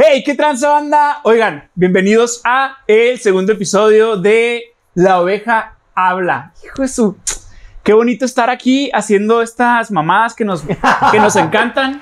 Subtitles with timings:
[0.00, 1.18] Hey, ¿qué tranza banda?
[1.24, 4.62] Oigan, bienvenidos a el segundo episodio de
[4.94, 6.52] La oveja habla.
[6.64, 7.16] Hijo de su...
[7.82, 12.00] Qué bonito estar aquí haciendo estas mamadas que nos, que nos encantan.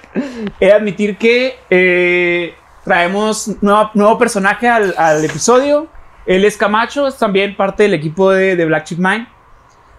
[0.61, 2.55] He de admitir que eh,
[2.85, 5.87] traemos nueva- nuevo personaje al, al episodio.
[6.27, 9.27] Él es Camacho, es también parte del equipo de, de Black Chip Mine.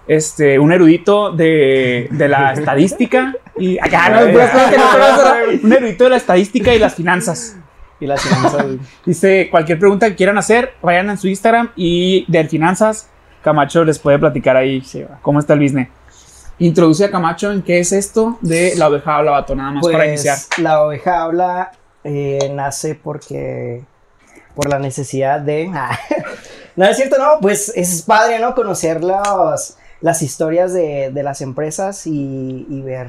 [0.08, 3.34] Este, un erudito de, de la estadística.
[3.58, 5.36] Y acá, no, no conozco.
[5.64, 7.56] un erudito de la estadística y las finanzas.
[8.00, 8.66] Y la finanza.
[9.06, 13.10] Dice, cualquier pregunta que quieran hacer, vayan en su Instagram y de finanzas,
[13.44, 14.84] Camacho les puede platicar ahí
[15.22, 15.88] cómo está el business.
[16.60, 20.08] Introduce a Camacho en qué es esto de la oveja habla vato, nada más para
[20.08, 20.38] iniciar.
[20.50, 21.72] Pues la oveja habla
[22.04, 23.84] eh, nace porque
[24.56, 25.70] por la necesidad de
[26.76, 31.42] no es cierto no pues es padre no conocer los- las historias de, de las
[31.42, 33.08] empresas y, y ver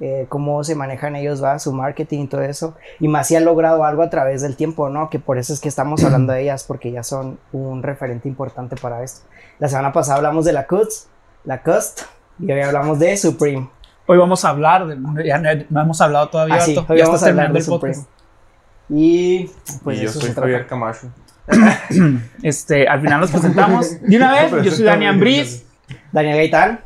[0.00, 3.44] eh, cómo se manejan ellos va su marketing y todo eso y más si han
[3.44, 6.42] logrado algo a través del tiempo no que por eso es que estamos hablando de
[6.42, 9.26] ellas porque ya son un referente importante para esto
[9.58, 11.08] la semana pasada hablamos de la Cuts
[11.44, 12.02] la Cust
[12.38, 13.68] y hoy hablamos de Supreme
[14.10, 17.04] Hoy vamos a hablar, de, ya no, no hemos hablado todavía, Ah, sí, hoy ya
[17.04, 17.94] vamos a hablar de Supreme.
[17.94, 18.10] podcast.
[18.88, 19.50] Y
[19.84, 20.66] pues y yo eso soy se Javier.
[20.66, 21.08] Camacho.
[22.42, 24.00] Este, al final nos presentamos.
[24.00, 25.66] De una vez, yo soy Dani Ambriz.
[26.10, 26.80] Daniel Gaitán.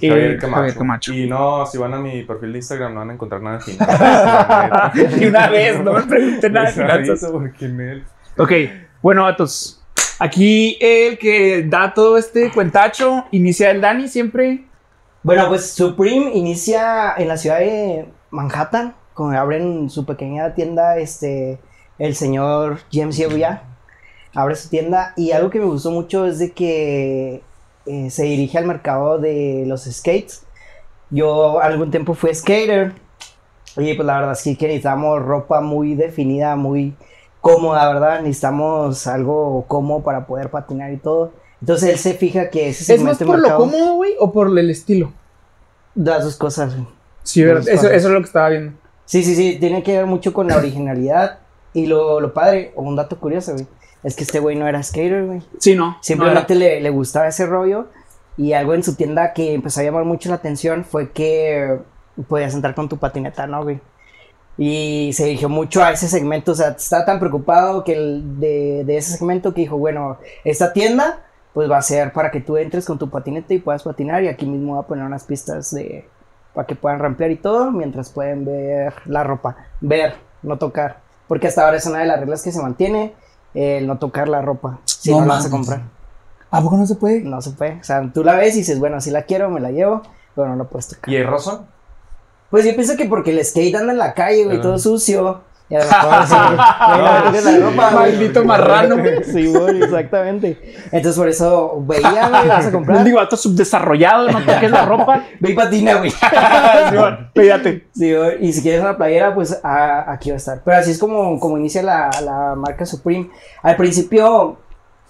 [0.00, 0.56] Y Javier Camacho.
[0.56, 1.12] Javier Camacho.
[1.14, 3.64] Y no, si van a mi perfil de Instagram no van a encontrar nada de
[3.64, 4.94] finanzas.
[5.18, 7.32] De una vez, no me pregunten nada de finanzas.
[8.36, 8.52] Ok,
[9.02, 9.82] bueno, vatos.
[10.18, 14.64] Aquí el que da todo este cuentacho, inicia el Dani siempre.
[15.22, 21.58] Bueno, pues Supreme inicia en la ciudad de Manhattan, cuando abren su pequeña tienda, este,
[21.98, 23.62] el señor James Yevia
[24.36, 27.42] abre su tienda y algo que me gustó mucho es de que
[27.86, 30.42] eh, se dirige al mercado de los skates.
[31.10, 32.92] Yo algún tiempo fui skater
[33.76, 36.94] y pues la verdad es que necesitamos ropa muy definida, muy
[37.40, 38.22] cómoda, ¿verdad?
[38.22, 41.32] Necesitamos algo cómodo para poder patinar y todo.
[41.60, 44.70] Entonces él se fija que ese ¿Es más por lo cómodo, güey, o por el
[44.70, 45.12] estilo?
[45.94, 46.88] Las dos cosas, güey.
[47.22, 47.68] Sí, ¿verdad?
[47.68, 48.72] Eso, eso es lo que estaba viendo.
[49.04, 51.38] Sí, sí, sí, tiene que ver mucho con la originalidad.
[51.76, 53.66] Y lo, lo padre, o un dato curioso, güey,
[54.02, 55.42] es que este güey no era skater, güey.
[55.58, 55.98] Sí, no.
[56.00, 57.88] Simplemente le, le gustaba ese rollo.
[58.38, 61.78] Y algo en su tienda que empezó a llamar mucho la atención fue que
[62.28, 63.78] podías entrar con tu patineta, ¿no, güey?
[64.56, 68.84] Y se dirigió mucho a ese segmento, o sea, estaba tan preocupado que el de,
[68.86, 71.20] de ese segmento que dijo, bueno, esta tienda
[71.52, 74.28] pues va a ser para que tú entres con tu patineta y puedas patinar y
[74.28, 76.08] aquí mismo va a poner unas pistas de
[76.54, 81.46] para que puedan rampear y todo mientras pueden ver la ropa, ver, no tocar, porque
[81.46, 83.14] hasta ahora es una de las reglas que se mantiene,
[83.54, 85.82] el no tocar la ropa, si No no, la vas a comprar,
[86.50, 87.20] ¿A poco no se puede?
[87.22, 89.60] no se puede, o sea, tú la ves y dices, bueno, si la quiero, me
[89.60, 90.02] la llevo,
[90.34, 91.12] pero no la puedes tocar.
[91.12, 91.66] ¿Y el razón?
[92.50, 95.40] Pues yo pienso que porque el skate anda en la calle, güey, todo sucio.
[95.68, 98.12] Y a lo mejor sí, no toques la ropa, güey.
[98.12, 98.96] Maldito marrano.
[99.24, 100.74] Sí, güey, exactamente.
[100.92, 103.02] Entonces por eso veía, güey, vas a comprar.
[103.04, 105.24] Digo, vato subdesarrollado, no toques la ropa.
[105.40, 106.10] Ve y patina, güey.
[106.90, 107.86] Simón, Cuídate.
[107.94, 110.60] Sí, güey, y si quieres una playera, pues a- aquí va a estar.
[110.64, 113.28] Pero así es como, como inicia la, la marca Supreme.
[113.62, 114.58] Al principio,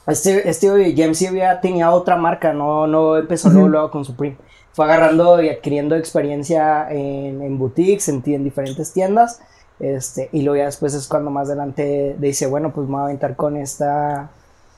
[0.07, 4.37] este, este James ya tenía otra marca, no, no empezó luego, luego con Supreme.
[4.73, 9.41] Fue agarrando y adquiriendo experiencia en, en boutiques, en, en diferentes tiendas.
[9.79, 13.05] Este, y luego ya después es cuando más adelante dice, bueno, pues me voy a
[13.05, 14.31] aventar con esta,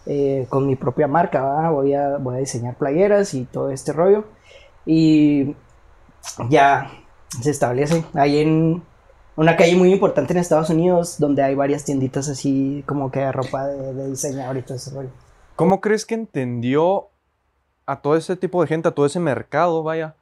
[0.07, 1.71] eh, con mi propia marca, ¿va?
[1.71, 4.25] Voy, a, voy a diseñar playeras y todo este rollo.
[4.85, 5.55] Y
[6.49, 6.91] ya
[7.41, 8.83] se establece ahí en
[9.37, 13.31] una calle muy importante en Estados Unidos donde hay varias tienditas así como que de
[13.31, 15.11] ropa de, de diseñador y todo ese rollo.
[15.55, 17.09] ¿Cómo crees que entendió
[17.87, 20.15] a todo ese tipo de gente, a todo ese mercado, vaya,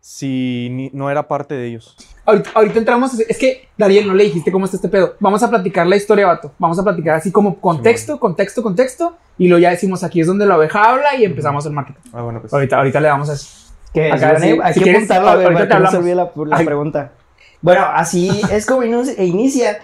[0.00, 1.96] si no era parte de ellos?
[2.24, 3.18] Ahorita, ahorita entramos.
[3.18, 5.14] Es que, Dariel, no le dijiste cómo está este pedo.
[5.18, 6.52] Vamos a platicar la historia, vato.
[6.58, 9.16] Vamos a platicar así como contexto, contexto, contexto.
[9.38, 12.00] Y luego ya decimos aquí es donde la oveja habla y empezamos el marketing.
[12.12, 12.52] Ah, bueno, pues.
[12.52, 13.48] Ahorita, ahorita le vamos a eso.
[13.92, 16.14] Que Acá, hay, sí, hay si que quieres, apuntarlo güey, ahorita para te que no
[16.14, 16.64] la, la Ay.
[16.64, 17.12] pregunta.
[17.60, 19.78] Bueno, así es como e inicia.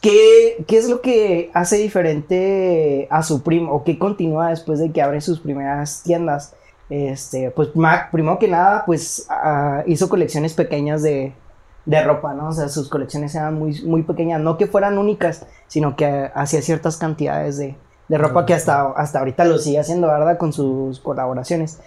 [0.00, 5.00] ¿Qué, ¿Qué es lo que hace diferente a Supreme o qué continúa después de que
[5.00, 6.54] abre sus primeras tiendas?
[6.90, 11.32] Este, pues ma- primero que nada, pues ah, hizo colecciones pequeñas de,
[11.84, 12.48] de ropa, ¿no?
[12.48, 16.62] O sea, sus colecciones eran muy, muy pequeñas, no que fueran únicas, sino que hacía
[16.62, 17.76] ciertas cantidades de,
[18.08, 20.38] de ropa que hasta, hasta ahorita lo sigue haciendo, ¿verdad?
[20.38, 21.80] Con sus colaboraciones.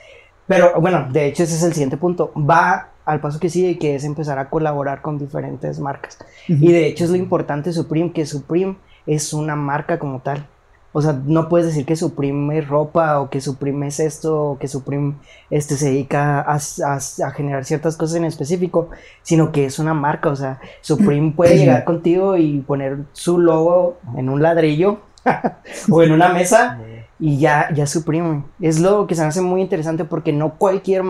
[0.47, 2.31] Pero bueno, de hecho ese es el siguiente punto.
[2.36, 6.18] Va al paso que sigue, que es empezar a colaborar con diferentes marcas.
[6.48, 10.48] Y de hecho es lo importante Supreme, que Supreme es una marca como tal.
[10.97, 14.57] O sea, no puedes decir que Supreme es ropa o que Supreme es esto o
[14.57, 15.15] que Supreme
[15.50, 18.89] este, se dedica a, a- a generar ciertas cosas en específico,
[19.21, 20.30] sino que es una marca.
[20.30, 25.00] O sea, Supreme puede llegar contigo y poner su logo en un ladrillo
[25.92, 26.80] o en una mesa
[27.19, 28.44] y ya, ya Supreme.
[28.62, 31.03] Es lo que se me hace muy interesante porque no cualquier,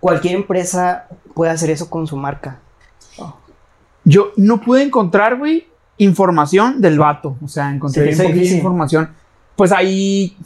[0.00, 2.58] cualquier empresa puede hacer eso con su marca.
[4.04, 5.66] Yo no pude encontrar, güey,
[5.98, 7.36] información del vato.
[7.42, 8.56] O sea, encontré Sí, poquito de difícil.
[8.58, 9.10] información.
[9.56, 10.36] Pues ahí,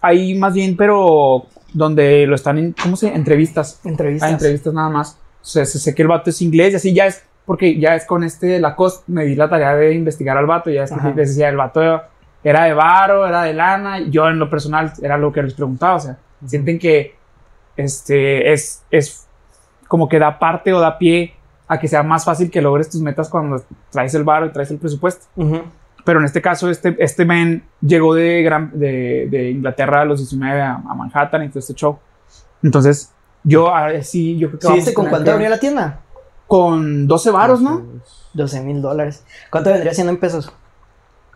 [0.00, 3.14] ahí más bien, pero donde lo están en, ¿cómo se?
[3.14, 3.80] Entrevistas.
[3.84, 4.28] Entrevistas.
[4.28, 5.18] Hay entrevistas nada más.
[5.42, 8.06] O sea, sé, que el vato es inglés y así ya es, porque ya es
[8.06, 11.28] con este Lacoste, me di la tarea de investigar al vato, ya es que les
[11.28, 11.82] decía, el vato
[12.42, 15.96] era de varo, era de lana, yo en lo personal era lo que les preguntaba,
[15.96, 16.16] o sea,
[16.46, 17.14] sienten que
[17.76, 19.26] este es, es
[19.86, 21.34] como que da parte o da pie
[21.68, 24.70] a que sea más fácil que logres tus metas cuando traes el varo y traes
[24.70, 25.26] el presupuesto.
[25.36, 25.62] Ujú.
[26.04, 30.18] Pero en este caso, este, este men llegó de, gran, de, de Inglaterra a los
[30.20, 31.98] 19 a, a Manhattan y todo este show.
[32.62, 33.10] Entonces,
[33.42, 33.72] yo
[34.02, 36.00] sí, yo creo que ¿Sí vamos viste a con cuánto que- abrió la tienda?
[36.46, 37.82] Con 12 varos, ¿no?
[38.34, 39.24] 12 mil dólares.
[39.50, 40.52] ¿Cuánto vendría siendo en pesos?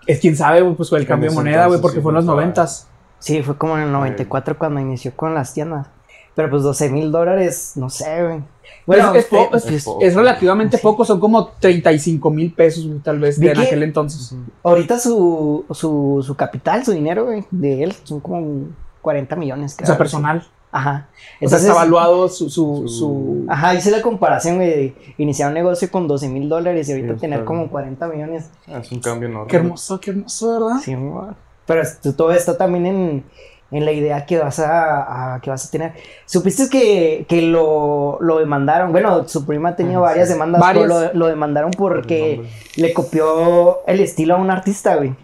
[0.07, 2.25] Es quién sabe, pues con el cambio de moneda, güey, porque sí, fue en los
[2.27, 2.43] no sabe.
[2.43, 2.89] noventas.
[3.19, 5.87] Sí, fue como en el 94 cuando inició con las tiendas.
[6.35, 8.43] Pero pues 12 mil dólares, no sé, güey.
[8.89, 10.03] Bueno, es, es po- es- es poco.
[10.03, 10.83] es relativamente Sí.
[10.83, 14.35] poco, son como 35 mil pesos, güey, tal vez, de en aquel entonces.
[14.63, 18.69] ahorita su, su, su capital, su dinero, güey, de él, son como
[19.03, 19.75] 40 millones.
[19.75, 20.45] O creo, sea, personal.
[20.71, 21.09] Ajá.
[21.11, 22.51] O sea, Entonces, está evaluado su...
[22.51, 26.93] su, Ajá, hice la comparación, güey, de iniciar un negocio con 12 mil dólares y
[26.93, 27.71] ahorita Sí, tener como bien.
[27.71, 28.51] 40 millones.
[28.67, 29.51] Ah, Es un cambio enorme.
[29.51, 30.81] Qué hermoso, qué hermoso, ¿verdad?
[30.83, 31.35] Sí, amor.
[31.67, 33.25] Pero esto- todo está también en,
[33.71, 35.93] en la idea que vas a, a- que vas a tener.
[36.25, 38.93] ¿Supiste que, que lo, lo demandaron?
[38.93, 40.35] Bueno, su prima ha tenido Ah, varias sí.
[40.35, 40.87] demandas, Varias.
[40.87, 42.53] pero lo, lo demandaron Por el porque nombre.
[42.77, 45.15] le copió el estilo a un artista, güey.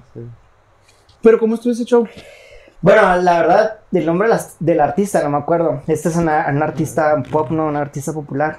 [1.23, 2.06] Pero ¿cómo estuvo ese show?
[2.82, 4.29] Bueno, la verdad, del nombre
[4.61, 5.81] del artista no me acuerdo.
[5.87, 8.58] Este es un artista pop, no, un artista popular.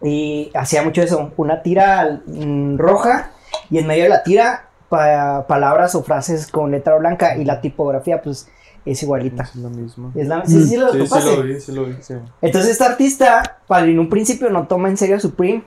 [0.00, 3.32] Y hacía mucho eso, una tira mm, roja
[3.68, 7.60] y en medio de la tira pa- palabras o frases con letra blanca y la
[7.60, 8.48] tipografía pues
[8.92, 9.42] es igualita.
[9.44, 10.12] Es la misma.
[10.14, 12.14] Es la, sí, sí, lo Sí, sí lo vi, sí lo vi, sí.
[12.40, 15.64] Entonces este artista, para en un principio no toma en serio a Supreme,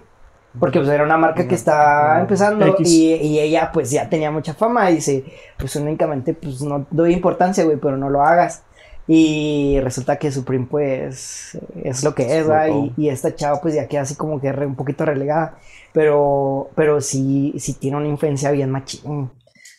[0.60, 2.22] porque pues era una marca que está Ujú.
[2.22, 5.24] empezando y, y ella pues ya tenía mucha fama y dice,
[5.58, 8.64] pues únicamente pues no doy importancia, güey, pero no lo hagas.
[9.08, 12.68] Y resulta que Supreme pues es lo que es, ¿verdad?
[12.70, 15.58] Y, y esta chava pues ya queda así como que re- un poquito relegada,
[15.94, 19.32] pero, pero sí, sí tiene una influencia bien machín.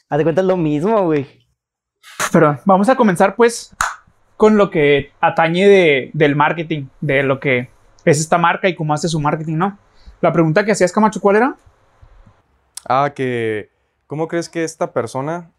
[0.09, 1.42] Haz de cuenta es lo mismo, güey.
[2.30, 3.74] Perdón, vamos a comenzar pues
[4.36, 7.69] con lo que atañe de, del marketing, de lo que
[8.04, 9.78] es esta marca y cómo hace su marketing, ¿no?
[10.20, 11.56] La pregunta que hacías, Camacho, ¿cuál era?
[12.88, 13.70] Ah, que.
[14.06, 15.50] ¿Cómo crees que esta persona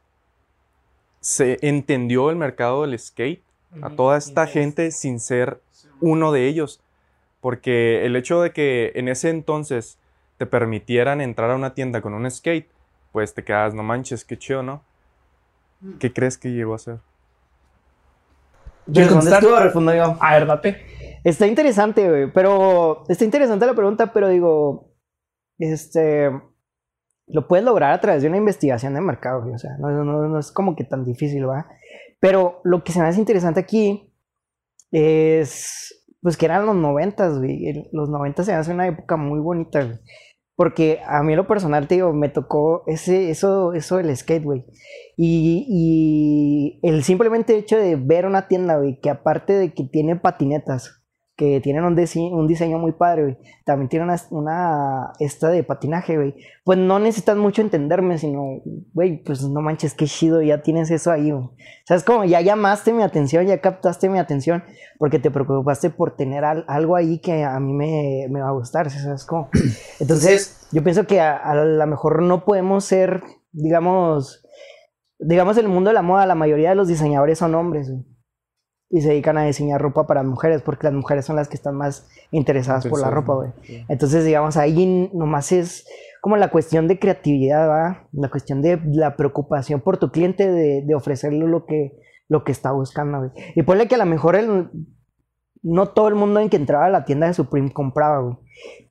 [1.20, 3.42] se entendió el mercado del skate?
[3.82, 5.60] A toda esta gente sin ser
[6.00, 6.80] uno de ellos.
[7.42, 9.98] Porque el hecho de que en ese entonces
[10.38, 12.70] te permitieran entrar a una tienda con un skate,
[13.12, 14.84] pues te quedas, no manches, qué chido, ¿no?
[16.00, 17.00] ¿Qué crees que llegó a ser?
[18.86, 19.42] ¿Quieres ¿Respondes contestar?
[19.42, 20.18] tú o respondo yo?
[20.20, 20.78] A ver, date.
[21.24, 24.92] Está interesante, güey, pero está interesante la pregunta, pero digo,
[25.58, 26.30] este,
[27.28, 30.28] lo puedes lograr a través de una investigación de mercado, güey, o sea, no, no-
[30.28, 31.68] no es como que tan difícil, ¿va?
[32.20, 34.14] Pero lo que se me hace interesante aquí
[34.92, 39.40] es, pues que eran los noventas, güey, los noventas se me hace una época muy
[39.40, 40.00] bonita, güey,
[40.56, 44.66] porque a mí lo personal, te digo, me tocó ese, eso, eso del skate, güey.
[45.16, 50.16] Y, y el simplemente hecho de ver una tienda, güey, que aparte de que tiene
[50.16, 51.00] patinetas,
[51.36, 55.64] que tienen un, dise- un diseño muy padre, güey, también tiene una, una esta de
[55.64, 58.62] patinaje, güey, pues no necesitas mucho entenderme, sino,
[58.94, 61.44] güey, pues no manches, qué chido, ya tienes eso ahí, güey.
[61.46, 61.52] O
[61.86, 64.64] sea, es como ya llamaste mi atención, ya captaste mi atención,
[65.00, 68.54] porque te preocupaste por tener al- algo ahí que a mí me, me va a
[68.54, 69.50] gustar, ¿sabes cómo?
[70.00, 74.43] Entonces, yo pienso que a, a lo mejor no podemos ser, digamos,
[75.26, 78.04] digamos en el mundo de la moda, la mayoría de los diseñadores son hombres, güey.
[78.90, 81.76] Y se dedican a diseñar ropa para mujeres, porque las mujeres son las que están
[81.76, 83.50] más interesadas por la ropa, güey.
[83.64, 83.84] Sí.
[83.90, 85.88] Entonces, digamos, ahí nomás es
[86.22, 88.08] como la cuestión de creatividad, ¿va?
[88.12, 91.98] La cuestión de la preocupación por tu cliente de, de ofrecerle lo que,
[92.30, 93.32] lo que está buscando, güey.
[93.56, 94.70] Y ponle que a lo mejor el-
[95.64, 98.36] no todo el mundo en que entraba a la tienda de Supreme compraba, güey.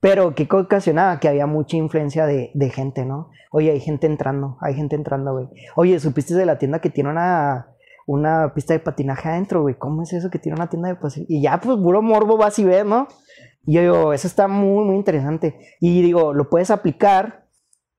[0.00, 3.30] Pero que ocasionaba que había mucha influencia de, de gente, ¿no?
[3.50, 5.48] Oye, hay gente entrando, hay gente entrando, güey.
[5.76, 7.68] Oye, ¿supiste de la tienda que tiene una,
[8.06, 9.76] una pista de patinaje adentro, güey?
[9.76, 11.26] ¿Cómo es eso que tiene una tienda de patinaje?
[11.28, 13.08] Y ya, pues, puro morbo vas y ves, ¿no?
[13.64, 15.56] Y yo digo, eso está muy, muy interesante.
[15.80, 17.46] Y digo, lo puedes aplicar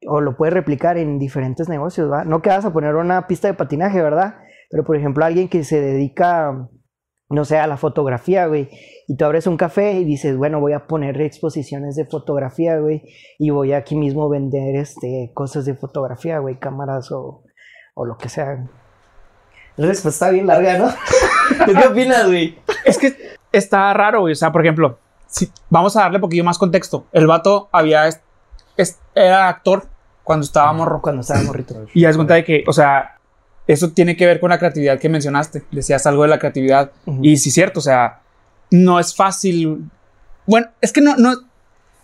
[0.08, 2.26] o lo puedes replicar en diferentes negocios, ¿va?
[2.26, 4.36] No que vas a poner una pista de patinaje, ¿verdad?
[4.70, 6.68] Pero por ejemplo, alguien que se dedica,
[7.34, 8.70] no sé, a la fotografía, güey,
[9.08, 13.04] y tú abres un café y dices, bueno, voy a poner exposiciones de fotografía, güey,
[13.40, 17.44] y voy aquí mismo vender este, cosas de fotografía, güey, cámaras o,
[17.96, 18.66] o lo que sea.
[19.76, 20.88] La respuesta está bien larga, ¿no?
[21.66, 22.58] ¿Tú qué opinas, güey?
[22.86, 23.16] Es que
[23.52, 24.34] está raro, güey.
[24.34, 27.06] O sea, por ejemplo, si, vamos a darle un poquillo más contexto.
[27.12, 28.08] El vato había.
[28.08, 28.22] es-
[28.78, 29.88] es- era actor
[30.24, 31.02] cuando estaba morro.
[31.02, 31.74] Cuando estaba morrito.
[31.94, 33.13] Y ya es cuenta de que, o sea,
[33.68, 35.64] eso tiene que ver con la creatividad que mencionaste.
[35.72, 36.92] Decías algo de la creatividad.
[37.22, 38.22] Y sí, cierto, o sea,
[38.72, 39.90] no es fácil.
[40.46, 41.34] Bueno, es que no, no.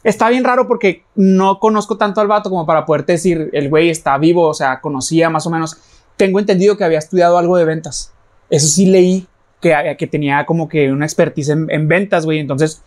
[0.03, 3.89] Está bien raro porque no conozco tanto al vato como para poderte decir, el güey
[3.89, 5.77] está vivo, o sea, conocía más o menos.
[6.15, 8.13] Tengo entendido que había estudiado algo de ventas.
[8.49, 9.27] Eso sí leí
[9.59, 12.39] que, que tenía como que una expertise en, en ventas, güey.
[12.39, 12.81] Entonces,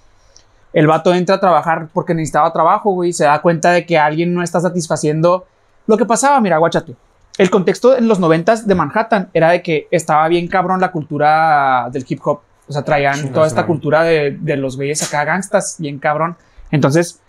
[0.73, 3.13] el vato entra a trabajar porque necesitaba trabajo, güey.
[3.13, 5.47] Se da cuenta de que alguien no está satisfaciendo
[5.87, 6.41] lo que pasaba.
[6.41, 6.97] Mira, guáchate.
[7.39, 11.89] El contexto en los noventas de Manhattan era de que estaba bien cabrón la cultura
[11.91, 12.41] del hip hop.
[12.69, 16.37] O sea, traían toda esta cultura de, de los güeyes acá gangstas, bien cabrón.
[16.71, 17.21] Entonces,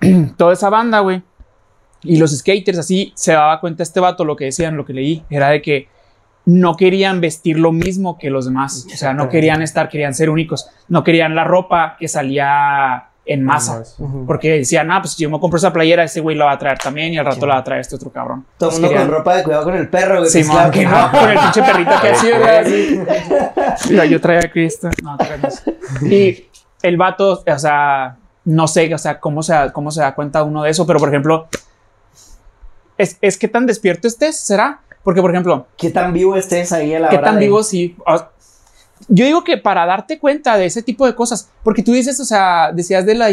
[0.36, 1.22] toda esa banda, güey,
[2.02, 5.24] y los skaters así, se daba cuenta este vato, lo que decían, lo que leí,
[5.30, 5.88] era de que
[6.44, 8.86] no querían vestir lo mismo que los demás.
[8.92, 10.68] O sea, no querían estar, querían ser únicos.
[10.88, 13.82] No querían la ropa que salía en masa.
[13.98, 14.24] Ujú.
[14.24, 16.58] Porque decían, ah, pues si yo me compro esa playera, ese güey la va a
[16.58, 18.46] traer también y al rato la va a traer este otro cabrón.
[18.56, 20.30] Todo el mundo con querían- ropa de cuidado con el perro, güey.
[20.30, 21.10] Sí, pues que que no.
[21.10, 23.76] con el pinche perrito que ¿verdad?
[23.90, 24.88] Mira, yo traía a Cristo.
[25.02, 25.18] No.
[26.08, 26.46] Y
[26.82, 30.42] el vato, o sea, no sé, o sea, cómo se, da- cómo se da cuenta
[30.44, 31.48] uno de eso, pero por ejemplo,
[32.98, 34.80] es, es que tan despierto estés, ¿será?
[35.02, 37.62] Porque, por ejemplo, ¿Qué tan vivo estés ahí a la ¿qué hora tan de- vivo
[37.62, 37.96] sí?
[38.06, 38.24] O-
[39.08, 42.24] Yo digo que para darte cuenta de ese tipo de cosas, porque tú dices, o
[42.24, 43.28] sea, decías de la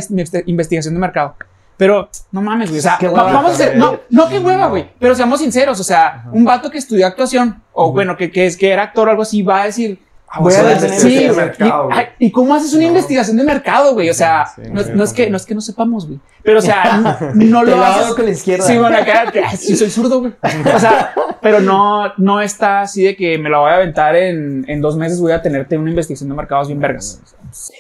[0.46, 1.36] investigación de mercado,
[1.77, 4.89] pero no mames, güey, o sea, va- vamos a ser, no, no, qué hueva, güey,
[5.00, 8.58] pero seamos sinceros, o sea, un vato que estudió actuación, o bueno, que, que es
[8.58, 10.00] que era actor o algo así, va a decir,
[10.40, 11.98] voy pues, a voy a sí, mercado, y, güey.
[12.00, 12.90] ay, ¿y cómo haces una No.
[12.90, 14.10] investigación de mercado, güey?
[14.10, 17.20] O sea, Sí, no, es que, no es que no sepamos, güey, pero o sea,
[17.36, 18.13] no, lo haces.
[18.16, 18.66] con la izquierda.
[18.66, 20.34] Sí, bueno, acá, sí, soy zurdo, güey.
[20.75, 24.66] O sea, pero no, no está así de que me la voy a aventar en,
[24.68, 27.22] en dos meses, voy a tenerte una investigación de mercados bien vergas.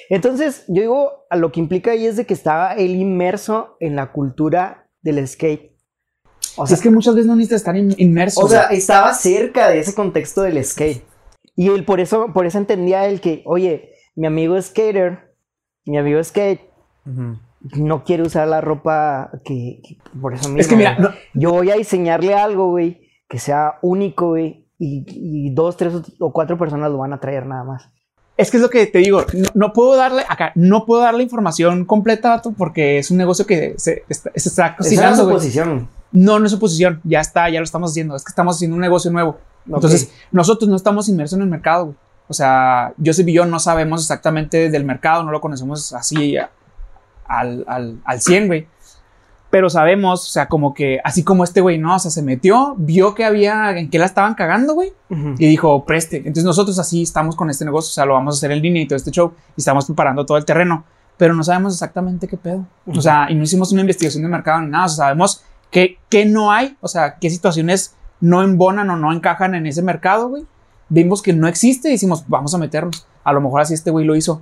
[0.09, 3.95] Entonces, yo digo, a lo que implica ahí es de que estaba él inmerso en
[3.95, 5.71] la cultura del skate.
[6.55, 8.41] O sea, es que muchas veces no necesitas estar in- inmerso.
[8.41, 11.03] O sea, estaba cerca de ese contexto del skate.
[11.55, 15.35] Y él por eso, por eso entendía él que, oye, mi amigo skater,
[15.85, 16.61] mi amigo skate,
[17.05, 17.37] Ujú.
[17.77, 20.59] no quiere usar la ropa que, que- por eso mismo.
[20.61, 25.05] es que mira, no- yo voy a diseñarle algo, güey, que sea único, güey, y,
[25.07, 27.89] y dos, tres o cuatro personas lo van a traer nada más.
[28.35, 31.21] es que es lo que te digo, no, no puedo darle, acá, no puedo darle
[31.21, 35.87] información completa, porque es un negocio que se, está- se está Esa cocinando, su posición.
[36.11, 38.75] No, no es su posición, ya está, ya lo estamos haciendo, es que estamos haciendo
[38.75, 39.37] un negocio nuevo.
[39.65, 41.97] Entonces, nosotros no estamos inmersos en el mercado, güey.
[42.27, 46.49] O sea, Joseph y yo no sabemos exactamente del mercado, no lo conocemos así a-
[47.27, 48.67] al, al, al 100, güey.
[49.49, 51.95] Pero sabemos, o sea, como que, así como este güey, ¿no?
[51.95, 55.35] O sea, se metió, vio que había, en qué la estaban cagando, güey, Ujú.
[55.37, 56.17] y dijo, preste.
[56.17, 58.81] Entonces nosotros así estamos con este negocio, o sea, lo vamos a hacer en línea
[58.81, 60.85] y todo este show, y estamos preparando todo el terreno,
[61.17, 62.65] pero no sabemos exactamente qué pedo.
[62.87, 65.99] O sea, y no hicimos una investigación de mercado ni nada, o sea, sabemos qué,
[66.09, 67.93] qué no hay, o sea, qué situaciones
[68.23, 70.45] no embonan o no encajan en ese mercado, güey.
[70.87, 73.05] Vimos que no existe y decimos, vamos a meternos.
[73.25, 74.41] A lo mejor así este güey lo hizo.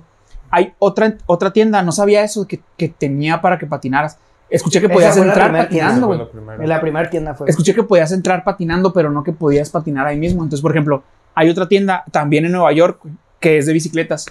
[0.50, 4.18] Hay otra, otra tienda, no sabía eso, que, que tenía para que patinaras.
[4.48, 6.18] Escuché que podías entrar patinando, güey.
[6.20, 6.62] la primera.
[6.62, 7.48] En la primera tienda fue.
[7.50, 10.44] Escuché que podías entrar patinando, pero no que podías patinar ahí mismo.
[10.44, 11.02] Entonces, por ejemplo,
[11.34, 13.00] hay otra tienda también en Nueva York
[13.40, 14.26] que es de bicicletas.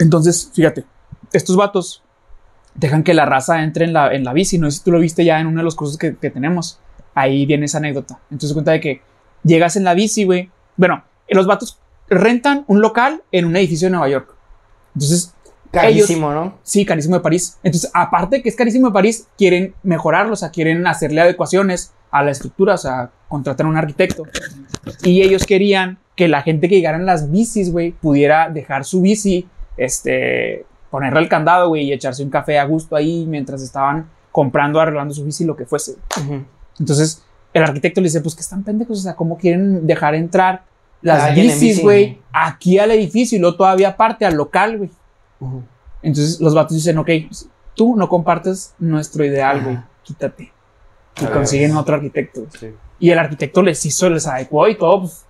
[0.00, 0.84] Entonces, fíjate,
[1.32, 2.02] estos vatos
[2.74, 4.58] dejan que la raza entre en la, en la bici.
[4.58, 6.80] No sé si tú lo viste ya en uno de los cursos que, que tenemos.
[7.14, 8.20] Ahí viene esa anécdota.
[8.30, 9.02] Entonces, cuenta de que
[9.42, 10.50] llegas en la bici, güey.
[10.76, 11.78] Bueno, los vatos
[12.08, 14.34] rentan un local en un edificio de Nueva York.
[14.94, 15.34] Entonces,
[15.74, 16.58] Carísimo, ¿no?
[16.62, 17.58] Sí, carísimo de París.
[17.62, 21.92] Entonces, aparte de que es carísimo de París, quieren mejorarlo, o sea, quieren hacerle adecuaciones
[22.10, 24.24] a la estructura, o sea, contratar a un arquitecto.
[25.02, 29.00] Y ellos querían que la gente que llegara en las bicis, güey, pudiera dejar su
[29.00, 34.08] bici, este, ponerle el candado, güey, y echarse un café a gusto ahí mientras estaban
[34.30, 35.96] comprando, arreglando su bici, lo que fuese.
[36.78, 40.64] Entonces, el arquitecto le dice, pues que están pendejos, o sea, ¿cómo quieren dejar entrar
[41.02, 41.82] las bicis, bici.
[41.82, 44.90] güey, aquí al edificio y luego todavía aparte al local, güey?
[45.40, 45.62] Ujú.
[46.02, 47.08] Entonces los vatos dicen, ok,
[47.74, 50.52] tú no compartes nuestro ideal, güey, quítate.
[51.20, 52.46] Y consiguen otro arquitecto.
[52.58, 52.74] Sí.
[52.98, 55.00] Y el arquitecto les hizo, les adecuó y todo.
[55.02, 55.24] Pues,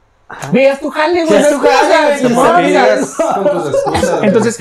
[0.52, 1.42] veas tu jale, güey.
[2.22, 3.00] Tu jale.
[4.22, 4.58] Entonces,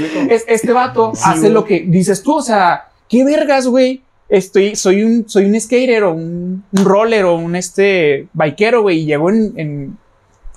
[0.48, 1.52] este vato Sí, hace güey.
[1.52, 4.03] lo que dices tú, o sea, qué vergas, güey.
[4.30, 9.00] Estoy, soy un, soy un skater o un, un roller o un este bikero, güey,
[9.00, 9.98] y llego en, en,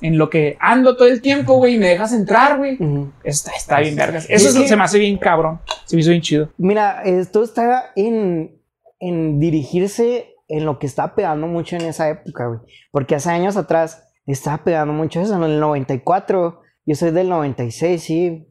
[0.00, 2.78] en lo que ando todo el tiempo, güey, y me dejas entrar, güey.
[3.24, 4.26] Está, está bien, vergas.
[4.28, 5.60] Eso Es que- se me hace bien cabrón.
[5.84, 6.50] Se me hizo bien chido.
[6.58, 8.60] Mira, esto está en,
[9.00, 12.60] en dirigirse en lo que estaba pegando mucho en esa época, güey.
[12.92, 16.60] Porque hace años atrás estaba pegando mucho eso, en el 94.
[16.84, 18.46] Yo soy del 96, sí.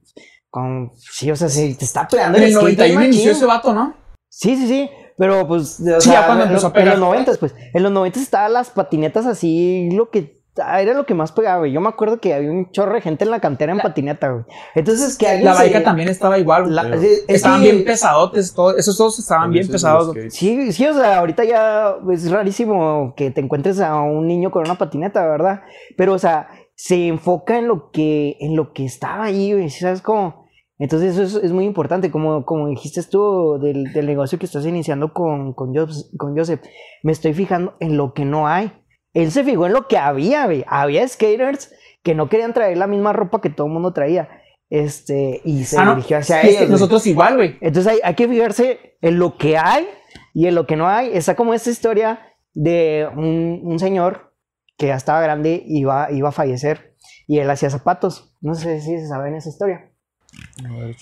[0.50, 3.14] Con, sí, o sea, sí, te está pegando En el skate 91 machín.
[3.14, 3.94] inició ese vato, ¿no?
[4.30, 4.90] Sí, sí, sí.
[5.18, 5.80] Pero pues.
[5.80, 6.94] o Sí, sea, ya cuando en empezó lo- a pegar.
[6.96, 7.56] En los 90, pues.
[7.74, 10.36] En los 90 estaban las patinetas así, lo que.
[10.58, 11.74] Era lo que más pegaba, güey.
[11.74, 14.46] Yo me acuerdo que había un chorro de gente en la cantera en patineta, güey.
[14.74, 15.44] Entonces, que alguien.
[15.46, 16.64] La se- baica también estaba igual.
[16.64, 16.76] güey.
[16.76, 20.16] la- es- estaban bien pesadotes, todo- esos dos estaban bien pesados.
[20.30, 24.64] Sí, sí, o sea, ahorita ya es rarísimo que te encuentres a un niño con
[24.64, 25.60] una patineta, ¿verdad?
[25.98, 29.82] Pero, o sea, se enfoca en lo que, en lo que estaba ahí, güey, ¿sí
[29.82, 30.45] ¿sabes cómo?
[30.77, 34.65] Entonces eso es, es muy importante, como, como dijiste tú del, del negocio que estás
[34.65, 36.62] iniciando con, con, Jos- con Joseph,
[37.03, 38.72] me estoy fijando en lo que no hay.
[39.13, 40.65] Él se fijó en lo que había, güey.
[40.67, 44.27] Había skaters que no querían traer la misma ropa que todo el mundo traía.
[44.70, 46.60] Este, y se Ah, dirigió hacia Sí, es que ellos.
[46.63, 46.72] güey.
[46.72, 47.55] nosotros igual, güey.
[47.62, 49.88] Entonces hay, hay que fijarse en lo que hay
[50.34, 51.15] y en lo que no hay.
[51.15, 52.20] Está como esta historia
[52.53, 54.34] de un, un señor
[54.77, 56.96] que ya estaba grande y iba, iba a fallecer
[57.27, 58.36] y él hacía zapatos.
[58.41, 59.91] No sé si se saben esa historia.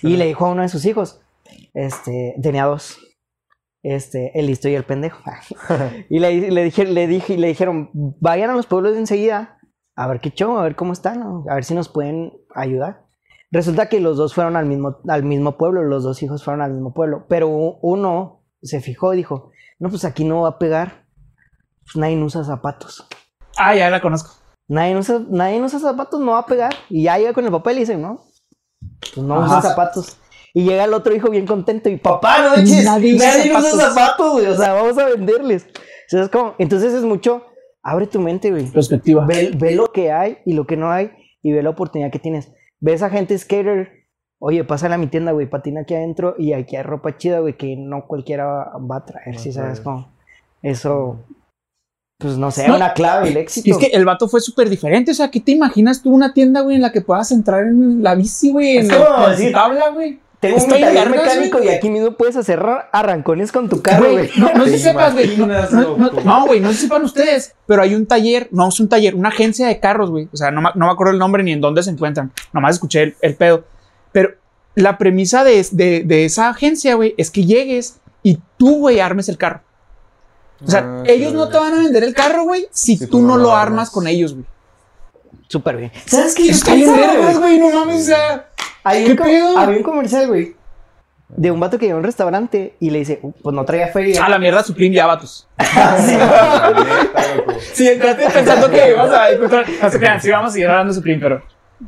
[0.02, 1.22] Y le dijo a uno de sus hijos,
[1.74, 3.00] este, tenía dos,
[3.82, 5.22] este, el listo y el pendejo.
[6.10, 9.60] y le, le, dije, le, dije, le dijeron, vayan a los pueblos de enseguida
[9.96, 11.46] a ver qué show, a ver cómo están, ¿no?
[11.50, 13.06] a ver si nos pueden ayudar.
[13.52, 16.74] Resulta que los dos fueron al mismo, al mismo pueblo, los dos hijos fueron al
[16.74, 21.06] mismo pueblo, pero uno se fijó y dijo, no, pues aquí no va a pegar,
[21.84, 23.08] pues nadie usa zapatos.
[23.58, 24.32] Ah, ya la conozco.
[24.68, 26.74] Nadie usa, nadie usa zapatos, no va a pegar.
[26.90, 28.24] Y ya llega con el papel y dice, no,
[29.14, 30.18] pues no usa zapatos.
[30.54, 33.94] Y llega el otro hijo bien contento y papá, no manches, Nadie nadie, usa zapatos".
[33.94, 34.46] zapatos, güey.
[34.48, 35.66] O sea, vamos a venderles.
[35.66, 37.44] O sea, es como- entonces es mucho,
[37.82, 38.66] abre tu mente, güey.
[38.68, 39.26] Perspectiva.
[39.26, 42.20] Ve, ve lo que hay y lo que no hay y ve la oportunidad que
[42.20, 42.52] tienes.
[42.80, 44.04] Ve esa gente skater.
[44.40, 47.56] Oye, pásala a mi tienda, güey, patina aquí adentro y aquí hay ropa chida, güey,
[47.58, 48.46] que no cualquiera
[48.78, 50.12] va a traer, a si sabes cómo.
[50.62, 51.18] Eso,
[52.24, 53.68] pues no sé, No, una clave del éxito.
[53.70, 55.12] Y es que el vato fue súper diferente.
[55.12, 58.02] O sea, ¿qué te imaginas tú una tienda, güey, en la que puedas entrar en
[58.02, 58.78] la bici, güey?
[58.78, 60.20] En Es la, como en decir- la tabla, güey.
[60.40, 61.70] Tengo un taller mecánico güey.
[61.70, 64.30] y aquí mismo puedes hacer ra- arrancones con tu carro, Güey, güey.
[64.36, 65.38] no, no sé ¿Te si sepas, güey.
[65.38, 68.78] No, no, no, güey, no sé si sepan ustedes, pero hay un taller, no es
[68.82, 70.28] un taller, una agencia de carros, güey.
[70.34, 72.32] O sea, no, me- no me acuerdo el nombre ni en dónde se encuentran.
[72.52, 73.64] Nomás escuché el, el pedo.
[74.12, 74.32] Pero
[74.76, 79.30] la premisa de, de, de esa agencia, güey, es que llegues y tú, güey, armes
[79.30, 79.62] el carro.
[80.66, 81.38] O sea, Ah, ellos sí.
[81.38, 83.90] no te van a vender el carro, güey, si, Si tú, no lo armas armas.
[83.92, 84.46] con ellos, güey.
[85.48, 85.92] Súper bien.
[86.06, 86.50] ¿Sabes qué?
[86.50, 88.50] Está bien vergas, güey, no mames, o sea.
[88.84, 89.58] Hay ¿Qué pedo?
[89.58, 90.56] había un comercial, güey,
[91.30, 93.88] de un vato que iba a un restaurante y le dice, "Uh, pues no traía
[93.88, 94.24] feria.
[94.26, 95.48] A la mierda, Supreme ya, vatos.
[96.06, 97.54] Sí, loco.
[97.74, 99.66] Sí, entraste pensando que ibas a encontrar.
[99.82, 101.42] No se crean, sí vamos a seguir hablando de Supreme, pero.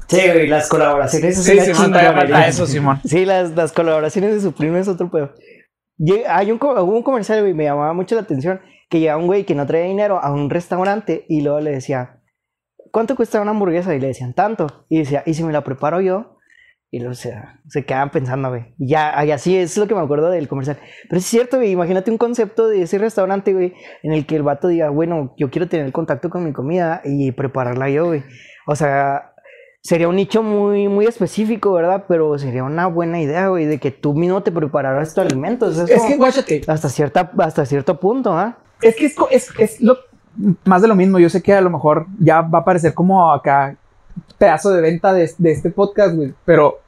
[0.08, 1.38] Sí, güey, las colaboraciones.
[1.38, 2.48] es Sí, Simón, chingonería.
[2.48, 3.00] eso, Simón.
[3.06, 5.32] Sí, las, las colaboraciones de Supreme es otro pedo.
[6.28, 9.46] Hay un, hubo un comercial, güey, me llamaba mucho la atención, que llegaba un güey
[9.46, 12.22] que no traía dinero a un restaurante y luego le decía,
[12.92, 13.96] ¿cuánto cuesta una hamburguesa?
[13.96, 14.86] Y le decían, tanto.
[14.90, 16.38] Y decía, ¿y si me la preparo yo?
[16.92, 17.34] Y luego se,
[17.68, 18.74] se quedaban pensando, güey.
[18.78, 20.78] Y ya, y así es lo que me acuerdo del comercial.
[21.10, 24.44] Pero es cierto, güey, imagínate un concepto de ese restaurante, güey, en el que el
[24.44, 28.24] vato diga, bueno, yo quiero tener contacto con mi comida y prepararla yo, güey.
[28.68, 29.34] O sea,
[29.86, 32.06] sería un nicho muy, muy específico, ¿verdad?
[32.08, 35.70] Pero sería una buena idea, güey, de que tú mismo te prepararas tu alimento.
[35.70, 38.58] Es, Es que, como guáchate, hasta, cierta, hasta cierto punto, ¿ah?
[38.82, 39.96] es que es, es, es lo
[40.64, 41.20] más de lo mismo.
[41.20, 43.76] Yo sé que a lo mejor ya va a parecer como acá
[44.40, 46.34] pedazo de venta de, de este podcast, güey.
[46.46, 46.80] Pero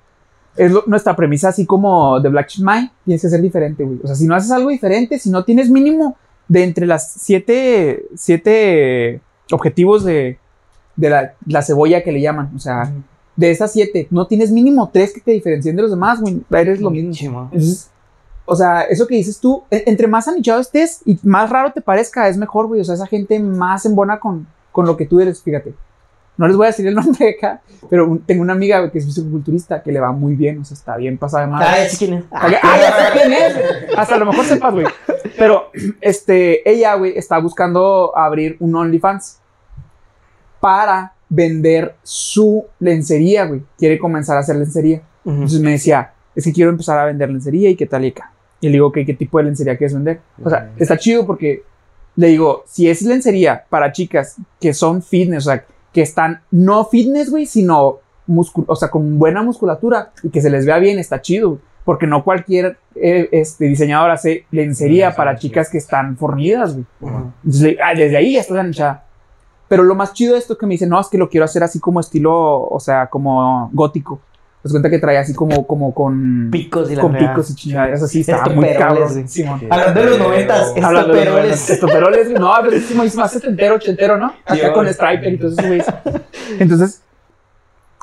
[0.55, 3.99] es lo- nuestra premisa, así como de Black Mind, tienes que ser diferente, güey.
[4.03, 8.05] O sea, si no haces algo diferente, si no tienes mínimo de entre las siete,
[8.15, 10.39] siete objetivos de,
[10.97, 12.91] de la, la cebolla que le llaman, o sea,
[13.38, 16.41] de esas siete, no tienes mínimo tres que te diferencien de los demás, güey.
[16.51, 17.12] Eres lo mismo.
[17.13, 17.49] Chimo.
[17.51, 17.89] Entonces,
[18.45, 21.81] o sea, eso que dices tú, e- entre más anichado estés y más raro te
[21.81, 22.81] parezca, es mejor, güey.
[22.81, 25.73] O sea, esa gente más embona con, con lo que tú eres, fíjate.
[26.38, 28.97] No les voy a decir el nombre de acá, pero un- tengo una amiga que
[28.97, 31.67] es fisiculturista que le va muy bien, o sea, está bien pasada de madre.
[31.69, 32.23] Ah, quién es.
[32.31, 33.55] Ah, ah, ya sé quién es.
[33.97, 34.88] Hasta a lo mejor sepas, güey.
[35.38, 35.69] Pero,
[36.01, 39.39] este, ella, güey, está buscando abrir un OnlyFans
[40.60, 43.62] para vender su lencería, güey.
[43.78, 45.02] Quiere comenzar a hacer lencería.
[45.24, 45.34] Ujú.
[45.36, 48.32] Entonces me decía, es que quiero empezar a vender lencería y qué tal y acá.
[48.62, 50.20] Y le digo, ¿qué, qué tipo de lencería quieres vender?
[50.43, 50.84] O sea, Ujú.
[50.84, 51.63] está chido porque
[52.15, 56.86] le digo, si es lencería para chicas que son fitness, o sea, que están no
[56.86, 60.98] fitness, güey, sino muscul o sea, con buena musculatura y que se les vea bien,
[61.00, 61.50] está chido.
[61.50, 61.62] güey.
[61.86, 66.86] Porque no cualquier eh, este, diseñador hace lencería para chicas que están fornidas, güey.
[67.46, 69.06] Entonces, ah, desde ahí ya está enganchada.
[69.67, 71.43] Pero lo más chido de esto es que me dice, no, es que lo quiero
[71.45, 72.34] hacer así como estilo,
[72.67, 74.19] o sea, como gótico.
[74.62, 77.56] Te das cuenta que trae así como, como con, Picos y la con picos y
[77.56, 78.21] chingaderas así.
[78.21, 79.27] Estaba muy Estoperoles, cabrón.
[79.30, 79.62] Simón.
[79.69, 81.51] Hablando de los noventas, Hablando de estoperoles.
[81.51, 84.27] los estoperoles, no, pero es como- más setentero, ochentero, ¿no?
[84.45, 85.82] Acá Sí, con striper y todo eso, güey.
[86.60, 87.01] Entonces,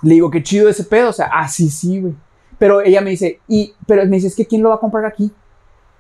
[0.03, 2.15] le digo, qué chido ese pedo, o sea, ah, sí, sí, güey.
[2.59, 5.05] Pero ella me dice, y, pero me dice, es que ¿quién lo va a comprar
[5.07, 5.33] aquí?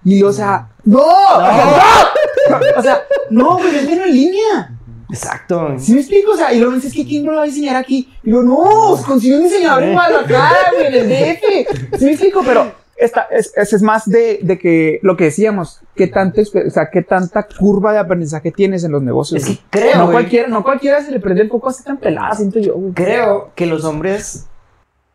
[0.04, 0.98] Y yo, o sea, ¡no!
[1.00, 1.04] ¡No!
[2.76, 4.73] O sea, no, güey, es en línea.
[5.10, 5.74] Exacto.
[5.78, 6.32] ¿Sí me explico?
[6.32, 8.08] O sea, y luego me dices, ¿qué quién lo va a diseñar aquí?
[8.22, 11.98] Y yo, no, consigue un diseñador en Guadalajara, güey, en el DF.
[11.98, 12.42] ¿Sí me explico?
[12.44, 16.90] Pero esta, es, es, más de, de que lo que decíamos, qué tanto, o sea,
[16.90, 19.42] qué tanta curva de aprendizaje tienes en los negocios.
[19.42, 22.34] Es que creo, no cualquiera, no cualquiera se le prende el coco así tan pelada,
[22.34, 22.94] siento yo, güey.
[22.94, 24.46] Creo que los hombres,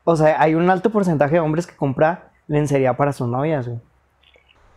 [0.04, 3.80] o sea, hay un alto porcentaje de hombres que compra lencería para sus novias, güey.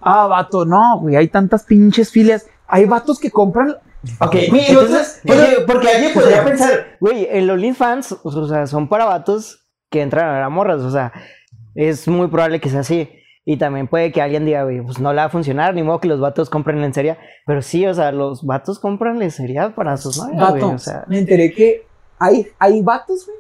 [0.01, 2.46] Ah, vato, no, güey, hay tantas pinches filias.
[2.66, 3.77] Hay vatos que compran.
[4.18, 9.04] Ok, Güey, entonces, porque, porque alguien podría pensar, güey, el OnlyFans, o sea, son para
[9.04, 11.12] vatos que entran a ver a morras, o sea,
[11.74, 13.08] es muy probable que sea así.
[13.44, 16.00] Y también puede que alguien diga, güey, pues no le va a funcionar, ni modo
[16.00, 17.18] que los vatos compren lencería.
[17.44, 21.04] Pero sí, o sea, los vatos compran lencería para sus novias, güey, Vato, o sea.
[21.08, 21.84] me enteré que
[22.18, 23.38] hay, hay vatos, güey,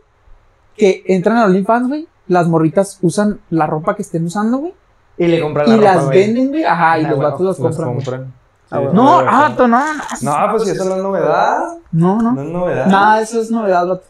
[0.76, 2.08] que entran a OnlyFans, güey.
[2.26, 4.74] Las morritas usan la ropa que estén usando, güey.
[5.18, 6.64] Y le compran Y la ropa, las venden, güey.
[6.64, 8.34] Ajá, y los bueno, vatos las Las compran.
[8.72, 8.94] Ah, bueno.
[8.94, 10.02] No, ah, vato, no, no.
[10.22, 11.58] No, pues si eso no es novedad.
[11.90, 12.32] No, no.
[12.32, 12.86] No es novedad.
[12.86, 14.04] Nada, eso es novedad, vato.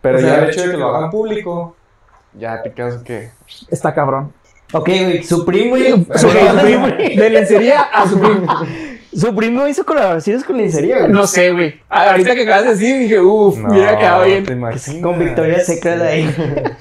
[0.00, 1.74] Pero O sea, ya el hecho de que lo hagan público,
[2.34, 3.32] ya te quedas que.
[3.68, 4.32] Está cabrón.
[4.72, 6.06] Ok, güey, su primo, güey.
[6.14, 8.46] Su primo, De lencería a su primo.
[9.12, 11.10] Su primo hizo colaboraciones con lencería, güey.
[11.10, 11.80] No sé, güey.
[11.88, 14.44] Ahorita que acabas de decir, dije, uff, No, hubiera quedado bien.
[15.02, 16.34] Con Victoria Secret ahí.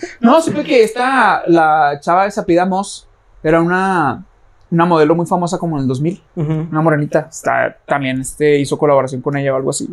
[0.19, 3.07] No, supe que esta, la chava de Sapida Moss,
[3.43, 4.23] era una,
[4.73, 6.23] una modelo muy famosa como en el 2000.
[6.35, 6.51] Ujú.
[6.71, 7.27] Una morenita.
[7.29, 9.87] Está, también este, hizo colaboración con ella o algo así.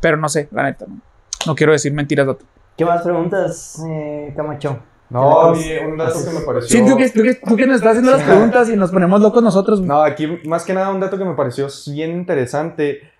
[0.00, 0.84] Pero no sé, la neta.
[0.86, 1.00] No,
[1.46, 2.44] no quiero decir mentiras, dato.
[2.76, 4.78] ¿Qué más preguntas, eh, Camacho?
[5.08, 6.68] No, un dato que me pareció.
[6.68, 9.20] Sí, tú que, tú, que, tú que nos estás haciendo las preguntas y nos ponemos
[9.20, 9.80] locos nosotros.
[9.80, 13.10] No, aquí más que nada un dato que me pareció bien interesante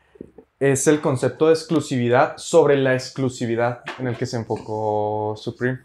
[0.58, 5.78] es el concepto de exclusividad sobre la exclusividad en el que se enfocó Supreme.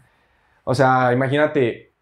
[0.64, 1.92] O sea, imagínate,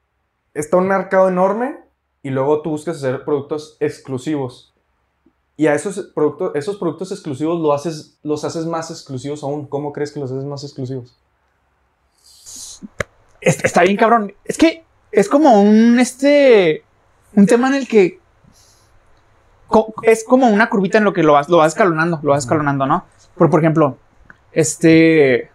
[0.54, 1.89] está un mercado enorme
[2.22, 4.72] y luego tú buscas hacer productos exclusivos.
[5.56, 9.66] Y a esos productos, esos productos exclusivos lo haces, los haces más exclusivos aún.
[9.66, 11.16] ¿Cómo crees que los haces más exclusivos?
[13.40, 14.32] Es- Está bien, cabrón.
[14.44, 16.82] Es que es como un, este,
[17.34, 18.20] un tema en el que
[20.02, 22.86] es como una curvita en lo que lo vas, lo vas escalonando, lo vas escalonando,
[22.86, 23.04] ¿no?
[23.36, 23.98] Por, por ejemplo,
[24.52, 25.50] este,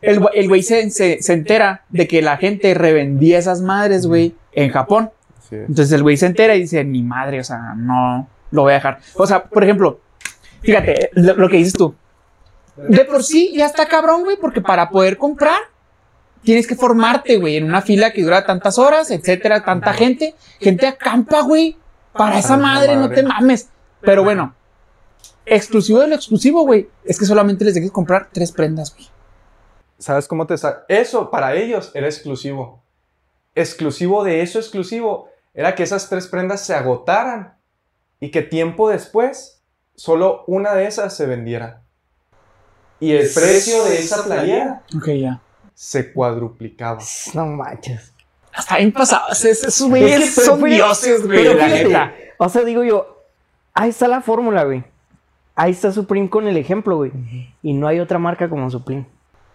[0.00, 4.34] el, el güey se, se, se entera de que la gente revendía esas madres, güey,
[4.52, 5.10] en Japón.
[5.62, 8.74] Entonces el güey se entera y dice, ni madre, o sea, no lo voy a
[8.76, 8.98] dejar.
[9.14, 10.00] O sea, por ejemplo,
[10.62, 11.94] fíjate, lo, lo que dices tú.
[12.76, 15.58] De por sí ya está cabrón, güey, porque para poder comprar
[16.42, 20.34] tienes que formarte, güey, en una fila que dura tantas horas, etcétera, tanta gente.
[20.60, 21.76] Gente acampa, güey,
[22.12, 23.68] para esa esa madre, no te mames.
[24.02, 24.54] Pero bueno,
[25.46, 29.08] exclusivo de lo exclusivo, güey, es que solamente les dejes comprar tres prendas, güey.
[29.98, 32.82] ¿Sabes cómo te sa- Eso para ellos era exclusivo.
[33.54, 37.54] Exclusivo de eso exclusivo era que esas tres prendas se agotaran
[38.20, 39.62] y que tiempo después
[39.94, 41.82] solo una de esas se vendiera.
[43.00, 45.40] Y el precio de esa playera ya.
[45.74, 47.00] se cuadruplicaba.
[47.34, 48.12] No manches.
[48.52, 52.12] Hasta bien pasados, esos güeyes pero- son pero- dioses, güey, pero la fíjate, neta.
[52.38, 53.22] O sea, digo yo,
[53.74, 54.84] ahí está la fórmula, güey.
[55.56, 57.12] Ahí está Supreme con el ejemplo, güey.
[57.62, 59.06] Y no hay otra marca como Supreme.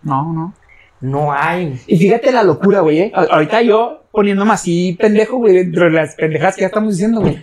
[0.02, 0.54] No, no.
[1.02, 1.80] No hay.
[1.88, 3.00] Y fíjate la locura, güey.
[3.00, 3.12] ¿eh?
[3.16, 7.22] A- Ahorita yo poniéndome así pendejo, güey, dentro de las pendejas que ya estamos diciendo,
[7.22, 7.38] güey.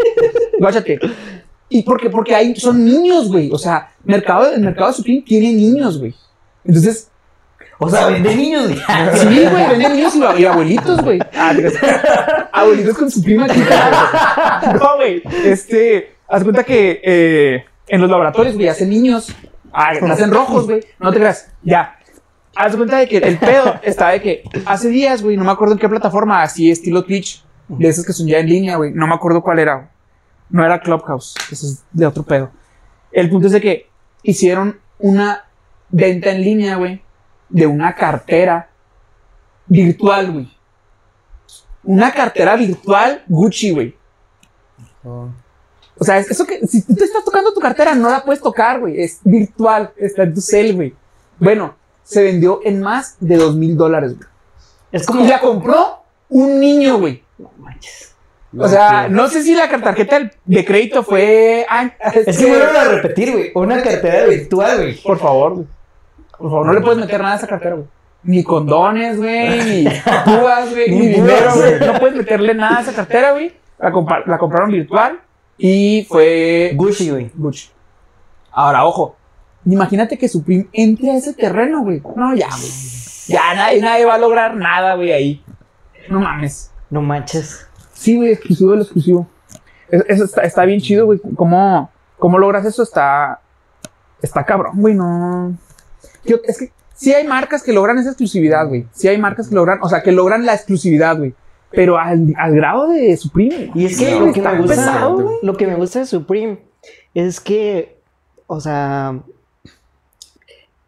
[0.59, 0.99] Guáchate.
[1.69, 2.11] ¿Y por qué?
[2.11, 3.51] Porque hay, son niños, güey.
[3.53, 6.15] O sea, mercado, el mercado de Supreme tiene niños, güey.
[6.65, 7.11] Entonces,
[7.79, 8.79] O sea, de niños, güey.
[9.15, 11.19] sí, güey, venden niños y, y abuelitos, güey.
[11.37, 11.75] Ah, creas.
[12.53, 14.77] abuelitos con su prima chica.
[14.81, 15.23] No, güey.
[15.45, 19.35] Este, haz cuenta que eh, en los laboratorios, güey, hacen niños.
[19.73, 20.81] Ah, nacen rojos, güey.
[21.01, 21.53] No te creas.
[21.63, 21.96] Ya.
[22.57, 25.75] Haz cuenta de que el pedo está de que hace días, güey, no me acuerdo
[25.75, 28.93] en qué plataforma, así estilo Twitch, de esas que son ya en línea, güey.
[28.93, 29.91] No me acuerdo cuál era.
[30.49, 31.35] No era Clubhouse.
[31.51, 32.51] Eso es de otro pedo.
[33.13, 33.91] El punto es de que
[34.23, 35.45] hicieron una
[35.91, 37.03] venta en línea, güey,
[37.49, 38.71] de una cartera
[39.67, 40.57] virtual, güey.
[41.85, 43.97] Una cartera virtual Gucci, güey.
[45.05, 48.43] O sea, es- eso que si tú te estás tocando tu cartera, no la puedes
[48.43, 49.01] tocar, güey.
[49.01, 50.95] Es virtual, está en tu cel, güey.
[51.39, 51.75] Bueno,
[52.07, 54.29] se vendió en más de dos mil dólares, güey.
[54.93, 55.25] Es como.
[55.25, 57.23] Y la compró un niño, güey.
[57.39, 58.15] No manches.
[58.59, 61.67] O sea, no sé si la tarjeta de crédito fue.
[61.69, 63.51] ah, Es que vuelven a repetir, güey.
[63.55, 64.95] Una cartera virtual, güey.
[65.03, 65.67] Por favor, güey.
[66.39, 67.87] Por favor, no le puedes meter nada a esa cartera, güey.
[68.23, 69.85] Ni condones, güey, ni
[70.25, 71.81] púas, güey, Ni ni dinero, güey.
[71.81, 73.53] No puedes meterle nada a esa cartera, güey.
[73.79, 75.21] La, compa- la compraron virtual
[75.59, 77.31] y fue Gucci, güey.
[77.35, 77.69] Gucci.
[78.53, 79.17] Ahora, ojo.
[79.67, 82.01] Imagínate que Supreme entre a ese terreno, güey.
[82.15, 82.71] No, ya, güey.
[83.29, 85.45] Ya nadie, nadie va a lograr nada, güey, ahí.
[86.09, 86.71] No mames.
[86.89, 87.67] No manches.
[87.93, 89.29] Sí, güey, exclusivo del exclusivo.
[89.89, 91.21] Es- Eso está, está bien chido, güey.
[91.35, 92.83] ¿Cómo, ¿Cómo logras eso?
[92.83, 93.41] Está.
[94.23, 94.95] Está cabrón, güey.
[94.95, 95.57] No.
[96.25, 98.87] Yo- es que sí hay marcas que logran esa exclusividad, güey.
[98.93, 101.35] Sí hay marcas que logran, o sea, que logran la exclusividad, güey.
[101.73, 103.73] Pero al, al grado de Supreme.
[103.75, 106.61] Y es que no, lo que me gusta, pesado, lo que me gusta de Supreme
[107.13, 107.99] es que,
[108.47, 109.19] o sea,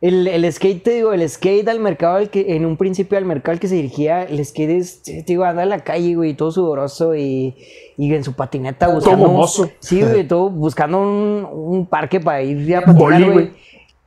[0.01, 3.25] el, el skate, te digo, el skate al mercado al que, en un principio al
[3.25, 6.35] mercado al que se dirigía, el skate es, te digo, anda en la calle, güey,
[6.35, 7.57] todo sudoroso y,
[7.97, 9.27] y en su patineta buscando.
[9.27, 9.71] mohoso.
[9.81, 13.53] sí, güey, todo buscando un, un parque para ir a patinar, Boli, güey.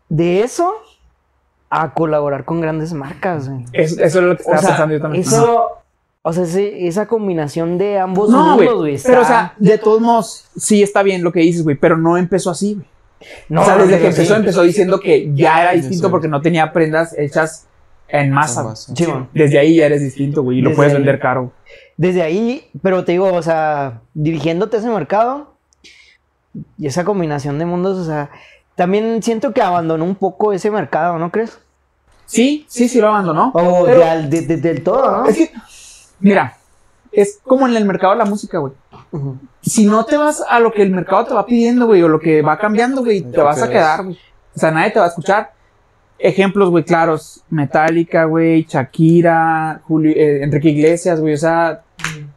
[0.07, 0.73] De eso
[1.69, 3.65] a colaborar con grandes marcas, güey.
[3.73, 5.23] Es- eso es lo que O estaba sea, pensando yo también.
[5.23, 5.67] eso,
[6.21, 8.67] o sea, ese- esa combinación de ambos No, güey.
[8.67, 8.97] mundos, güey.
[9.03, 11.75] Pero, o sea, de todos modos, sí está bien lo que dices, güey.
[11.77, 12.85] Pero no empezó así, güey.
[13.49, 14.39] No, o sea, desde que empezó, sí.
[14.39, 17.67] empezó diciendo que ya era distinto porque no tenía prendas hechas
[18.07, 18.75] en masa.
[18.75, 19.05] Sí.
[19.33, 20.57] Desde ahí ya eres distinto, güey.
[20.59, 20.97] Y lo Desde puedes ahí.
[20.97, 21.51] vender caro.
[21.97, 25.53] Desde ahí, pero te digo, o sea, dirigiéndote a ese mercado
[26.77, 28.29] y esa combinación de mundos, o sea,
[28.75, 31.59] también siento que abandonó un poco ese mercado, ¿no crees?
[32.25, 33.51] Sí, sí, sí lo abandonó.
[33.53, 35.25] O de de- de- del todo, ¿no?
[35.27, 35.51] Es que,
[36.19, 36.57] mira,
[37.11, 38.73] es como en el mercado de la música, güey.
[39.61, 42.19] Si no te vas a lo que el mercado te va pidiendo, güey, o lo
[42.19, 44.17] que va cambiando, güey, te vas a quedar, güey.
[44.55, 45.51] O sea, nadie te va a escuchar.
[46.17, 47.43] Ejemplos, güey, claros.
[47.49, 51.81] Metallica, güey, Shakira, Julio, eh, Enrique Iglesias, güey, o sea,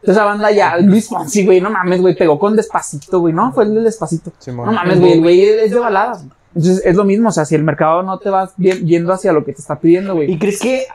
[0.01, 3.51] esa banda ya, Luis Fonsi, güey, no mames, güey, pegó con Despacito, güey, ¿no?
[3.53, 4.31] Fue el del Despacito.
[4.47, 6.25] No mames, güey, el güey es de baladas.
[6.55, 9.31] Entonces es lo mismo, o sea, si el mercado no te vas vi- yendo hacia
[9.33, 10.39] lo que te está pidiendo, ¿Y güey.
[10.39, 10.85] crees que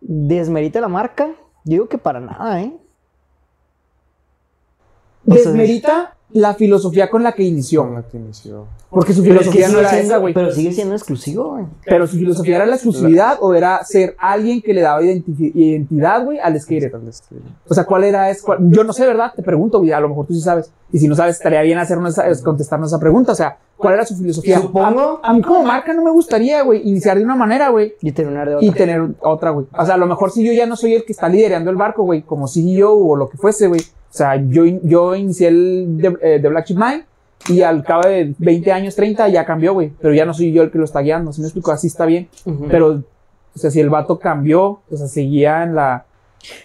[0.00, 1.26] desmerita la marca?
[1.64, 2.72] Yo digo que para nada, ¿eh?
[5.26, 7.88] Desmerita la filosofía con la que Con inició.
[7.88, 8.66] la que inició.
[8.90, 10.34] Porque su Pero, es que filosofía no era siendo- esa, güey.
[10.34, 11.64] pero sigue siendo exclusivo, güey.
[11.84, 16.24] Pero su filosofía era la exclusividad o era ser alguien que le daba identi- identidad,
[16.24, 16.92] güey, al skater.
[17.68, 18.30] O sea, ¿cuál era?
[18.30, 19.32] Es, cuál- Yo no sé, ¿verdad?
[19.34, 20.70] Te pregunto, güey, a lo mejor tú sí sabes.
[20.92, 23.32] Y si no sabes, estaría bien hacernos contestarnos esa pregunta.
[23.32, 24.60] O sea, ¿cuál era su filosofía?
[24.60, 27.94] Supongo- A, a mí como marca no me gustaría, güey, iniciar de una manera, güey.
[28.02, 28.78] Y terminar de Y otra.
[28.78, 29.66] tener otra, güey.
[29.76, 31.76] O sea, a lo mejor si yo ya no soy el que está liderando el
[31.76, 33.80] barco, güey, como CEO o lo que fuese, güey.
[34.10, 37.04] O sea, yo, yo inicié el de, eh, de Black Sheep Nine
[37.48, 39.92] y al cabo de 20 años, 30, ya cambió, güey.
[40.00, 41.32] Pero ya no soy yo el que lo está guiando.
[41.32, 42.28] Si me explico, así está bien.
[42.68, 43.02] Pero,
[43.54, 46.04] o sea, si el vato cambió, o sea, seguía en la.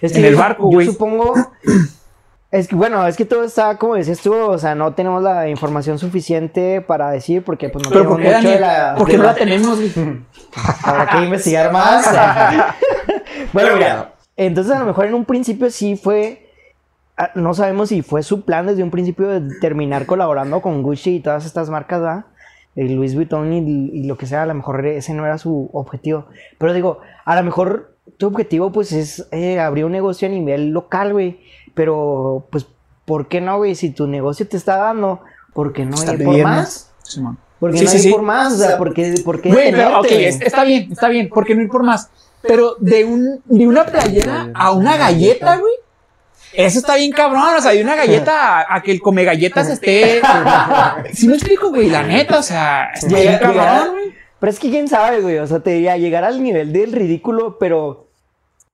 [0.02, 0.88] Es en el barco, yo güey.
[0.88, 1.34] supongo.
[2.52, 5.48] Es que, bueno, es que todo está, como decías tú, o sea, no tenemos la
[5.48, 8.62] información suficiente para decir, porque pues no Pero tenemos ¿por qué, mucho de Daniel?
[8.62, 8.96] la.
[8.98, 9.92] ¿Por qué de no la- la tenemos, güey?
[10.84, 12.06] Habrá que investigar más.
[13.54, 16.51] bueno, mira, entonces a lo mejor en un principio sí fue.
[17.22, 21.16] Ah, No sabemos si fue su plan desde un principio de terminar colaborando con Gucci
[21.16, 22.26] y todas estas marcas, ¿verdad?
[22.76, 23.60] Eh, Louis Vuitton y,
[23.94, 26.26] y lo que sea, a lo mejor ese no era su objetivo.
[26.58, 30.70] Pero digo, a lo mejor tu objetivo pues es eh, abrir un negocio a nivel
[30.70, 31.40] local, güey.
[31.74, 32.66] Pero pues,
[33.06, 33.76] ¿por qué no, güey?
[33.76, 35.22] Si tu negocio te está dando,
[35.54, 36.92] ¿por qué no Está ir por más?
[37.04, 37.38] Simón.
[37.60, 38.12] ¿Por qué Sí, no sí, ir sí.
[38.12, 38.54] por más?
[38.54, 40.26] O sea, ¿por qué, por qué Güey, pero, ok, detenerte, güey?
[40.26, 41.30] es- está bien, está bien.
[41.30, 42.10] ¿Por qué no ir por más?
[42.42, 45.74] Pero de, un, de una playera a una galleta, güey.
[46.54, 49.70] Eso está bien cabrón, o sea, de una galleta a, a que el come galletas
[49.70, 50.22] esté.
[51.14, 54.14] Si me explico, güey, la neta, o sea, está bien cabrón, güey.
[54.40, 55.38] Pero es que quién sabe, güey.
[55.38, 58.08] O sea, te diría llegar al nivel del ridículo, pero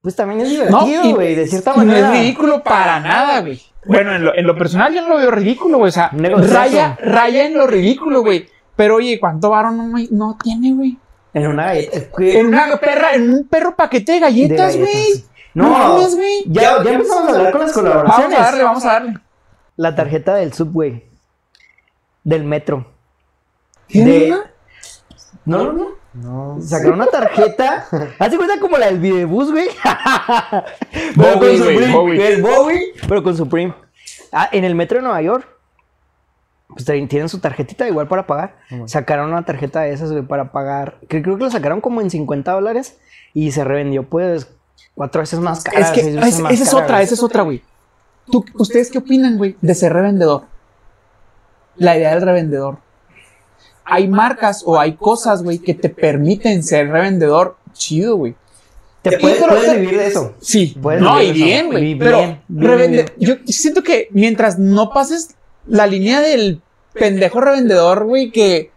[0.02, 1.36] pues también es No, divertido, y- güey.
[1.36, 2.13] de cierta y no manera.
[2.13, 3.62] es ridículo para nada, güey.
[3.86, 5.90] Bueno, en lo, en lo personal yo no lo veo ridículo, güey.
[5.90, 8.48] O sea, raya, raya en lo ridículo, güey.
[8.76, 10.98] Pero oye, ¿cuánto varo no, no tiene, güey?
[11.34, 11.98] En una galleta.
[11.98, 15.26] es que- En una perra, en un perro paquete de galletas, güey.
[15.58, 16.43] No, No, mames, güey.
[16.48, 18.38] ya, ya empezamos a hablar con las Vamos colaboraciones.
[18.39, 19.13] a darle, vamos a darle.
[19.76, 21.10] La tarjeta del subway.
[22.24, 22.86] Del metro.
[23.88, 24.52] ¿Tiene De- una?
[25.46, 25.88] No, no, no.
[26.13, 26.62] No.
[26.62, 27.86] Sacaron una tarjeta.
[28.20, 29.67] Haz de cuenta como la del videobús, güey.
[31.15, 31.93] pero con Supreme.
[31.93, 32.28] Bowie.
[32.34, 33.74] El Bowie, pero con Supreme.
[34.32, 35.48] Ah, en el metro de Nueva York.
[36.70, 38.58] Pues también tienen su tarjetita igual para pagar.
[38.86, 41.00] Sacaron una tarjeta de esas, güey, para pagar.
[41.08, 43.00] Que creo que lo sacaron como en 50 dólares.
[43.34, 44.54] Y se revendió, pues,
[44.96, 45.80] cuatro veces más cara.
[45.80, 47.62] Es que seis veces es- más esa es otra, esa es otra, güey.
[48.32, 50.44] ¿Tú- ¿Ustedes qué opinan, güey, de ser revendedor?
[51.78, 52.80] La idea del revendedor.
[53.86, 58.36] Hay marcas o hay cosas, güey, que te permiten ser revendedor chido, güey.
[59.02, 60.34] Te Sí, puedes, vivir de eso.
[60.42, 61.96] Sí, Puedes no, y bien, güey.
[61.98, 63.38] Pero bien, bien, revende- bien.
[63.46, 65.36] yo siento que mientras no pases
[65.68, 66.62] la línea del
[66.94, 68.72] pendejo revendedor, güey, que.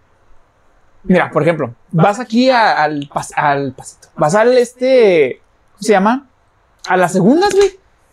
[1.02, 4.08] Mira, por ejemplo, vas aquí a- al, pas- al pasito.
[4.16, 5.40] Vas al este.
[5.80, 6.28] ¿Cómo se llama?
[6.88, 7.70] A las segundas, güey.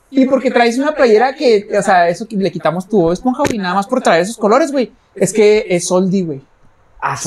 [0.09, 3.57] Y porque traes una playera que, o sea, eso que le quitamos tu esponja, güey,
[3.57, 4.91] nada más por traer esos colores, güey.
[5.15, 6.41] Es que es oldie, güey.
[7.01, 7.17] Ah,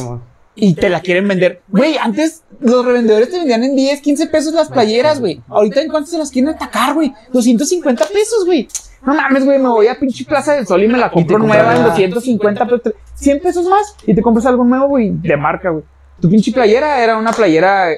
[0.54, 1.60] y te la quieren vender.
[1.68, 5.42] Güey, antes los revendedores te vendían en 10, 15 pesos las playeras, güey.
[5.48, 7.12] Ahorita en cuánto se las quieren atacar, güey.
[7.32, 8.66] 250 pesos, güey.
[9.04, 11.74] No mames, güey, me voy a pinche Plaza del Sol y me la compro nueva
[11.76, 12.94] en la- 250 pesos.
[13.14, 15.84] 100 pesos más y te compras algo nuevo, güey, de marca, güey.
[16.20, 17.88] Tu pinche playera era una playera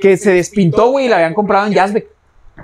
[0.00, 2.06] que se despintó, güey, y la habían comprado en Jazzbeck.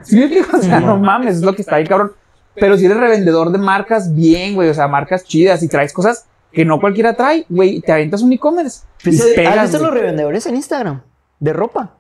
[0.03, 0.57] ¿Sí me explico?
[0.57, 2.13] O sea, no mames, es lo que está ahí, cabrón.
[2.55, 6.27] Pero si eres revendedor de marcas, bien, güey, o sea, marcas chidas y traes cosas
[6.53, 8.87] que no cualquiera trae, güey, te aventas un e-commerce.
[8.99, 11.03] ¿Has visto los revendedores en Instagram?
[11.39, 11.99] De ropa.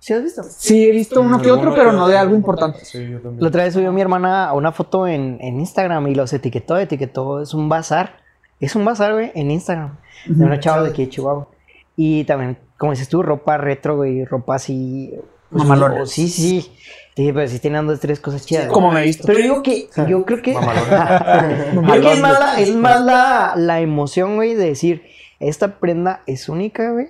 [0.00, 0.42] ¿Sí has visto?
[0.42, 2.84] Sí, he visto uno que otro, pero no de algo importante.
[2.84, 3.40] Sí, yo también.
[3.40, 7.40] La otra vez subió mi hermana una foto en, en Instagram y los etiquetó, etiquetó,
[7.40, 8.16] es un bazar.
[8.60, 9.96] Es un bazar, güey, en Instagram.
[10.26, 11.48] De una chava de aquí de Chihuahua.
[11.96, 15.12] Y también, como dices tú, ropa retro, güey, ropa así.
[15.50, 16.06] pues, Mamalona.
[16.06, 16.72] Sí, sí.
[17.16, 18.66] Sí, pero sí tienen dos, tres cosas chidas.
[18.66, 19.24] Como me he visto.
[19.26, 20.54] Pero digo que, yo creo que.
[20.54, 25.02] Creo que es más, la, es más la, la emoción, güey, de decir,
[25.40, 27.08] esta prenda es única, güey.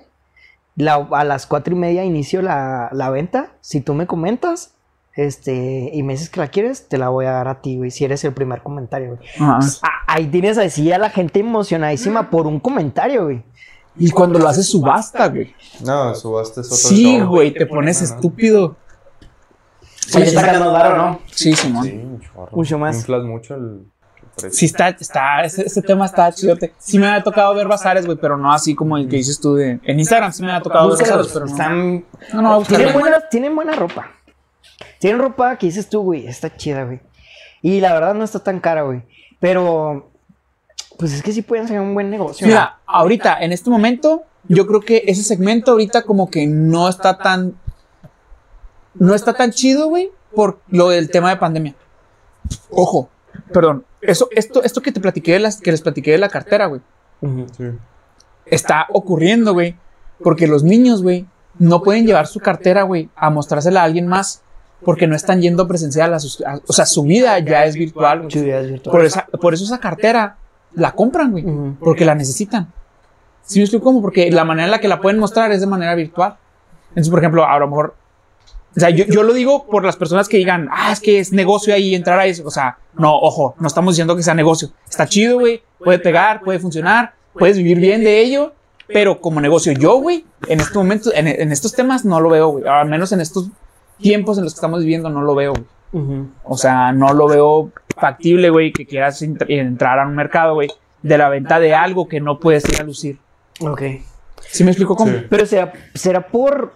[0.75, 3.53] La- a las cuatro y media inicio la, la venta.
[3.61, 4.73] Si tú me comentas,
[5.15, 7.89] este, y me dices que la quieres, te la voy a dar a ti, güey,
[7.91, 9.29] si eres el primer comentario, güey.
[9.39, 9.59] Ah,
[10.07, 13.43] Ahí tienes así a la gente emocionadísima por un comentario, güey.
[13.97, 15.53] Y cuando lo haces subasta, güey.
[15.83, 17.27] No, subasta es otro Sí, show.
[17.27, 18.75] güey, te pones estúpido.
[20.07, 21.19] Sí, sacas más varo, ¿no?
[21.31, 21.83] Sí, Simón.
[21.83, 22.21] Sí, un.
[22.51, 22.97] Mucho más.
[22.97, 23.85] Inflas mucho el,
[24.35, 24.51] precio.
[24.51, 26.73] Sí, está, está, ese, ese tema está chidote.
[26.77, 29.55] Sí me ha tocado ver bazares, güey, pero no así como el que dices tú
[29.55, 29.79] de...
[29.83, 31.51] En Instagram sí me ha tocado ver bazares, pero no.
[31.51, 34.11] están No, no, Tienen buena, tienen buena ropa.
[34.99, 36.99] Tienen ropa que dices tú, güey, está chida, güey.
[37.61, 39.03] Y la verdad no está tan cara, güey.
[39.39, 40.11] Pero,
[40.97, 42.47] pues es que sí pueden ser un buen negocio.
[42.47, 47.17] Mira, ahorita, en este momento, yo creo que ese segmento ahorita como que no está
[47.17, 47.55] tan...
[48.93, 51.75] No está tan chido, güey, por lo del tema de pandemia.
[52.69, 53.09] Ojo,
[53.51, 53.83] perdón.
[54.01, 56.81] Eso, esto, esto que te platiqué de las, que les platiqué de la cartera, güey.
[57.57, 57.63] Sí.
[58.45, 59.75] está ocurriendo, güey.
[60.23, 61.25] Porque los niños, güey,
[61.59, 64.43] no pueden llevar su cartera, güey, a mostrársela a alguien más.
[64.83, 66.13] Porque no están yendo presencial.
[66.13, 68.19] A sus, a- o sea, su vida ya es virtual.
[68.19, 68.79] güey.
[68.83, 70.37] Por, esa, por eso esa cartera
[70.75, 71.45] la compran, güey.
[71.79, 72.71] Porque la necesitan.
[73.43, 74.01] ¿Sí me explico cómo?
[74.01, 76.37] Porque la manera en la que la pueden mostrar es de manera virtual.
[76.89, 77.95] Entonces, por ejemplo, a lo mejor.
[78.75, 81.31] O sea, yo, yo lo digo por las personas que digan, ah, es que es
[81.31, 82.43] negocio ahí entrar a eso.
[82.45, 84.69] O sea, no, ojo, no estamos diciendo que sea negocio.
[84.89, 85.61] Está chido, güey.
[85.79, 88.53] Puede pegar, puede funcionar, puedes vivir bien de ello.
[88.87, 92.49] Pero como negocio, yo, güey, en este momento, en, en estos temas no lo veo,
[92.49, 92.67] güey.
[92.67, 93.49] Al menos en estos
[93.97, 95.65] tiempos en los que estamos viviendo, no lo veo, güey.
[96.43, 100.69] O sea, no lo veo factible, güey, que quieras entr- entrar a un mercado, güey,
[101.01, 103.17] de la venta de algo que no puedes ir a lucir.
[103.61, 103.81] Ok.
[104.41, 105.11] ¿Sí me explico cómo?
[105.11, 105.25] Sí.
[105.29, 106.73] Pero será, será por,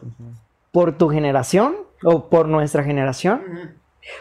[0.71, 3.41] por tu generación o por nuestra generación.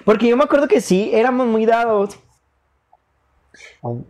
[0.05, 2.19] Porque yo me acuerdo que sí, éramos muy dados.
[3.83, 4.03] O-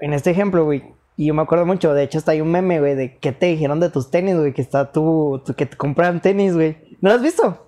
[0.00, 0.84] En este ejemplo, güey.
[1.16, 3.46] Y yo me acuerdo mucho, de hecho, hasta hay un meme, güey, de qué te
[3.46, 6.76] dijeron de tus tenis, güey, que está tú, tú- que te compran tenis, güey.
[7.00, 7.66] ¿No lo has visto?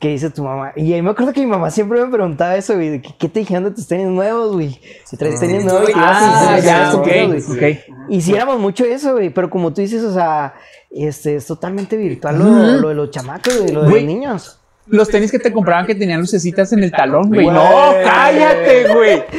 [0.00, 0.72] ¿Qué dice tu mamá?
[0.76, 3.28] Y ahí me acuerdo que mi mamá siempre me preguntaba eso, güey, de que, qué
[3.28, 4.80] te dijeron de tus tenis nuevos, güey.
[5.04, 7.08] Si traes tenis nuevos, y ibas Ah, ya, y- ok,
[7.56, 7.72] güey.
[7.74, 7.78] ok.
[8.08, 10.54] Hiciéramos mucho eso, güey, pero como tú dices, o sea,
[10.90, 12.44] este, es totalmente virtual lo,
[12.80, 14.04] lo de los chamacos, güey, lo de Güey.
[14.04, 14.54] los niños.
[14.90, 17.42] Los tenis que te compraban que tenían lucecitas en el talón, güey.
[17.44, 17.54] Güey.
[17.54, 19.22] No, cállate, güey.
[19.26, 19.36] Te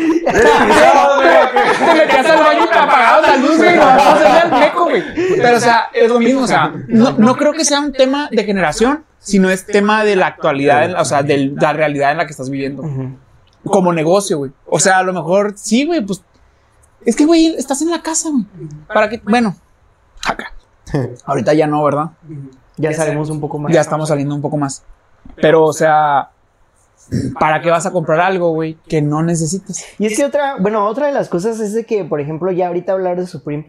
[1.96, 3.76] metías al baño y te apagabas la luz, güey.
[3.76, 5.04] No, el meco, güey.
[5.38, 6.42] Pero, o sea, es lo mismo.
[6.44, 10.16] O sea, no, no creo que sea un tema de generación, sino es tema de
[10.16, 12.84] la actualidad, o sea, de la realidad en la que estás viviendo.
[13.64, 14.52] Como negocio, güey.
[14.66, 16.24] O sea, a lo mejor sí, güey, pues.
[17.06, 18.46] Es que, güey, estás en la casa, güey.
[18.88, 19.22] ¿Para qué?
[19.24, 19.56] Bueno,
[20.26, 20.54] acá.
[21.26, 22.12] Ahorita ya no, ¿verdad?
[22.78, 23.72] Ya sabemos un poco más.
[23.72, 24.84] Ya estamos saliendo un poco más.
[25.36, 26.32] Pero, o sea,
[27.40, 29.86] ¿para qué vas a comprar algo, güey, que no necesitas?
[29.98, 32.68] Y es que otra, bueno, otra de las cosas es de que, por ejemplo, ya
[32.68, 33.68] ahorita hablar de Supreme,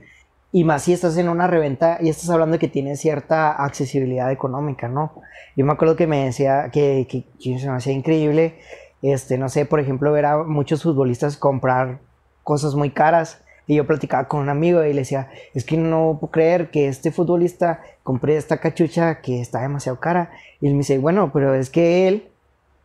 [0.53, 4.33] y más si estás en una reventa y estás hablando de que tiene cierta accesibilidad
[4.33, 5.13] económica, ¿no?
[5.57, 8.57] Yo me acuerdo que me decía que, que, que se me hacía increíble,
[9.03, 12.01] este, no sé, por ejemplo, ver a muchos futbolistas comprar
[12.43, 13.41] cosas muy caras.
[13.67, 16.89] Y yo platicaba con un amigo y le decía, es que no puedo creer que
[16.89, 20.33] este futbolista compré esta cachucha que está demasiado cara.
[20.61, 22.30] Y él me dice, bueno, pero es que él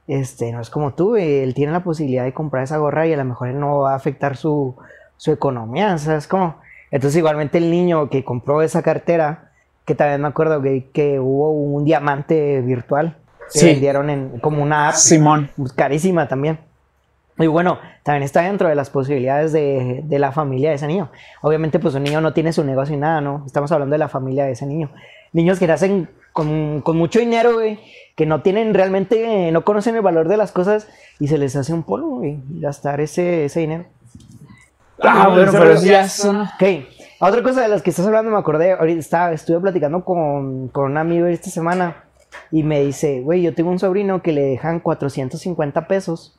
[0.07, 3.13] este, no es como tú, güey, él tiene la posibilidad de comprar esa gorra y
[3.13, 4.75] a lo mejor él no va a afectar su,
[5.17, 6.55] su economía, ¿sabes cómo?
[6.91, 9.51] Entonces igualmente el niño que compró esa cartera,
[9.85, 13.17] que también me acuerdo güey, que hubo un diamante virtual,
[13.53, 13.65] que Sí.
[13.65, 15.49] vendieron en, como una app Simón.
[15.75, 16.59] carísima también.
[17.37, 21.09] Y bueno, también está dentro de las posibilidades de, de la familia de ese niño.
[21.41, 23.43] Obviamente, pues un niño no tiene su negocio y nada, ¿no?
[23.45, 24.89] Estamos hablando de la familia de ese niño.
[25.33, 27.79] Niños que nacen con, con mucho dinero, güey,
[28.17, 31.55] que no tienen realmente, eh, no conocen el valor de las cosas y se les
[31.55, 33.85] hace un polvo, güey, gastar ese, ese dinero.
[35.01, 36.41] Ah, bueno, pero eso ya son.
[36.41, 36.63] Ok,
[37.21, 40.91] otra cosa de las que estás hablando me acordé, ahorita estaba, estuve platicando con, con
[40.91, 42.03] un amigo esta semana
[42.51, 46.37] y me dice, güey, yo tengo un sobrino que le dejan 450 pesos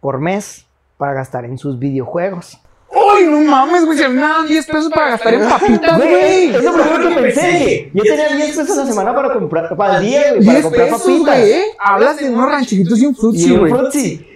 [0.00, 0.64] por mes
[0.96, 2.62] para gastar en sus videojuegos.
[3.04, 3.98] ¡Uy, no mames, güey!
[3.98, 6.54] Se me dan 10 pesos para gastar en papitas, güey.
[6.54, 7.90] es lo primero que pensé.
[7.94, 10.62] Yo tenía 10 pesos a la semana para comprar, para el día, güey, para 10
[10.64, 11.38] comprar pesos, papitas.
[11.38, 11.62] ¿eh?
[11.78, 13.72] Hablas de unos rancheritos y un Y frutzi, un güey.
[13.72, 14.26] frutzi.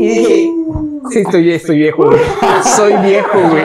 [0.00, 0.50] Y dije,
[1.10, 2.18] Sí, estoy, estoy viejo, güey.
[2.64, 3.64] Soy viejo, güey.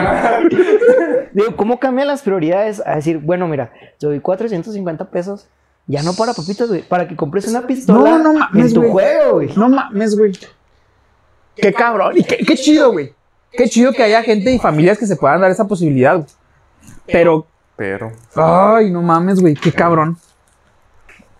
[1.32, 2.82] digo, ¿cómo cambian las prioridades?
[2.86, 5.46] A decir, bueno, mira, te doy 450 pesos,
[5.86, 8.80] ya no para papitas, güey, para que compres una pistola No, no mames, en tu
[8.80, 8.92] güey.
[8.92, 9.50] juego, güey.
[9.56, 10.32] No mames, güey.
[11.56, 12.12] Qué cabrón.
[12.16, 13.12] Y qué, qué chido, güey.
[13.52, 16.26] Qué chido que haya gente y familias que se puedan dar esa posibilidad, güey.
[17.06, 17.46] Pero,
[17.76, 18.12] Pero.
[18.36, 19.54] ay, no mames, güey.
[19.54, 20.16] Qué cabrón.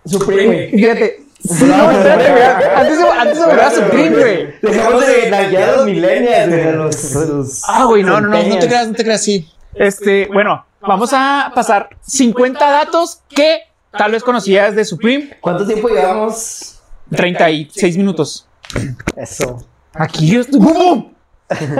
[0.04, 0.70] Supreme, güey.
[0.70, 1.22] Fíjate.
[1.42, 2.42] Sí, no, espérate, güey.
[2.76, 4.54] Antes, se- antes se a Supreme, güey.
[4.62, 8.58] Dejamos de nalguear a los millennials, güey, los, los Ah, güey, no, no, no, no
[8.58, 9.48] te creas, no te creas, sí.
[9.74, 13.60] Este, bueno, vamos a pasar 50 datos que
[13.96, 15.36] tal vez conocías de Supreme.
[15.40, 16.80] ¿Cuánto tiempo llevamos?
[17.10, 18.46] 36 minutos.
[19.16, 19.64] Eso.
[19.94, 20.60] Aquí yo estoy.
[20.60, 21.11] ¡Bum!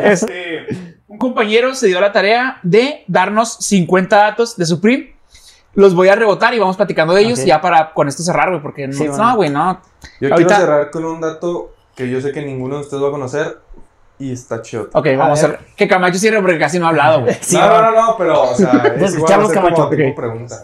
[0.03, 0.67] Este,
[1.09, 5.15] un compañero se dio la tarea de darnos 50 datos de Supreme.
[5.75, 7.47] Los voy a rebotar y vamos platicando de ellos Ok.
[7.47, 9.25] ya para con esto cerrar, güey, porque no, Sí, bueno.
[9.25, 9.81] no, güey, no.
[10.21, 13.09] Yo Ahorita- quiero cerrar con un dato que yo sé que ninguno de ustedes va
[13.09, 13.59] a conocer
[14.19, 14.91] y está chido.
[14.93, 15.59] Ok, vamos a, ver.
[15.59, 15.67] ver.
[15.77, 17.35] Que Camacho cierre porque casi no ha hablado, güey.
[17.41, 19.61] Sí, no, no, no, no, pero, o sea, es igual, a Camacho.
[19.75, 20.15] como tipo Ok.
[20.17, 20.57] pregunta.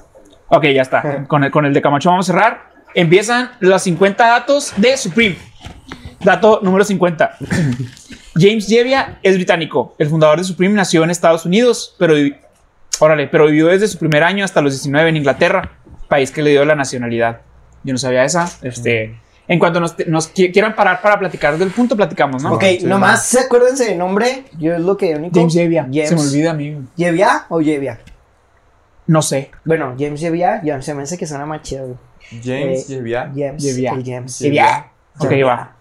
[0.48, 1.24] Ok, ya está.
[1.28, 2.70] Con el, con el de Camacho vamos a cerrar.
[2.94, 5.36] Empiezan los 50 datos de Supreme.
[6.20, 7.36] Dato número 50.
[8.38, 9.94] James Jevia es británico.
[9.98, 12.34] El fundador de Supreme nació en Estados Unidos, pero, vi-
[13.00, 15.72] órale, pero vivió desde su primer año hasta los 19 en Inglaterra,
[16.08, 17.40] país que le dio la nacionalidad.
[17.84, 18.50] Yo no sabía esa.
[18.62, 22.52] Este, en cuanto nos, nos qui- quieran parar para platicar del punto, platicamos, ¿no?
[22.54, 24.44] Ok, sí, nomás acuérdense de nombre.
[24.58, 25.38] Yo es lo que único.
[25.38, 25.82] James Jevia.
[25.84, 26.08] James.
[26.10, 26.76] Se me olvida a mí.
[26.96, 27.98] ¿Jevia o Jevia?
[29.06, 29.50] No sé.
[29.64, 31.96] Bueno, James Jevia, ya se me hace que suena más chido.
[32.44, 33.32] James Eh, Jevia.
[33.34, 33.62] James.
[33.64, 33.90] Jevia.
[34.04, 34.38] James.
[34.38, 34.86] Jevia.
[35.18, 35.76] Ok, va.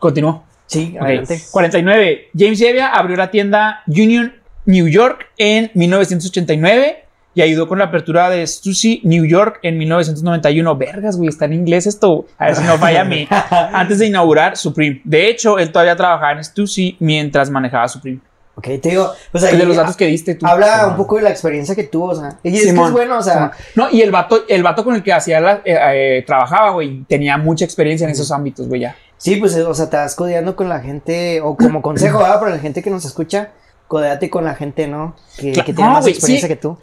[0.00, 0.42] Continúo.
[0.72, 1.40] Sí, adelante.
[1.50, 2.30] 49.
[2.36, 7.04] James Jevia abrió la tienda Union New York en 1989
[7.34, 10.76] y ayudó con la apertura de Stussy New York en 1991.
[10.76, 12.26] Vergas, güey, está en inglés esto.
[12.38, 13.26] A ver si no falla a mí.
[13.72, 15.00] Antes de inaugurar Supreme.
[15.04, 18.20] De hecho, él todavía trabajaba en Stussy mientras manejaba Supreme.
[18.54, 20.46] Ok, te digo, pues de los datos que diste tú.
[20.46, 22.38] habla un poco de la experiencia que tuvo, o sea.
[22.42, 23.34] Y es que es bueno, o sea.
[23.34, 23.50] Simón.
[23.76, 27.02] No, y el vato, el vato con el que hacía la, eh, eh, trabajaba, güey,
[27.08, 28.94] tenía mucha experiencia en esos ámbitos, güey, ya.
[29.22, 32.40] Sí, pues, o sea, te vas codeando con la gente, o como consejo, ¿verdad?
[32.40, 33.50] Para la gente que nos escucha,
[33.86, 35.14] codéate con la gente, ¿no?
[35.38, 36.54] Que, que tiene no, más experiencia sí.
[36.54, 36.76] que tú.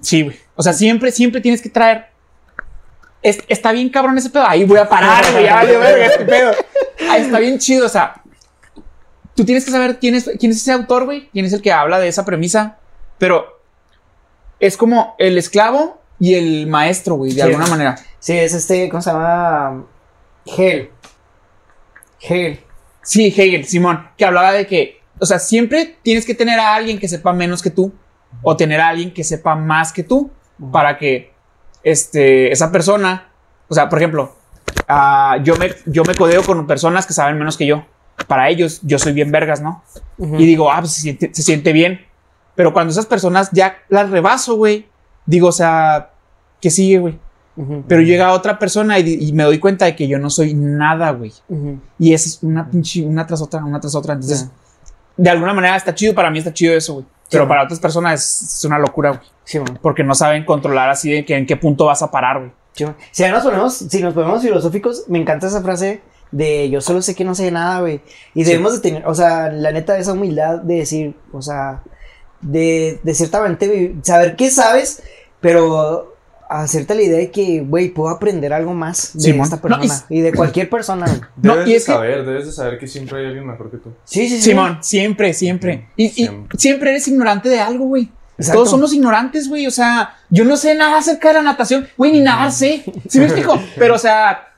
[0.00, 0.36] Sí, güey.
[0.56, 2.06] O sea, siempre, siempre tienes que traer.
[3.22, 4.44] Es- está bien cabrón ese pedo.
[4.46, 5.44] Ahí voy a parar, güey.
[5.44, 6.50] Ya valió verga este pedo.
[7.08, 7.86] Ahí está bien chido.
[7.86, 8.20] O sea,
[9.36, 11.28] tú tienes que saber quién es, quién es ese autor, güey.
[11.30, 12.76] Quién es el que habla de esa premisa.
[13.18, 13.60] Pero
[14.60, 17.40] es como el esclavo y el maestro, güey, de Sí.
[17.42, 17.96] alguna manera.
[18.18, 19.84] Sí, es este, ¿cómo se llama?
[20.44, 20.90] Hell.
[22.28, 22.60] Hell.
[23.02, 26.98] Sí, Hegel, Simón, que hablaba de que, o sea, siempre tienes que tener a alguien
[26.98, 27.92] que sepa menos que tú
[28.42, 30.30] o tener a alguien que sepa más que tú
[30.72, 31.32] para que
[31.82, 33.28] este, esa persona,
[33.68, 34.34] o sea, por ejemplo,
[34.88, 37.86] ah, yo, me, yo me codeo con personas que saben menos que yo.
[38.26, 39.82] Para ellos, yo soy bien vergas, ¿no?
[40.18, 42.06] Y digo, ah, pues se siente, se siente bien.
[42.54, 44.88] Pero cuando esas personas ya las rebaso, güey,
[45.26, 46.12] digo, o sea,
[46.60, 47.18] ¿qué sigue, güey?
[47.86, 51.10] Pero llega otra persona y, y me doy cuenta de que yo no soy nada,
[51.12, 51.32] güey.
[51.48, 51.78] Ujú.
[51.98, 54.14] Y es una pinche, una tras otra, una tras otra.
[54.14, 54.48] Entonces,
[55.16, 57.06] de alguna manera está chido, para mí está chido eso, güey.
[57.30, 57.48] Pero Sí.
[57.48, 59.22] para otras personas es, es una locura, güey.
[59.44, 59.58] Sí.
[59.80, 62.50] Porque no saben controlar así de que en qué punto vas a parar, güey.
[62.72, 62.84] Sí.
[63.12, 66.00] Si nos ponemos, si nos ponemos filosóficos, me encanta esa frase
[66.32, 68.00] de yo solo sé que no sé nada, güey.
[68.34, 71.82] Y debemos de tener, o sea, la neta, esa humildad de decir, o sea,
[72.40, 75.02] de, de ciertamente saber qué sabes,
[75.40, 76.13] pero
[76.62, 79.44] hacerte la idea de que, güey, puedo aprender algo más de Simón.
[79.44, 81.20] esta No, y- persona y, de cualquier persona, güey.
[81.42, 83.70] No, Debes y de es que- saber, debes de saber que siempre hay alguien mejor
[83.70, 83.92] que tú.
[84.04, 84.42] Sí, sí, sí.
[84.50, 85.88] Simón, siempre, siempre.
[85.96, 86.90] Y, y Siempre.
[86.90, 88.10] eres ignorante de algo, güey.
[88.36, 88.58] Exacto.
[88.60, 89.66] Todos somos ignorantes, güey.
[89.66, 91.86] O sea, yo no sé nada acerca de la natación.
[91.96, 92.84] Güey, ni nadar sé.
[93.08, 93.60] ¿Sí me explico?
[93.78, 94.48] Pero, o sea,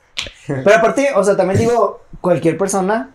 [0.47, 3.11] Pero aparte, o sea, también digo, cualquier persona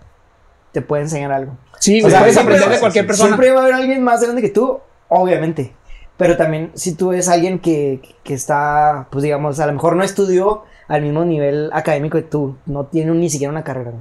[0.70, 1.56] te puede enseñar algo.
[1.80, 3.28] sí, O güey, sea, puedes aprender de cualquier persona.
[3.30, 4.78] Siempre va a haber alguien más grande que tú,
[5.08, 5.72] obviamente.
[6.16, 10.04] Pero también, si tú eres alguien que, que está, pues digamos, a lo mejor no
[10.04, 13.92] estudió al mismo nivel académico que tú, no tiene ni siquiera una carrera.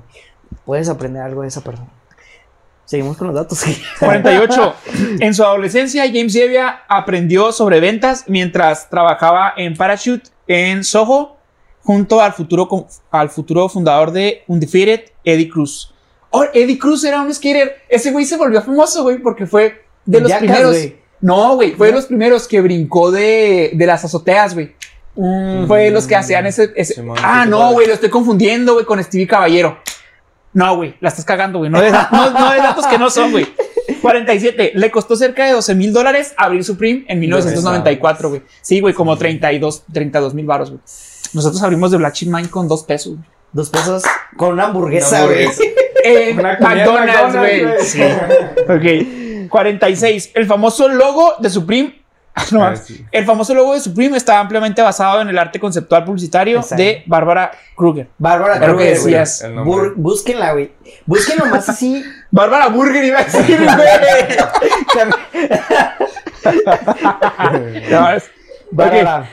[0.65, 1.89] Puedes aprender algo de esa persona.
[2.85, 3.63] Seguimos con los datos.
[3.99, 4.75] 48.
[5.21, 11.37] En su adolescencia, James Yevia aprendió sobre ventas mientras trabajaba en Parachute en Soho
[11.83, 15.93] junto al futuro, al futuro fundador de Undefeated, Eddie Cruz.
[16.31, 17.77] Oh, Eddie Cruz era un skater.
[17.87, 20.77] Ese güey se volvió famoso, güey, porque fue de los Jackass, primeros.
[21.21, 24.75] No, güey, fue de los primeros que brincó de, de las azoteas, güey.
[25.67, 26.71] Fue de los que hacían ese.
[26.75, 27.73] ese- ah, sí, no, vale.
[27.73, 29.77] güey, lo estoy confundiendo, güey, con Stevie Caballero.
[30.53, 31.69] No, güey, la estás cagando, güey.
[31.69, 33.47] No de, no, no de datos que no son, güey.
[34.01, 34.71] 47.
[34.75, 38.41] Le costó cerca de 12 mil dólares abrir Supreme en 1994, güey.
[38.61, 39.83] Sí, güey, como 32
[40.33, 40.81] mil baros, güey.
[41.33, 43.13] Nosotros abrimos de Black Sheep Mine con dos pesos.
[43.15, 43.29] güey.
[43.53, 44.03] Dos pesos
[44.37, 45.47] con una hamburguesa, güey.
[46.03, 47.65] Eh, McDonald's, güey.
[47.81, 47.99] Sí.
[47.99, 49.01] güey.
[49.03, 49.20] Ok.
[49.51, 50.31] 46.
[50.33, 52.01] El famoso logo de Supreme.
[52.53, 52.79] No, Ah, mames.
[52.85, 53.05] sí.
[53.11, 56.81] El famoso logo de Supreme está ampliamente basado en el arte conceptual publicitario Exacto.
[56.81, 58.07] de Bárbara Kruger.
[58.17, 58.87] Bárbara Kruger, güey.
[58.87, 59.45] decías.
[59.97, 60.71] Búsquenla, güey.
[61.05, 62.01] Búsquenlo más así.
[62.31, 63.77] Bárbara Burger iba a decir, güey.
[67.91, 68.29] No, es-
[68.71, 69.29] Bárbara.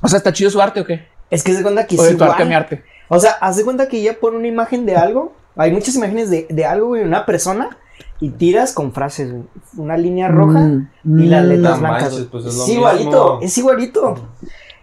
[0.00, 1.06] O sea, ¿está chido su arte o qué?
[1.30, 2.48] Es que se cuenta que O es de tu arte, igual.
[2.48, 2.82] mi arte.
[3.08, 5.34] O sea, haz de cuenta que ella pone una imagen de algo.
[5.56, 7.76] Hay muchas imágenes de, de algo, güey, una persona.
[8.22, 9.44] Y tiras con frases, güey.
[9.76, 10.60] Una línea roja
[11.02, 12.02] Mm, y las letras No blancas.
[12.12, 13.38] manches, pues es igualito, mismo.
[13.42, 14.14] es igualito.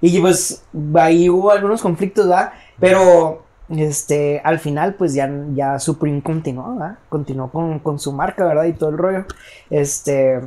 [0.02, 0.64] Y pues
[0.96, 2.52] ahí hubo algunos conflictos, ¿verdad?
[2.80, 6.98] Pero este, al final, pues ya, ya Supreme continuó, ¿verdad?
[7.08, 8.66] Continuó con, con su marca, ¿verdad?
[8.66, 9.26] Y todo el rollo.
[9.70, 10.42] Este,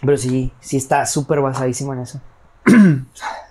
[0.00, 2.20] pero sí, sí está súper basadísimo en eso.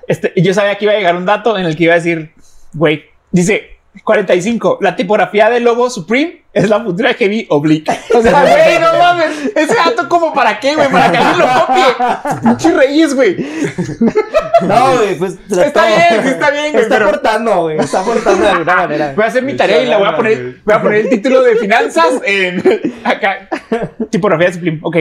[0.08, 2.34] Este, yo sabía que iba a llegar un dato en el que iba a decir,
[2.74, 3.62] güey, dice
[4.04, 7.92] 45, la tipografía del logo Supreme es la futura Heavy Oblique.
[8.16, 11.66] O sea, güey, no mames, ese dato como para qué, güey, para que alguien lo
[11.66, 12.42] copie.
[12.42, 13.38] Pinche Reyes, güey.
[14.62, 17.78] No, güey, pues Está bien, sí está bien, güey, Está pero- aportando, güey.
[17.80, 19.14] Está aportando de alguna manera.
[19.16, 21.42] Voy a hacer mi tarea y la voy a poner, voy a poner el título
[21.44, 23.50] de finanzas en acá.
[24.10, 24.80] Tipografía Supreme.
[24.84, 24.98] Ok.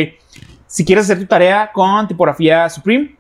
[0.67, 3.17] Si quieres hacer tu tarea con tipografía Supreme,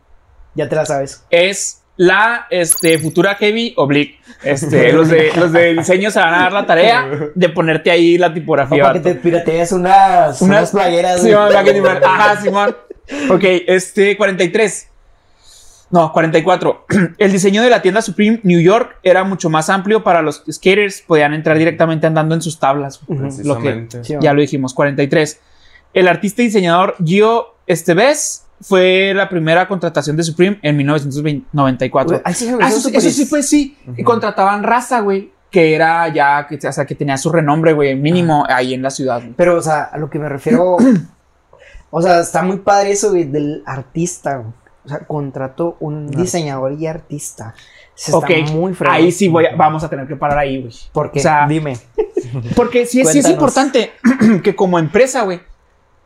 [0.54, 1.24] Ya te la sabes.
[1.30, 4.18] es la este, futura Heavy Oblique.
[4.42, 8.16] Este, los, de, los de diseño se van a dar la tarea de ponerte ahí
[8.16, 8.82] la O tipografía.
[8.84, 11.28] para que te piratees unas, unas playeras, que
[11.74, 12.74] te- Ajá, Simón.
[13.30, 14.88] Ok, este 43.
[15.90, 16.86] No, 44.
[17.18, 21.02] El diseño de la tienda Supreme New York era mucho más amplio para los skaters.
[21.02, 23.00] Podían entrar directamente andando en sus tablas.
[23.06, 24.04] Precisamente.
[24.04, 25.38] Sí, Ya lo dijimos, 43.
[25.92, 32.08] El artista y diseñador Gio Esteves fue la primera contratación de Supreme en 1994.
[32.10, 33.76] Güey, ahí sí me Ah, eso, sí- fue sí.
[33.96, 37.94] Y contrataban raza, güey, que era ya, que, o sea, que tenía su renombre, güey,
[37.96, 39.22] mínimo ahí en la ciudad.
[39.36, 40.76] Pero, o sea, a lo que me refiero.
[41.90, 44.36] o sea, está muy padre eso, güey, del artista.
[44.36, 44.52] güey.
[44.84, 47.54] O sea, contrató un diseñador y artista.
[47.94, 50.72] Se Ok, está muy ahí sí voy a- vamos a tener que parar ahí, güey.
[50.92, 51.18] ¿Por qué?
[51.18, 51.76] o sea, Dime.
[52.56, 53.92] Porque sí, es- sí es importante
[54.42, 55.40] que como empresa, güey,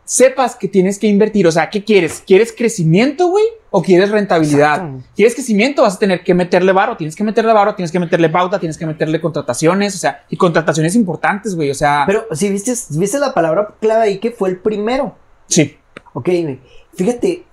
[0.04, 1.46] sepas que tienes que invertir.
[1.46, 2.22] O sea, ¿qué quieres?
[2.26, 3.44] ¿Quieres crecimiento, güey?
[3.70, 4.76] ¿O quieres rentabilidad?
[4.76, 5.04] Exacto.
[5.16, 5.82] ¿Quieres crecimiento?
[5.82, 6.96] Vas a tener que meterle varo.
[6.96, 9.94] Tienes que meterle varo, tienes que meterle pauta, tienes que meterle contrataciones.
[9.94, 11.70] O sea, y contrataciones importantes, güey.
[11.70, 15.16] O sea, Pero si viste, viste la palabra clave ahí que fue el primero.
[15.48, 15.76] sí.
[16.16, 16.60] Ok, güey.
[16.94, 17.44] Fíjate,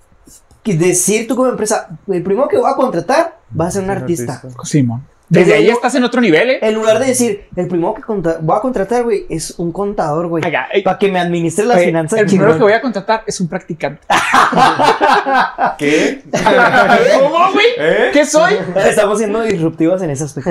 [0.62, 3.90] que decir tú como empresa, el primero que voy a contratar va a ser un
[3.90, 4.40] artista.
[4.62, 5.04] Simón.
[5.32, 6.58] Desde ahí estás en otro nivel, ¿eh?
[6.60, 8.02] En lugar de decir, el primero que
[8.40, 10.44] voy a contratar, güey, es un contador, güey.
[10.44, 12.18] Eh, Para que me administre las oye, finanzas.
[12.20, 12.58] el primero chingón.
[12.58, 14.02] que voy a contratar es un practicante.
[15.78, 16.22] ¿Qué?
[17.18, 17.66] ¿Cómo, güey?
[17.78, 18.10] ¿Eh?
[18.12, 18.54] ¿Qué soy?
[18.76, 20.50] Estamos siendo disruptivos en ese aspecto.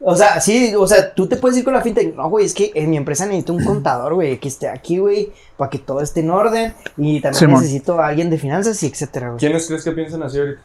[0.00, 2.44] O sea, sí, o sea, tú te puedes ir con la finta y no, güey,
[2.44, 5.78] es que en mi empresa necesito un contador, güey, que esté aquí, güey, para que
[5.78, 6.74] todo esté en orden.
[6.96, 7.60] Y también Simón.
[7.60, 9.38] necesito a alguien de finanzas y etcétera, güey.
[9.38, 10.60] ¿Quiénes crees que piensan así ahorita?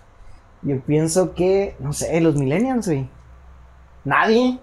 [0.63, 3.09] Yo pienso que, no sé, los millennials, güey.
[4.03, 4.59] Nadie.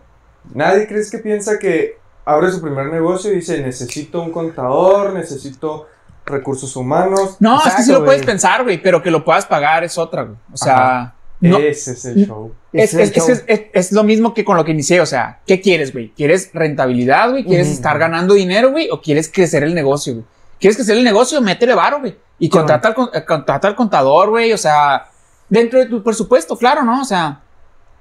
[0.55, 5.87] Nadie crees que piensa que abre su primer negocio y dice necesito un contador, necesito
[6.25, 7.37] recursos humanos.
[7.41, 10.23] No, es que sí lo puedes pensar, güey, pero que lo puedas pagar es otra,
[10.25, 10.37] güey.
[10.53, 12.53] O sea, no, Ese es el show.
[12.73, 15.01] es, es- es el es- es- es lo mismo que con lo que inicié.
[15.01, 16.11] O sea, ¿qué quieres, güey?
[16.17, 17.45] ¿Quieres rentabilidad, güey?
[17.45, 18.89] ¿Quieres estar ganando dinero, güey?
[18.91, 20.25] ¿O quieres crecer el negocio, güey?
[20.61, 21.41] ¿Quieres crecer el negocio?
[21.41, 22.17] Métele varo, güey.
[22.41, 24.53] Y contrata al, eh, contrata al contador, güey.
[24.53, 25.07] O sea,
[25.49, 27.03] dentro de tu presupuesto, claro, ¿no?
[27.03, 27.41] O sea,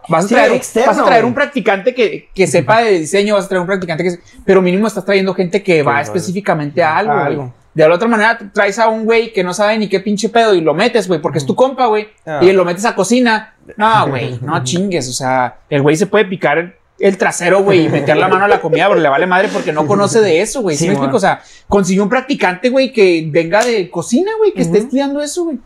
[0.07, 3.35] vas a Sí, traer, externo, vas a traer un practicante que, que sepa de diseño,
[3.35, 4.19] vas a traer un practicante que...
[4.45, 6.03] Pero mínimo estás trayendo gente que va vale.
[6.03, 7.53] específicamente a algo, A algo.
[7.73, 10.55] De la otra manera, traes a un güey que no sabe ni qué pinche pedo
[10.55, 12.07] y lo metes, güey, porque es tu compa, güey.
[12.25, 12.39] Ah.
[12.41, 13.53] Y lo metes a cocina.
[13.75, 15.07] No, güey, no chingues.
[15.09, 18.45] O sea, el güey se puede picar el, el trasero, güey, y meter la mano
[18.45, 20.75] a la comida, pero le vale madre porque no conoce de eso, güey.
[20.75, 21.17] ¿Sí, Sí, me explico?
[21.17, 25.43] O sea, consiguió un practicante, güey, que venga de cocina, güey, que esté estudiando eso,
[25.43, 25.59] güey.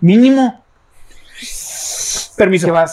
[0.00, 0.62] Mínimo.
[2.36, 2.66] Permiso.
[2.66, 2.92] ¿Qué vas?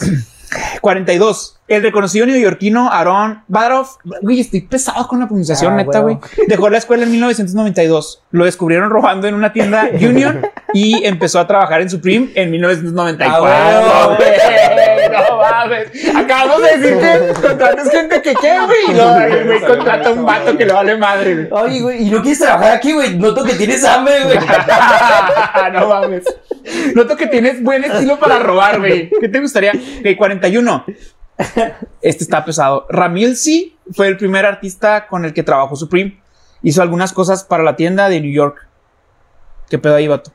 [0.81, 1.57] 42.
[1.67, 3.95] El reconocido neoyorquino Aaron Baroff.
[4.21, 6.19] Güey, estoy pesado con la pronunciación, Ah, neta, güey.
[6.47, 8.21] Dejó la escuela en 1992.
[8.31, 13.45] Lo descubrieron robando en una tienda Union y empezó a trabajar en Supreme en 1994.
[13.47, 14.17] Ah, huevo.
[15.13, 15.87] No mames.
[16.15, 18.99] Acabamos de decir que contratas gente que qué, güey.
[18.99, 21.47] Ay, güey, contrata un vato que le vale madre, güey.
[21.51, 23.17] Oye, güey, ¿y no quieres trabajar aquí, güey?
[23.17, 24.37] Noto que tienes hambre, güey.
[25.73, 26.23] no mames.
[26.95, 29.09] Noto que tienes buen estilo para robar, güey.
[29.19, 29.71] ¿Qué te gustaría?
[29.71, 30.85] Ok, 41.
[32.01, 32.85] Este está pesado.
[32.89, 36.21] Ramilsi fue el primer artista con el que trabajó Supreme.
[36.61, 38.67] Hizo algunas cosas para la tienda de New York.
[39.69, 40.31] ¿Qué pedo ahí, vato?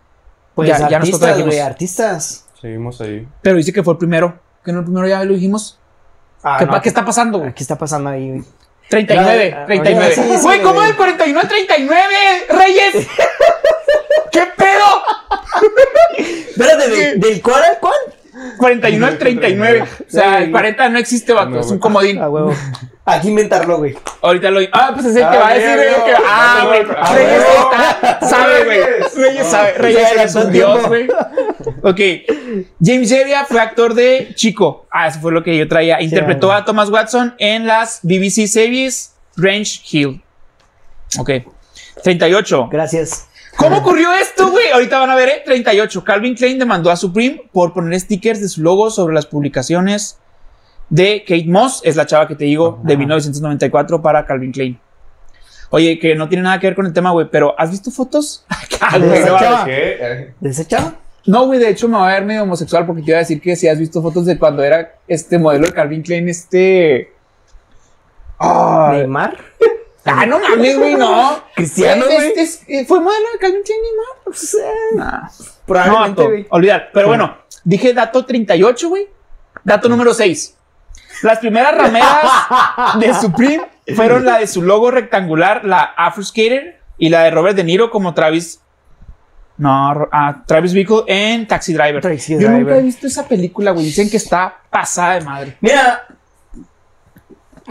[0.54, 2.46] Pues Ya- ya nos artistas, güey, artistas.
[2.60, 3.26] Seguimos ahí.
[3.42, 4.38] Pero dice que fue el primero.
[4.68, 5.78] Que no el primero ya lo dijimos.
[6.42, 7.54] Ah, ¿Qué, no, pa- ¿Qué está pasando, güey?
[7.54, 8.44] ¿Qué está pasando ahí, güey?
[8.90, 10.04] 39, Ya, 39.
[10.06, 10.86] oye, sí, sí, Güey, ¿cómo güey.
[10.88, 12.14] del 49 al 39,
[12.50, 12.94] Reyes?
[14.30, 14.84] ¿Qué pedo?
[16.18, 17.94] Espérate, ¿del, del cuál al cuál?
[18.58, 19.82] 41 al 39.
[20.06, 20.50] O sea, el Sí.
[20.52, 21.58] 40 no existe, vato.
[21.60, 21.80] Es un güey.
[21.80, 22.18] comodín.
[22.22, 22.52] A huevo.
[23.06, 23.96] Aquí inventarlo, güey.
[24.20, 24.60] Ahorita lo.
[24.72, 25.76] Ah, pues es el que Ah, va a decir.
[25.78, 25.94] bien.
[26.04, 26.82] que- Ah, güey.
[26.84, 28.80] Reyes está- sabe, güey.
[29.16, 29.72] Reyes sabe.
[29.78, 31.08] Reyes es un dios, güey.
[31.88, 32.00] Ok.
[32.82, 34.86] James Jeria fue actor de Chico.
[34.90, 36.00] Ah, eso fue lo que yo traía.
[36.02, 40.22] Interpretó a Thomas Watson en las BBC series Range Hill.
[41.18, 41.30] Ok.
[42.02, 42.68] 38.
[42.70, 43.28] Gracias.
[43.56, 44.68] ¿Cómo ocurrió esto, güey?
[44.70, 45.42] Ahorita van a ver, ¿eh?
[45.44, 46.04] 38.
[46.04, 50.18] Calvin Klein demandó a Supreme por poner stickers de su logo sobre las publicaciones
[50.90, 52.98] de Kate Moss, es la chava que te digo, de Ajá.
[52.98, 54.80] 1994 para Calvin Klein.
[55.70, 58.44] Oye, que no tiene nada que ver con el tema, güey, pero ¿has visto fotos?
[59.00, 59.64] ¿De esa chava?
[59.64, 60.34] ¿Qué?
[60.40, 60.92] ¿De ese chavo?
[61.28, 63.38] No, güey, de hecho me va a ver medio homosexual porque te iba a decir
[63.40, 67.12] que si has visto fotos de cuando era este modelo de Calvin Klein, este...
[68.40, 69.36] ¿Neymar?
[70.06, 71.42] ah, no mames, güey, no.
[71.54, 74.06] Cristiano, Güey, este es- eh, ¿Fue modelo de Calvin Klein, Neymar?
[74.24, 75.20] Pues, eh, Nah.
[75.22, 75.28] No,
[75.66, 76.46] Probablemente, güey.
[76.50, 76.90] olvidar.
[76.94, 79.06] Pero bueno, dije dato 38, güey.
[79.64, 80.56] Dato número 6.
[81.22, 82.22] Las primeras rameras
[83.00, 83.66] de Supreme
[83.96, 87.90] fueron la de su logo rectangular, la Afro Skater, y la de Robert De Niro
[87.90, 88.60] como Travis.
[89.58, 92.00] No, ah, Travis Bickle en Taxi Driver.
[92.00, 92.60] Taxi Yo Driver.
[92.60, 93.84] nunca he visto esa película, güey.
[93.86, 95.56] Dicen que está pasada de madre.
[95.60, 96.06] Mira.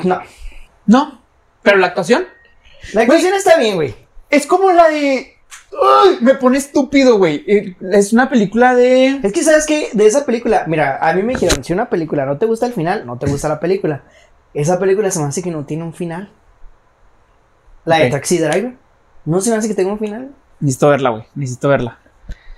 [0.04, 0.20] No.
[0.86, 1.22] No,
[1.64, 2.26] pero la actuación
[2.94, 3.96] La actuación está bien, güey.
[4.30, 5.34] es como la de.
[5.72, 7.44] Uy, me pone estúpido, güey.
[7.48, 9.20] Eh, Es una película de.
[9.24, 9.90] Es que, ¿sabes qué?
[9.94, 12.74] De esa película, mira, a mí me dijeron, si una película no te gusta el
[12.74, 14.04] final, no te gusta la película.
[14.54, 16.30] Esa película se me hace que no tiene un final.
[17.86, 18.10] La de.
[18.10, 18.76] Taxi Driver.
[19.26, 20.32] No se me hace que tenga un final.
[20.60, 21.24] Necesito verla, güey.
[21.36, 22.00] Necesito verla.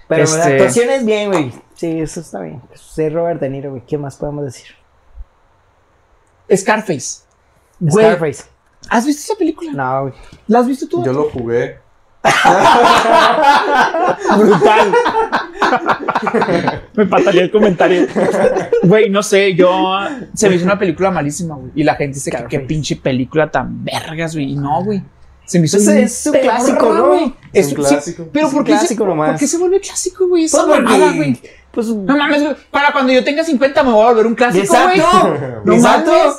[0.08, 1.52] Pero Este- la actuación es bien, güey.
[1.76, 2.62] Sí, eso está bien.
[2.74, 3.84] Soy Robert De Niro, güey.
[3.86, 4.68] ¿Qué más podemos decir?
[6.54, 7.22] Scarface.
[7.80, 8.43] Güey, Scarface.
[8.89, 9.72] ¿has visto esa película?
[9.72, 10.14] No, güey.
[10.47, 11.04] ¿La has visto tú?
[11.06, 11.80] Yo lo jugué.
[14.38, 14.93] Brutal.
[16.95, 18.08] me pataría el comentario.
[18.84, 20.00] Güey, no sé, yo.
[20.34, 21.72] Se me hizo una película malísima, güey.
[21.76, 24.52] Y la gente dice que qué pinche película tan vergas, güey.
[24.52, 25.02] Y no, güey.
[25.50, 27.08] Se me hizo es un clásico, ¿no?
[27.08, 27.34] güey.
[27.52, 28.28] Es Es un sí, clásico.
[28.32, 29.30] pero Es ¿por un qué, se, clásico nomás.
[29.32, 30.43] ¿por qué se vuelve clásico, güey?
[30.43, 31.41] Esa Pues mamada, güey.
[31.72, 31.88] Pues.
[31.88, 32.56] No mames, güey.
[32.70, 35.00] Para cuando yo tenga 50 me voy a volver un clásico, güey.
[35.00, 35.36] Exacto.
[35.66, 36.12] No Exacto.
[36.12, 36.36] mames.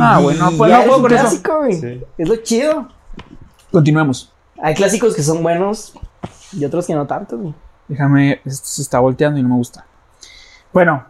[0.00, 1.20] Ah, Y- güey, no, y pues, no es puedo con eso.
[1.22, 1.72] clásico, güey.
[1.80, 2.00] Sí.
[2.18, 2.88] Es lo chido.
[3.70, 4.32] Continuemos.
[4.62, 5.94] Hay clásicos que son buenos
[6.52, 7.54] y otros que no tanto, güey.
[7.88, 9.86] Déjame, esto se está volteando y no me gusta.
[10.74, 11.06] Bueno,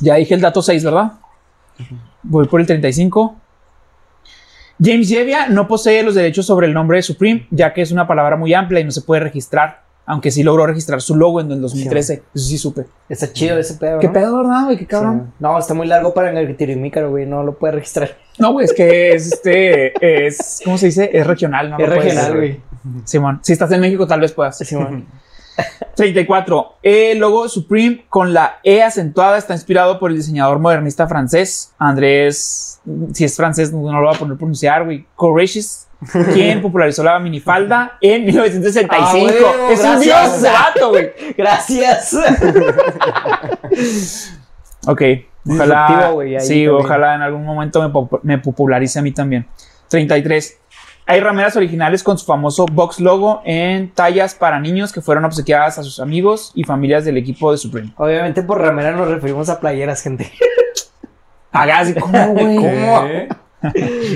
[0.00, 1.12] ya dije el dato 6, ¿verdad?
[2.22, 3.36] Voy por el 35.
[4.82, 8.06] James Jevia no posee los derechos sobre el nombre de Supreme, ya que es una
[8.06, 11.52] palabra muy amplia y no se puede registrar, aunque sí logró registrar su logo en
[11.52, 12.22] el 2013.
[12.34, 12.86] Eso sí supe.
[13.08, 14.12] Está chido ese pedo, ¿Qué ¿no?
[14.12, 14.76] pedo, verdad, güey?
[14.76, 15.26] Qué cabrón.
[15.28, 15.34] Sí.
[15.38, 17.26] No, está muy largo para el tirimícaro, güey.
[17.26, 18.16] No lo puede registrar.
[18.38, 21.10] No, güey, es que es este, es, ¿cómo se dice?
[21.12, 21.78] Es regional, ¿no?
[21.78, 22.60] es regional, güey.
[23.04, 24.58] Simón, si estás en México tal vez puedas.
[24.58, 25.06] Simón.
[25.96, 26.76] 34.
[26.82, 32.80] El logo Supreme con la E acentuada está inspirado por el diseñador modernista francés Andrés,
[33.12, 35.86] si es francés no lo voy a poner a pronunciar, güey, Courreges,
[36.32, 38.98] quien popularizó la minifalda en 1965.
[39.00, 40.00] Ah, huevo, es un gracias.
[40.40, 41.12] dios vato, güey.
[41.36, 42.16] Gracias.
[44.84, 45.00] Ok,
[45.48, 49.46] ojalá, sí, ojalá en algún momento me, pop- me popularice a mí también.
[49.88, 50.58] 33.
[51.12, 55.78] Hay rameras originales con su famoso box logo en tallas para niños que fueron obsequiadas
[55.78, 57.92] a sus amigos y familias del equipo de Supreme.
[57.98, 60.32] Obviamente por ramera nos referimos a playeras, gente.
[61.50, 62.56] Hagas, ¿cómo, güey?
[62.56, 63.28] ¿Qué?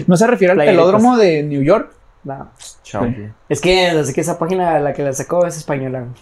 [0.07, 1.93] ¿No se refiere al pelódromo de New York?
[2.25, 2.51] No.
[3.51, 5.99] Es que así que esa página la que la sacó es española.
[6.01, 6.13] güey.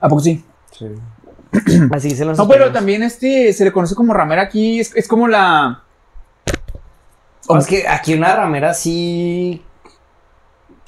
[0.00, 0.42] ¿A poco sí?
[0.72, 0.86] Sí.
[1.92, 4.80] Así dicen los No, pero también este se le conoce como ramera aquí.
[4.80, 5.82] Es, es como la.
[7.50, 9.62] O es que aquí una ramera sí.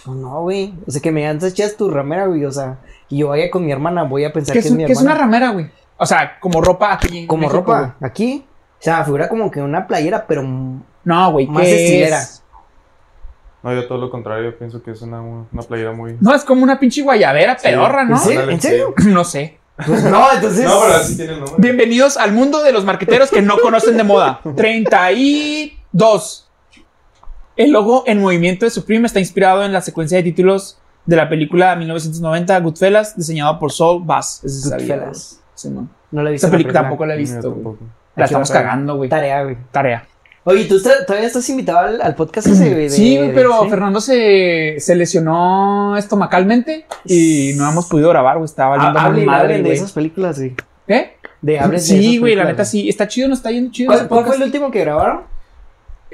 [0.04, 0.74] Pues no, güey.
[0.86, 2.44] O sea, que me antes echas tu ramera, güey.
[2.44, 4.76] O sea, y yo vaya con mi hermana, voy a pensar ¿Qué que es, es
[4.76, 5.26] mi qué es una hermana.
[5.38, 5.70] ramera, güey?
[5.96, 7.26] O sea, como ropa aquí.
[7.26, 7.96] Como México, ropa.
[8.00, 8.44] Aquí.
[8.80, 12.22] sea, me figura como que una playera, pero No, güey, Más ¿qué estilera.
[12.22, 12.42] es?
[13.62, 16.16] No, yo todo lo contrario, pienso que es una, una playera muy...
[16.20, 18.16] No, es como una pinche guayabera pedorra, ¿no?
[18.16, 18.40] ¿En serio?
[18.40, 18.94] Ándale, ¿En serio?
[19.06, 19.58] No sé.
[19.86, 20.64] Pues no, entonces.
[20.64, 21.56] No, pero así tiene el nombre.
[21.58, 24.40] Bienvenidos al mundo de los marqueteros que no conocen de moda.
[24.56, 26.41] 32.
[27.56, 31.28] El logo en movimiento de Supreme está inspirado en la secuencia de títulos de la
[31.28, 34.40] película 1990 Goodfellas, diseñado por Saul Bass.
[34.46, 35.40] Sabía, Goodfellas.
[35.54, 35.88] Sí, no.
[36.10, 36.46] No la he visto.
[36.46, 37.76] Esa la película tampoco la he visto.
[38.16, 39.08] La Aquí estamos a cagando, güey.
[39.08, 39.56] Tarea, güey.
[39.70, 40.06] Tarea.
[40.44, 42.90] Oye, ¿tú todavía estás invitado al, al podcast ese, güey?
[42.90, 43.70] Sí, güey, pero sí?
[43.70, 48.46] Fernando se, se lesionó estomacalmente y no hemos podido grabar, güey.
[48.46, 49.72] Estaba valiendo muy Hablen, madre, de güey.
[49.72, 50.54] esas películas, güey.
[50.86, 51.16] ¿Qué?
[51.40, 52.88] De, hablen de Sí, esas güey, la neta sí.
[52.88, 53.92] Está chido, nos está yendo chido.
[53.92, 55.20] ¿Cuál, cuál fue el último que grabaron?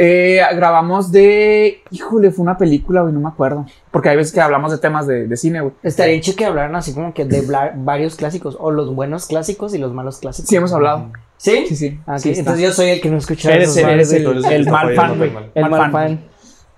[0.01, 1.83] Eh, grabamos de.
[1.91, 3.67] Híjole, fue una película, güey, no me acuerdo.
[3.91, 5.73] Porque hay veces que hablamos de temas de, de cine, güey.
[5.83, 9.75] Estaría chido que hablaran así como que de bla- varios clásicos, o los buenos clásicos
[9.75, 10.49] y los malos clásicos.
[10.49, 11.11] Sí, hemos hablado.
[11.37, 11.65] ¿Sí?
[11.69, 11.99] Sí, sí.
[12.07, 12.33] Ah, sí.
[12.37, 14.95] Entonces yo soy el que no escucha Eres, esos eres malos, el, el el mal
[14.95, 15.33] fan, güey.
[15.55, 15.93] el mal fan.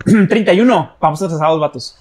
[0.06, 0.26] fan.
[0.28, 0.92] 31.
[0.98, 1.96] Vamos atrasados, vatos.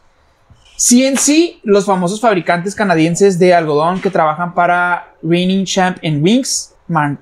[0.78, 7.20] CNC, los famosos fabricantes canadienses de algodón que trabajan para Reigning Champ en Wings, man,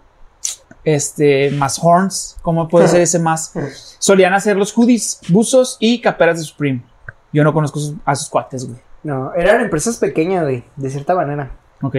[0.96, 3.52] este, más Horns, ¿cómo puede ser ese más?
[4.00, 6.82] Solían hacer los hoodies, buzos y caperas de Supreme.
[7.34, 8.80] Yo no conozco sus- a sus cuates, güey.
[9.04, 11.52] No, eran empresas pequeñas, güey, de cierta manera.
[11.82, 11.98] Ok.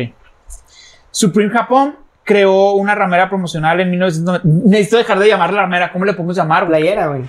[1.11, 4.49] Supreme Japón creó una ramera promocional en 1990.
[4.69, 5.93] Necesito dejar de llamarla ramera.
[5.93, 6.81] ¿Cómo le podemos llamar, güey?
[6.81, 7.25] Playera, güey.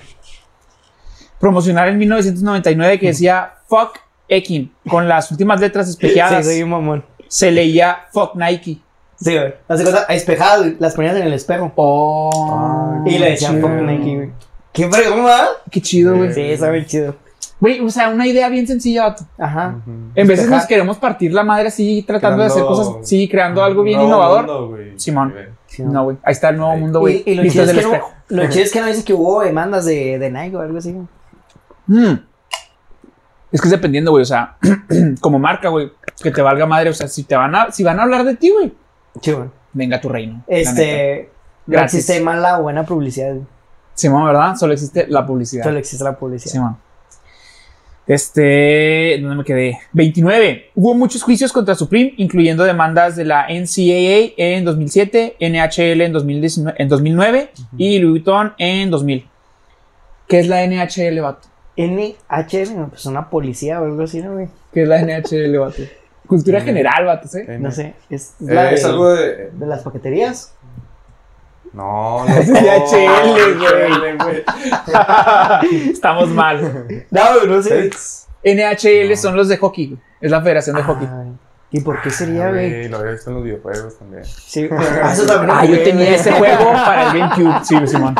[1.38, 3.98] Promocional en 1999 que decía Fuck
[4.28, 4.72] Ekin.
[4.88, 6.46] Con las últimas letras Sí, espejeadas.
[6.46, 7.04] soy un mamón.
[7.28, 8.80] Se leía Fuck Nike.
[9.20, 9.54] Sí, güey.
[9.68, 11.72] Las cosas espejadas, güey, las ponías en el espejo.
[11.76, 13.02] Oh.
[13.06, 14.30] Y le decían fuck Nike, güey.
[14.72, 15.40] ¿Qué broma?
[15.70, 16.32] Qué chido, güey.
[16.32, 17.16] Sí, está bien chido.
[17.60, 19.24] Güey, o sea, una idea bien sencilla, vato.
[19.38, 19.74] Ajá.
[19.82, 19.90] Ujú.
[20.14, 20.58] En veces Espejar.
[20.60, 24.00] nos queremos partir la madre así, tratando de hacer Creando- cosas, sí, creando algo bien
[24.00, 24.46] innovador.
[24.46, 24.98] mundo, güey.
[24.98, 25.34] Simón.
[25.66, 26.16] Sí, No, güey.
[26.22, 26.80] Ahí está el nuevo Ahí.
[26.80, 27.22] mundo, güey.
[27.26, 28.12] Y, y lo chido es que no, espejo.
[28.28, 30.92] lo chido es que no dice que hubo demandas de, de Nike o algo así.
[30.92, 31.06] güey.
[31.86, 32.20] Mm.
[33.52, 34.22] Es que es dependiendo, güey.
[34.22, 34.56] O sea,
[35.20, 35.92] como marca, güey,
[36.22, 36.88] que te valga madre.
[36.90, 38.72] O sea, si te van a, si van a hablar de ti, güey,
[39.20, 39.34] Sí,
[39.72, 40.44] venga a tu reino.
[40.46, 40.60] la.
[40.60, 41.30] Este.
[41.66, 43.36] No existe mala o buena publicidad.
[43.94, 44.56] Simón, ¿verdad?
[44.56, 45.64] Solo existe la publicidad.
[45.64, 46.52] Solo existe la publicidad.
[46.52, 46.76] Simón.
[48.06, 49.78] Este, ¿dónde me quedé?
[49.92, 50.70] 29.
[50.74, 56.74] Hubo muchos juicios contra Supreme, incluyendo demandas de la NCAA en 2007, NHL en, 2019
[56.76, 59.28] en 2009 y Louis Vuitton en 2000.
[60.26, 61.48] ¿Qué es la NHL, vato?
[61.76, 64.48] NH, no, pues una policía o algo así, ¿no, güey?
[64.72, 65.82] ¿Qué es la NHL, vato?
[66.30, 67.40] Cultura general, vato, ¿sí?
[67.46, 67.94] Eh, No sé.
[68.08, 69.50] Es, eh, la es de, algo de.
[69.52, 70.54] de las paqueterías.
[71.72, 72.54] No, Es no.
[72.60, 74.44] DHL, güey.
[75.90, 76.86] Estamos mal.
[77.10, 77.90] No, güey, no sé.
[78.44, 80.00] NHL son los de hockey, güey.
[80.20, 81.08] Es la federación de hockey.
[81.72, 82.70] ¿Y por qué sería, Ah, güey?
[82.70, 84.24] güey, Lo había visto en los videojuegos también.
[84.24, 84.68] Sí,
[85.12, 86.14] eso también lo Ah, yo tenía güey.
[86.14, 87.64] ese juego para el GameCube.
[87.64, 88.14] Sí, Simón.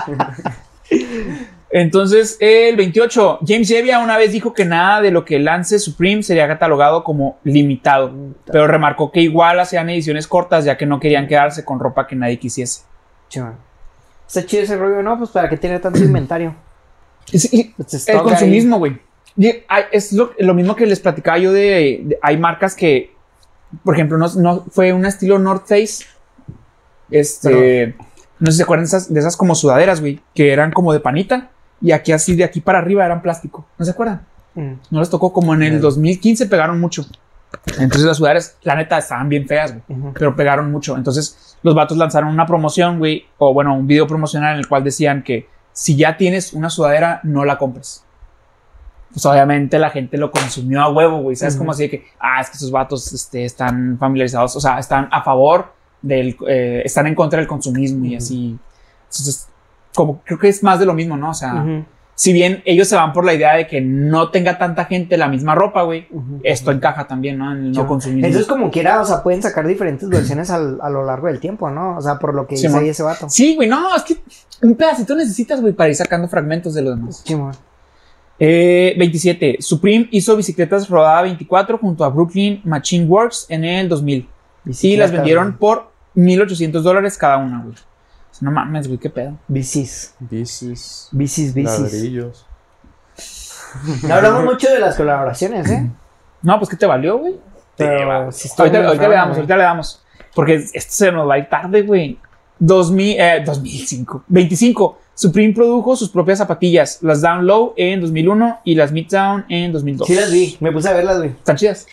[1.72, 6.22] Entonces, el 28, James Evia una vez dijo que nada de lo que lance Supreme
[6.24, 8.12] sería catalogado como limitado,
[8.46, 12.16] pero remarcó que igual hacían ediciones cortas ya que no querían quedarse con ropa que
[12.16, 12.82] nadie quisiese.
[13.28, 13.54] Chimón.
[14.26, 15.16] Está chido ese rollo, ¿no?
[15.18, 16.54] Pues para qué tiene tanto inventario.
[17.32, 18.98] Es- y- Pues, el consumismo, güey.
[19.92, 23.14] Es lo, lo mismo que les platicaba yo de, de- Hay marcas que,
[23.84, 26.04] por ejemplo, no, no- fue un estilo North Face.
[27.10, 27.94] Este.
[28.40, 30.92] No sé si se acuerdan de esas, de esas como sudaderas, güey, que eran como
[30.92, 31.50] de panita
[31.80, 33.66] y aquí así de aquí para arriba eran plástico.
[33.78, 34.26] ¿No se acuerdan?
[34.54, 34.72] Mm.
[34.90, 35.78] No les tocó como en el Sí.
[35.78, 37.06] 2015 pegaron mucho.
[37.78, 40.12] Entonces las sudaderas, la neta, estaban bien feas, güey Ujú.
[40.14, 40.96] pero pegaron mucho.
[40.96, 44.84] Entonces, los vatos lanzaron una promoción, güey, o bueno, un video promocional en el cual
[44.84, 48.04] decían que si ya tienes una sudadera, no la compres.
[49.12, 51.34] Pues obviamente la gente lo consumió a huevo, güey.
[51.34, 51.54] ¿Sabes?
[51.54, 51.62] Ujú.
[51.62, 55.08] Como así de que, ah, es que esos vatos este, están familiarizados, o sea, están
[55.10, 58.16] a favor del, eh, están en contra del consumismo y Ujú.
[58.18, 58.58] así.
[59.08, 59.48] Entonces,
[59.94, 61.30] como creo que es más de lo mismo, ¿no?
[61.30, 61.64] O sea,
[62.14, 65.26] si bien ellos se van por la idea de que no tenga tanta gente la
[65.28, 66.06] misma ropa, güey,
[66.42, 67.50] esto encaja también, ¿no?
[67.52, 67.86] En el no Sí.
[67.88, 68.26] consumismo.
[68.26, 71.70] Entonces, como quiera, o sea, pueden sacar diferentes versiones al- a lo largo del tiempo,
[71.70, 71.96] ¿no?
[71.96, 72.84] O sea, por lo que Sí, dice man.
[72.84, 73.28] ahí ese vato.
[73.30, 74.16] Sí, güey, no, es que
[74.62, 77.24] un pedacito necesitas, güey, para ir sacando fragmentos de los demás.
[77.24, 77.52] Chimón.
[78.38, 79.56] Eh, 27.
[79.60, 84.28] Supreme hizo bicicletas rodada 24 junto a Brooklyn Machine Works en el 2000.
[84.82, 85.58] Y las vendieron güey.
[85.58, 87.74] por 1800 dólares cada una, güey.
[88.40, 89.36] No mames, güey, qué pedo.
[89.48, 90.14] Bicis.
[90.18, 91.08] Bicis.
[91.12, 91.80] Bicis, bicis.
[91.80, 92.46] Ladrillos.
[94.02, 95.90] No hablamos mucho de las colaboraciones, ¿eh?
[96.42, 97.38] No, pues, ¿qué te valió, güey?
[97.76, 99.40] Pero estoy Ahorita, le damos, güey.
[99.40, 100.02] ahorita le damos.
[100.34, 102.18] Porque esto se nos va a ir tarde, güey.
[102.58, 104.24] 2000, eh, 2005.
[104.26, 104.98] 25.
[105.14, 107.02] Supreme produjo sus propias zapatillas.
[107.02, 110.06] Las Down Low en 2001 y las Midtown en 2002.
[110.08, 111.30] Sí las vi, me puse a verlas, güey.
[111.30, 111.86] Están chidas.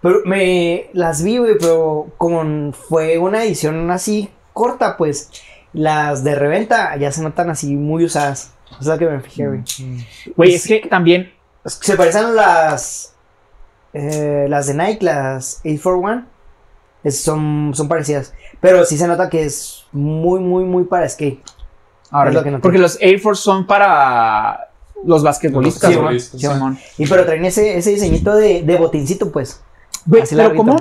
[0.00, 5.30] Pero me las vi, güey, pero como fue una edición así corta, pues
[5.74, 8.52] las de reventa ya se notan así muy usadas.
[8.80, 9.62] Es lo que me fijé, güey.
[10.36, 11.32] Güey, es que también.
[11.66, 13.14] Se parecen a las.
[13.92, 16.26] eh, las de Nike, las 841.
[17.04, 18.32] Es- son, son parecidas.
[18.60, 21.40] Pero sí se nota que es muy, muy, muy para skate.
[22.10, 22.62] Ahora, Es lo que noté.
[22.62, 24.70] porque los Air Force son para
[25.04, 26.38] los basquetbolistas, sí.
[26.98, 29.62] Y pero traen ese, ese diseñito de, de botincito, pues.
[30.06, 30.54] Güey, Así pero.
[30.56, 30.76] ¿cómo,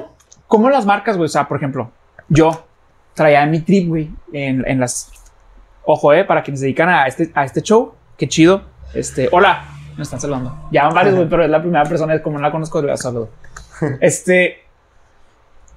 [0.47, 1.25] ¿cómo las marcas, güey?
[1.25, 1.91] O sea, por ejemplo,
[2.29, 2.65] yo
[3.13, 5.11] traía mi trip, güey, en, en las...
[5.85, 8.63] Ojo, eh, para quienes se dedican a este, a este show, qué chido.
[8.93, 9.65] Este, hola,
[9.97, 10.67] me están saludando.
[10.71, 12.95] Ya van varios, güey, pero es la primera persona, es como no la conozco, le
[12.97, 13.29] saludo.
[13.99, 14.63] Este,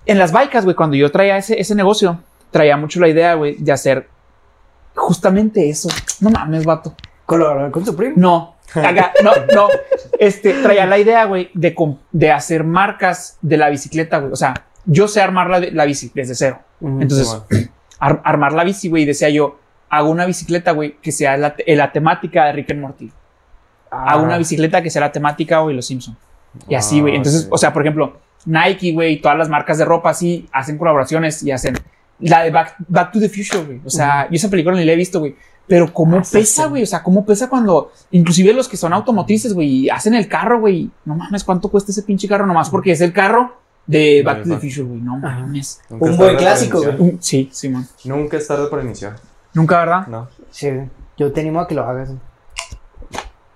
[0.05, 2.21] en las bikes, güey, cuando yo traía ese, ese negocio,
[2.51, 4.09] traía mucho la idea, güey, de hacer
[4.95, 5.89] justamente eso.
[6.21, 6.95] No mames, vato.
[7.25, 8.15] Colaborar con Supreme.
[8.17, 9.69] No, acá, no, no.
[10.19, 11.75] Este, traía la idea, güey, de,
[12.13, 14.33] de hacer marcas de la bicicleta, güey.
[14.33, 14.55] O sea,
[14.87, 16.61] yo sé armar la, la bici desde cero.
[16.81, 17.43] Entonces,
[17.99, 19.59] ar- armar la bici, güey, decía yo,
[19.89, 23.11] hago una bicicleta, güey, que sea la, la temática de Rick and Morty.
[23.91, 26.17] Hago una Ah, bicicleta que sea la temática, güey, los Simpson.
[26.69, 27.17] Y así, Ah, güey.
[27.17, 27.49] Entonces, sí.
[27.51, 31.51] o sea, por ejemplo, Nike, güey, todas las marcas de ropa así hacen colaboraciones y
[31.53, 31.77] hacen
[32.21, 33.81] la de Back, Back to the Future, güey.
[33.85, 35.37] O sea, yo esa película ni la he visto, güey.
[35.69, 36.69] Pero cómo Ah, pesa, sí.
[36.69, 36.83] güey.
[36.83, 40.91] O sea, cómo pesa cuando, inclusive los que son automotrices, güey, hacen el carro, güey.
[41.05, 42.47] No mames, ¿cuánto cuesta ese pinche carro?
[42.47, 43.57] Nomás porque es el carro
[43.87, 44.57] de Back to the.
[44.57, 45.01] Future, güey.
[45.01, 45.81] No mames.
[45.91, 46.81] Un es buen clásico.
[46.81, 47.87] Un- sí, Simón.
[48.05, 49.17] Nunca es tarde para iniciar.
[49.55, 50.07] Nunca, ¿verdad?
[50.07, 50.29] No.
[50.51, 50.71] Sí,
[51.17, 52.11] yo te animo a que lo hagas.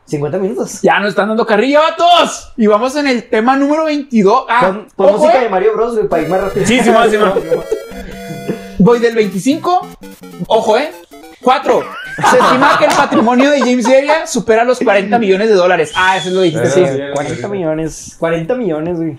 [0.06, 0.80] 50 minutos.
[0.82, 2.52] Ya nos están dando carrilla, vatos.
[2.56, 4.44] Y vamos en el tema número 22.
[4.48, 5.44] Ah, Pon, música eh.
[5.44, 6.66] de Mario Bros, güey, para ir más rápido.
[6.66, 7.32] Sí, Simón, Simón.
[8.78, 9.86] Voy del 25.
[10.48, 10.90] Ojo, eh.
[11.42, 11.82] 4.
[12.30, 15.92] Se estima que el patrimonio de James Area supera los 40 millones de dólares.
[15.94, 16.84] Ah, eso lo dijiste, sí.
[16.84, 16.98] sí.
[17.14, 18.16] 40 millones.
[18.18, 19.18] 40 millones, güey.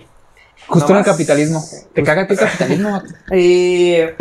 [0.68, 1.62] Justo en el capitalismo.
[1.94, 3.02] Te caga a ti el capitalismo.
[3.32, 4.16] Eh,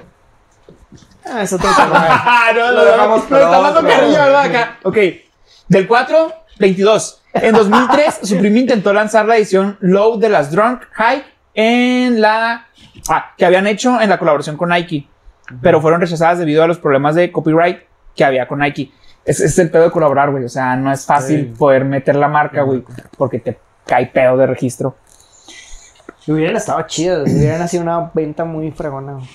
[1.23, 3.87] Ah, eso que Ah, no, Lo dejamos Lo está otro.
[3.87, 4.41] carrilla, ¿verdad?
[4.45, 4.77] Acá.
[4.83, 4.97] Ok.
[5.67, 7.21] Del 4, 22.
[7.33, 11.23] En 2003, Supreme intentó lanzar la edición Low de las Drunk High
[11.53, 12.65] en la.
[13.07, 15.07] Ah, que habían hecho en la colaboración con Nike.
[15.61, 17.79] Pero fueron rechazadas debido a los problemas de copyright
[18.15, 18.91] que había con Nike.
[19.23, 20.43] Ese es el pedo de colaborar, güey.
[20.43, 21.57] O sea, no es fácil Sí.
[21.57, 22.83] poder meter la marca, güey,
[23.17, 24.95] porque te cae pedo de registro.
[26.33, 29.13] Hubieran estado chidos, hubieran sido una venta muy fregona.
[29.13, 29.25] güey.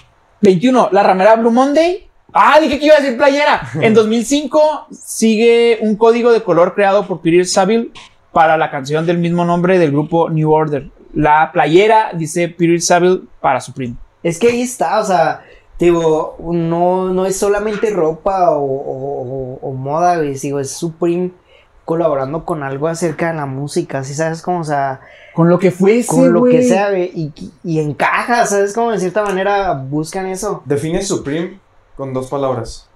[0.42, 2.08] 21, la ramera Blue Monday.
[2.32, 3.62] Ah, dije que iba a decir playera.
[3.80, 7.90] En 2005 sigue un código de color creado por Peter Saville
[8.32, 10.90] para la canción del mismo nombre del grupo New Order.
[11.14, 13.94] La playera dice Peter Saville para Supreme.
[14.22, 15.42] Es que ahí está, o sea,
[15.78, 21.30] digo, no, no es solamente ropa o, o- o- o moda, digo, es Supreme
[21.86, 24.60] colaborando con algo acerca de la música, ¿sí sabes cómo?
[24.60, 25.00] O sea,
[25.34, 27.32] Con lo que fuese, con lo que sea, y,
[27.64, 28.74] y encaja, ¿sabes?
[28.74, 30.62] Como de cierta manera buscan eso.
[30.66, 31.58] Define Supreme
[31.96, 32.88] con dos palabras.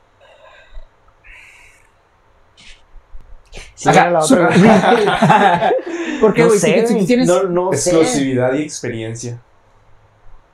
[3.74, 4.50] Sí, la otra.
[6.20, 6.60] ¿Por qué, no güey,
[7.06, 7.90] tienes- no, no sé.
[7.90, 9.40] Exclusividad y experiencia.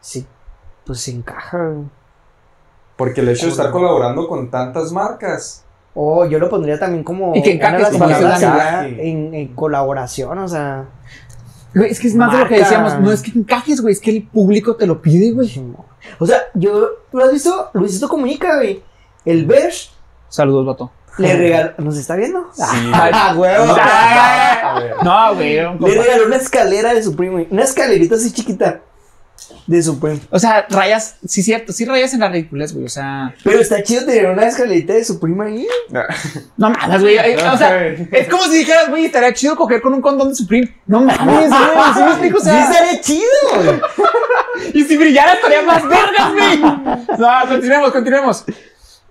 [0.01, 0.25] Sí,
[0.85, 1.73] pues encaja.
[2.97, 5.65] Porque el hecho de estar colaborando con tantas marcas.
[5.99, 9.49] O yo lo pondría también como Y que una de encajes, las palabras en, en
[9.55, 10.85] colaboración, o sea.
[11.75, 13.01] Güey, es que es más de lo que decíamos.
[13.01, 13.93] No es que encajes, güey.
[13.95, 15.51] Es que el público te lo pide, güey.
[16.19, 17.71] O sea, yo, ¿tú lo has visto?
[17.73, 18.83] Luisito comunica, güey.
[19.25, 19.91] El Bersh
[20.29, 20.91] Saludos, vato.
[21.17, 22.47] le regaló, ¿nos está viendo?
[22.53, 22.63] Sí.
[22.93, 23.75] Ah, huevo.
[25.03, 25.55] No, güey.
[25.55, 27.49] Le regaló una escalera de Supreme, güey.
[27.51, 28.83] Una escalerita así chiquita
[29.67, 30.21] de Supreme.
[30.31, 31.73] O sea, rayas, sí, cierto.
[31.73, 32.87] Sí, rayas en la ridiculez, güey.
[32.87, 35.67] O sea, Pero está chido tener una escalerita de Supreme ahí.
[36.57, 37.17] no mames, güey.
[37.17, 40.35] Eh, O sea, es como si dijeras, güey, estaría chido coger con un condón de
[40.35, 40.75] Supreme.
[40.87, 41.95] No mames, güey.
[41.95, 42.37] ¿Sí me explico?
[42.39, 43.23] O Sí, sea, estaría chido,
[43.55, 43.81] güey.
[44.75, 46.59] y si brillara estaría más vergas, güey.
[47.19, 48.45] No, continuemos, continuemos.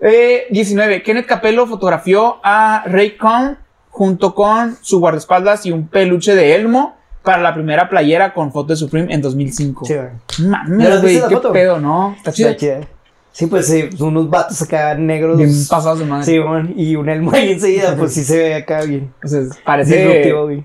[0.00, 1.02] Eh, 19.
[1.02, 3.58] Kenneth Capello fotografió a Ray Cohn
[3.90, 6.95] junto con su guardaespaldas y un peluche de Elmo
[7.26, 9.84] para la primera playera con foto de Supreme en 2005.
[9.84, 10.06] Sí, güey.
[10.38, 11.52] ¿Ya Mames, güey, qué foto?
[11.52, 12.14] pedo, ¿no?
[12.16, 12.50] Está chido.
[12.50, 12.86] Está.
[13.32, 15.36] Sí, pues sí, unos vatos acá negros.
[15.36, 16.24] Bien pasados de madre.
[16.24, 16.72] Sí, güey.
[16.80, 19.12] Y un elmo ahí enseguida, pues sí se ve acá bien.
[19.20, 19.96] Entonces, parece.
[19.96, 20.64] Disruptivo, güey.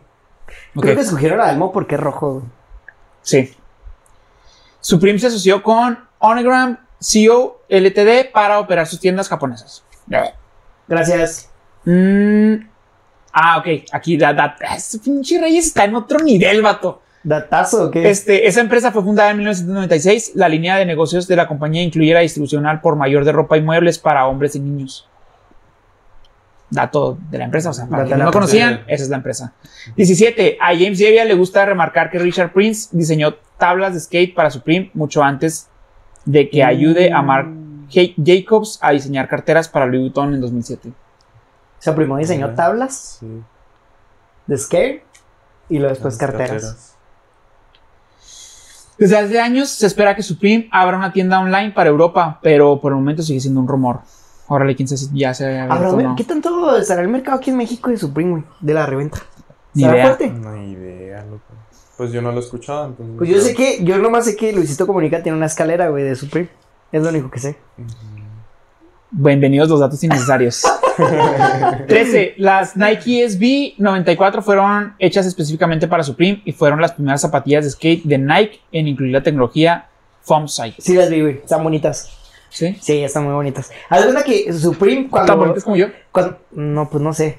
[0.80, 2.46] Creo que escogieron a Elmo porque es rojo, güey.
[3.24, 3.56] Sí.
[4.82, 9.84] Supreme se asoció con Onogram CO LTD para operar sus tiendas japonesas.
[10.88, 11.50] Gracias.
[11.86, 12.71] Mm,
[13.34, 13.68] ah, ok.
[13.92, 17.02] Aquí da, da, este pinche Reyes está en otro nivel, vato.
[17.24, 18.10] ¿Datazo qué?
[18.10, 20.32] Este, esa empresa fue fundada en 1996.
[20.36, 23.58] La línea de negocios de la compañía incluye la distribución al por mayor de ropa
[23.58, 25.08] y muebles para hombres y niños.
[26.70, 29.54] Dato de la empresa, o sea, para quienes no conocían, esa es la empresa.
[29.98, 30.58] 17.
[30.62, 34.90] A James Devia le gusta remarcar que Richard Prince diseñó tablas de skate para Supreme
[34.94, 35.68] mucho antes
[36.24, 37.50] de que ayude a Mark
[37.94, 40.92] Ja- Jacobs a diseñar carteras para Louis Vuitton en 2007.
[41.82, 42.56] O sea, primero diseñó Ajá.
[42.56, 43.42] tablas Sí.
[44.46, 45.04] de skate
[45.68, 46.96] y luego después carteras.
[49.00, 52.92] Desde hace años se espera que Supreme abra una tienda online para Europa, pero por
[52.92, 54.02] el momento sigue siendo un rumor.
[54.48, 56.16] Órale, quién sabe si ya se abierto no.
[56.16, 58.44] ¿Qué tanto estará el mercado aquí en México de Supreme, güey?
[58.60, 59.18] De la reventa.
[59.74, 60.06] Ni ¿Estará idea.
[60.16, 60.30] fuerte?
[60.30, 61.42] No hay idea, loco.
[61.98, 63.16] Pues yo no lo he escuchado, entonces.
[63.18, 66.16] Pues yo sé que, yo nomás sé que Luisito Comunica tiene una escalera, güey, de
[66.16, 66.50] Supreme.
[66.92, 67.58] Es lo único que sé.
[69.12, 70.64] Bienvenidos los datos innecesarios.
[71.88, 72.36] 13.
[72.38, 77.72] Las Nike SB 94 fueron hechas específicamente para Supreme y fueron las primeras zapatillas de
[77.72, 79.90] skate de Nike en incluir la tecnología
[80.22, 80.76] Foam Sight.
[80.80, 81.34] Sí las vi, güey.
[81.40, 82.10] Están bonitas.
[82.50, 82.78] ¿Sí?
[82.82, 83.72] Sí, están muy bonitas.
[83.90, 85.32] Haz cuenta que Supreme cuando...
[85.32, 85.88] ¿Tan bonitas como yo?
[86.12, 87.38] cuando- no, pues no sé.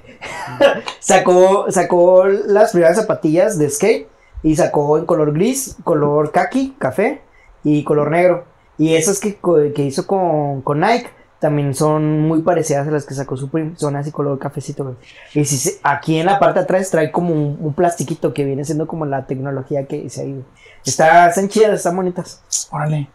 [1.01, 4.09] sacó, sacó las primeras zapatillas de skate
[4.43, 7.23] y sacó en color gris, color kaki, café
[7.65, 8.45] y color negro.
[8.79, 9.39] Y esas que,
[9.75, 11.09] que hizo con, con Nike
[11.43, 13.73] también son muy parecidas a las que sacó Supreme.
[13.77, 14.97] Son así color cafecito, güey.
[15.35, 18.45] Y si se- aquí en la parte de atrás trae como un, un plastiquito que
[18.47, 20.45] viene siendo como la tecnología que dice ahí, güey.
[20.87, 22.43] Está, están chidas, están bonitas.
[22.71, 23.09] Órale.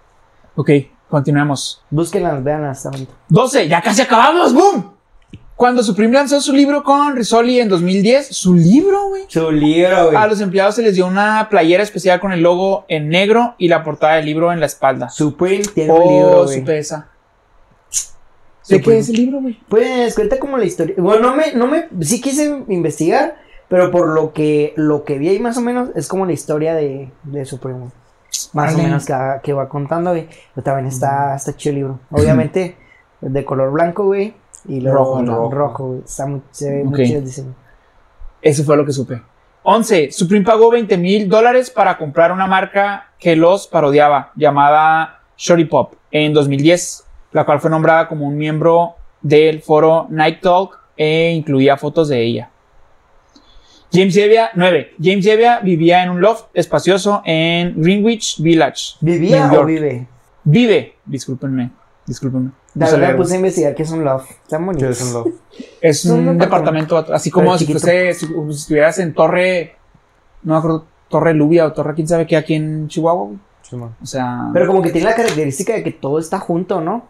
[0.56, 0.70] Ok,
[1.10, 1.82] continuemos.
[1.90, 3.16] Búsquenlas, veanlas, están bonitas.
[3.30, 3.68] 12.
[3.68, 4.54] Ya casi acabamos.
[4.54, 4.94] ¡Boom!
[5.56, 9.24] Cuando Supreme lanzó su libro con Risoli en 2010, su libro, güey.
[9.28, 13.10] Su libro, A los empleados se les dio una playera especial con el logo en
[13.10, 15.10] negro y la portada del libro en la espalda.
[15.10, 16.60] Supreme tiene Oh, un libro, güey.
[16.60, 17.10] supe esa.
[18.70, 19.60] ¿De qué es el libro, güey?
[19.70, 20.96] Pues cuenta como la historia.
[20.98, 23.36] Bueno, no me, no me, sí quise investigar,
[23.70, 26.74] pero por lo que, lo que vi ahí más o menos es como la historia
[26.76, 27.92] de, de Supremo.
[28.54, 30.28] Más o menos que, va- que va contando, güey.
[30.54, 32.00] Pero también está, está chido el libro.
[32.12, 32.76] Obviamente,
[33.22, 34.34] de color blanco, güey.
[34.68, 35.90] Y luego Rojo, rojo, ¿no?
[35.90, 36.02] güey.
[36.06, 37.56] Está muy, se ve muy chido el diseño.
[38.42, 39.22] Eso fue lo que supe.
[39.64, 40.12] 11.
[40.12, 45.94] Supreme pagó 20 mil dólares para comprar una marca que los parodiaba, llamada Shorty Pop,
[46.12, 47.04] en 2010,
[47.38, 52.20] la cual fue nombrada como un miembro del foro Nike Talk e incluía fotos de
[52.24, 52.50] ella.
[53.94, 54.96] James Evia, 9.
[55.00, 58.96] James Evia vivía en un loft espacioso en Greenwich Village.
[59.02, 60.08] ¿Vivía o vive?
[60.44, 61.70] Vive, discúlpenme,
[62.08, 62.50] discúlpenme.
[62.74, 64.28] La verdad puse a investigar qué es un love.
[64.32, 64.90] Está ¿Qué bonito.
[64.90, 65.34] es un love?
[65.80, 66.96] Es Un un departamento.
[66.96, 69.76] departamento, así como si, fuese, si, si estuvieras en Torre,
[70.42, 73.30] no me acuerdo, Torre Lubia o Torre, quién sabe qué, aquí en Chihuahua.
[73.62, 73.96] Simón.
[74.02, 77.06] O sea, Pero como que tiene la característica de que todo está junto, ¿no?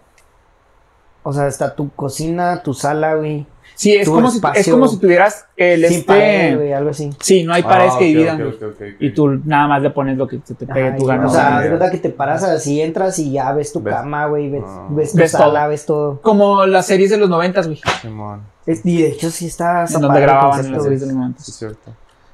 [1.28, 3.46] O sea, está tu cocina, tu sala, güey.
[3.76, 6.08] sí, es como, si, es como si tuvieras el Sin este.
[6.08, 7.10] pared, güey, algo así.
[7.22, 8.56] sí, no hay paredes Ah, que ok, dividan, ok, güey.
[8.56, 9.02] ok, ok, ok.
[9.02, 11.28] Y tú nada más le pones lo que te pegue Ay, tu gana.
[11.28, 11.68] O sea, idea.
[11.78, 14.88] cuenta que te paras así, entras y ya ves tu Ves- cama, güey, ves, Ah.
[14.90, 15.70] ves tu Ves sala, todo.
[15.70, 16.22] ves todo.
[16.22, 17.82] como las series de los noventas, güey.
[18.02, 18.42] Simón.
[18.66, 21.14] Es- y de hecho sí está En donde el grababan concepto, las series de los
[21.14, 21.48] Sí, noventas.
[21.50, 21.92] es cierto.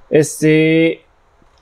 [0.10, 1.02] Este.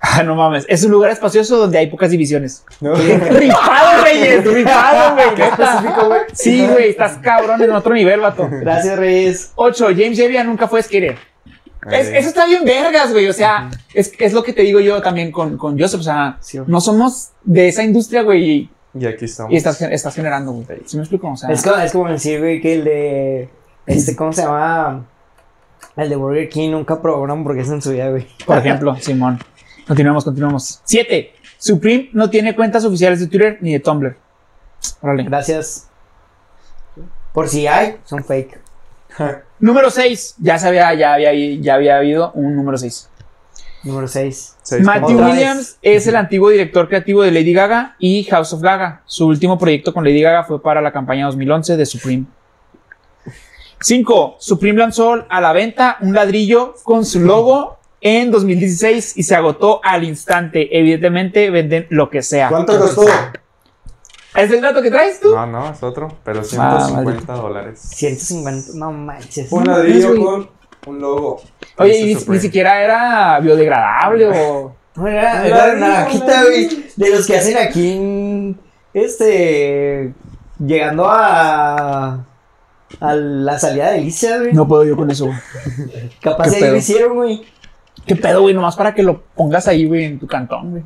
[0.01, 0.65] Ah, no mames.
[0.67, 2.65] Es un lugar espacioso donde hay pocas divisiones.
[2.79, 2.95] No.
[2.95, 4.43] ¡Rifado, Reyes!
[4.53, 5.35] ¡Rifado, güey!
[5.35, 6.21] Qué específico, güey.
[6.33, 8.47] Sí, güey, estás cabrón en otro nivel, vato.
[8.49, 9.51] Gracias, Reyes.
[9.55, 9.87] 8.
[9.95, 11.17] James Evia nunca fue skater.
[11.91, 13.27] Es- eso está bien vergas, güey.
[13.27, 15.99] O sea, es, es lo que te digo yo también con, con Joseph.
[16.01, 18.43] O sea, Sí, no somos de esa industria, güey.
[18.49, 19.53] Y, Y aquí estamos.
[19.53, 20.65] y estás generando, güey.
[20.85, 21.29] ¿Sí me explico?
[21.29, 23.49] O sea, Es como, es como decir, güey, que el de.
[23.85, 25.05] Este, ¿cómo se llama?
[25.97, 28.27] El de Burger King nunca probó una hamburguesa en su vida, güey.
[28.45, 29.39] por ejemplo, Simón.
[29.87, 30.81] Continuamos, continuamos.
[30.85, 31.33] 7.
[31.57, 34.17] Supreme no tiene cuentas oficiales de Twitter ni de Tumblr.
[35.01, 35.23] Órale.
[35.23, 35.87] Gracias.
[37.33, 38.59] Por si hay, son fake.
[39.59, 40.35] Número 6.
[40.39, 43.09] Ya, se había, ya, había, ya había habido un número 6.
[43.83, 44.57] Número 6.
[44.61, 49.01] Seis Matthew Williams es el antiguo director creativo de Lady Gaga y House of Gaga.
[49.05, 52.25] Su último proyecto con Lady Gaga fue para la campaña 2011 de Supreme.
[53.79, 54.35] 5.
[54.39, 59.79] Supreme lanzó a la venta un ladrillo con su logo en 2016 y se agotó
[59.83, 60.77] al instante.
[60.77, 62.49] Evidentemente venden lo que sea.
[62.49, 63.05] ¿Cuánto costó?
[64.35, 65.35] ¿Es el dato que traes tú?
[65.35, 66.17] No, no, es otro.
[66.23, 67.79] Pero Ah, 150 dólares.
[67.81, 68.71] 150.
[68.75, 69.51] No manches.
[69.51, 70.49] Un ladrillo con
[70.87, 71.41] un logo.
[71.77, 74.75] Oye, y ni, siquiera era biodegradable o...
[74.95, 76.63] No, era, era ladrillo, naranjita, un güey.
[76.63, 76.83] ladrillo.
[76.95, 78.59] De los que hacen aquí en.
[78.93, 80.13] Este.
[80.59, 82.25] Llegando a.
[82.99, 84.53] A la salida de Alicia, güey.
[84.53, 85.37] No puedo yo con eso, güey.
[86.21, 87.45] Capaz ahí lo hicieron, güey.
[88.15, 88.53] ¿Qué pedo, güey?
[88.53, 90.83] Nomás para que lo pongas ahí, güey, en tu cantón, güey.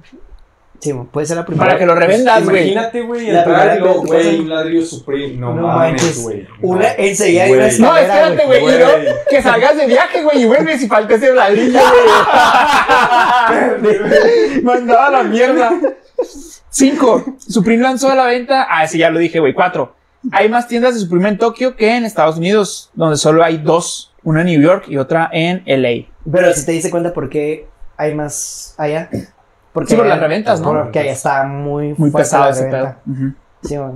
[0.79, 1.65] Sí, puede ser la primera.
[1.67, 2.71] Para que lo revendas, güey.
[2.71, 5.33] Imagínate, güey, entrar y güey, un ladrillo Supreme.
[5.37, 6.21] No, No mames, manches.
[6.21, 6.45] güey.
[6.61, 6.93] Una, No.
[6.97, 7.77] enseguida hay Güey.
[7.79, 8.59] una No, espérate, güey.
[8.59, 8.91] y luego
[9.29, 12.11] que salgas de viaje, güey, y vuelves y falta ese ladrillo, güey.
[14.63, 15.71] Mandaba la mierda.
[16.69, 17.23] Cinco.
[17.39, 18.67] Supreme lanzó a la venta.
[18.69, 19.53] Ah, sí, ya lo dije, güey.
[19.53, 19.95] Cuatro.
[20.31, 24.11] Hay más tiendas de Supreme en Tokio que en Estados Unidos, donde solo hay dos.
[24.23, 26.07] Una en New York y otra en LA.
[26.31, 29.09] Pero si te diste cuenta por qué hay más allá.
[29.71, 30.69] Porque Sí, por las reventas, ¿no?
[30.69, 32.95] Porque allá está muy, pesado la ese pedo.
[33.61, 33.91] Sí, güey.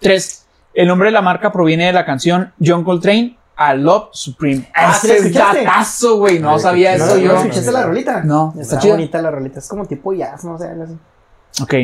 [0.00, 4.66] Tres, el nombre de la marca proviene de la canción John Coltrane, I Love Supreme.
[4.74, 6.38] Ah, ¿sí Ese datazo, güey.
[6.38, 7.36] No sabía qué ¿No, eso ¿no yo.
[7.36, 8.22] escuchaste la rolita?
[8.24, 8.92] No, Está chida.
[8.94, 9.58] bonita la rolita.
[9.58, 10.68] Es como tipo jazz, no sé.
[10.68, 10.98] así.
[11.62, 11.74] Ok.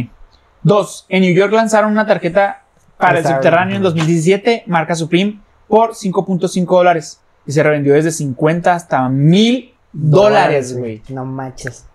[0.62, 2.62] Dos, en New York lanzaron una tarjeta
[2.98, 3.94] para el subterráneo en bien.
[3.94, 7.20] 2017, marca Supreme, por 5.5 dólares.
[7.46, 11.02] Y se revendió desde 50 hasta 1000 dólares, güey.
[11.08, 11.86] No manches.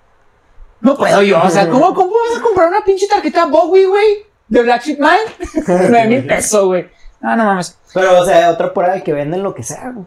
[0.82, 1.42] No puedo yo.
[1.44, 4.06] O sea, ¿cómo, ¿cómo vas a comprar una pinche tarjeta Bowie, güey?
[4.48, 5.64] De Black Sheep Mine?
[5.90, 6.88] 9 mil pesos, güey.
[7.22, 7.78] Ah, no mames.
[7.94, 9.92] Pero, o sea, otra prueba de que venden lo que sea.
[9.92, 10.06] güey.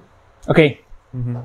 [0.49, 0.59] Ok.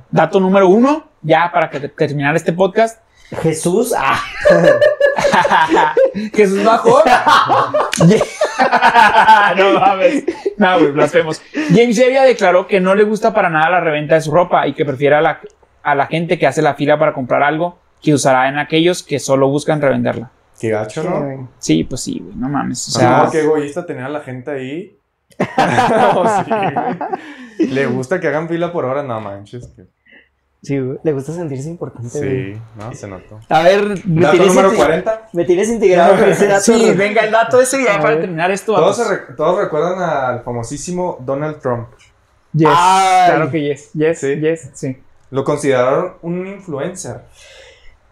[0.09, 2.99] Dato número uno, ya para que te- terminar este podcast.
[3.41, 4.21] Jesús, ah,
[6.33, 7.01] Jesús bajó.
[9.57, 10.23] no mames.
[10.57, 11.41] No, güey, blasfemos.
[11.69, 14.73] James Evia declaró que no le gusta para nada la reventa de su ropa y
[14.73, 15.39] que prefiere a la,
[15.83, 19.19] a la gente que hace la fila para comprar algo que usará en aquellos que
[19.19, 20.31] solo buscan revenderla.
[20.59, 21.49] Qué gacho, ¿no?
[21.57, 22.87] Sí, pues sí, güey, no mames.
[22.89, 24.97] O sea, sea, qué egoísta tener a la gente ahí.
[25.57, 26.51] No, sí.
[27.65, 29.67] Le gusta que hagan fila por hora, no manches.
[29.75, 29.85] que-
[30.63, 32.17] Sí, le gusta sentirse importante.
[32.19, 32.53] güey.
[32.53, 33.39] Sí, no, se notó.
[33.49, 35.29] A ver, me Dato tienes, número inte- 40.
[35.33, 36.61] me tienes integrado con ese dato.
[36.61, 38.73] sí, venga el dato ese ya A para terminar esto.
[38.75, 38.97] Todos, vamos.
[38.97, 41.87] se re- todos recuerdan al famosísimo Donald Trump.
[42.53, 43.29] Yes, Ay.
[43.31, 44.35] claro que yes, yes, Sí.
[44.39, 44.97] yes, sí.
[45.31, 47.21] Lo consideraron un influencer.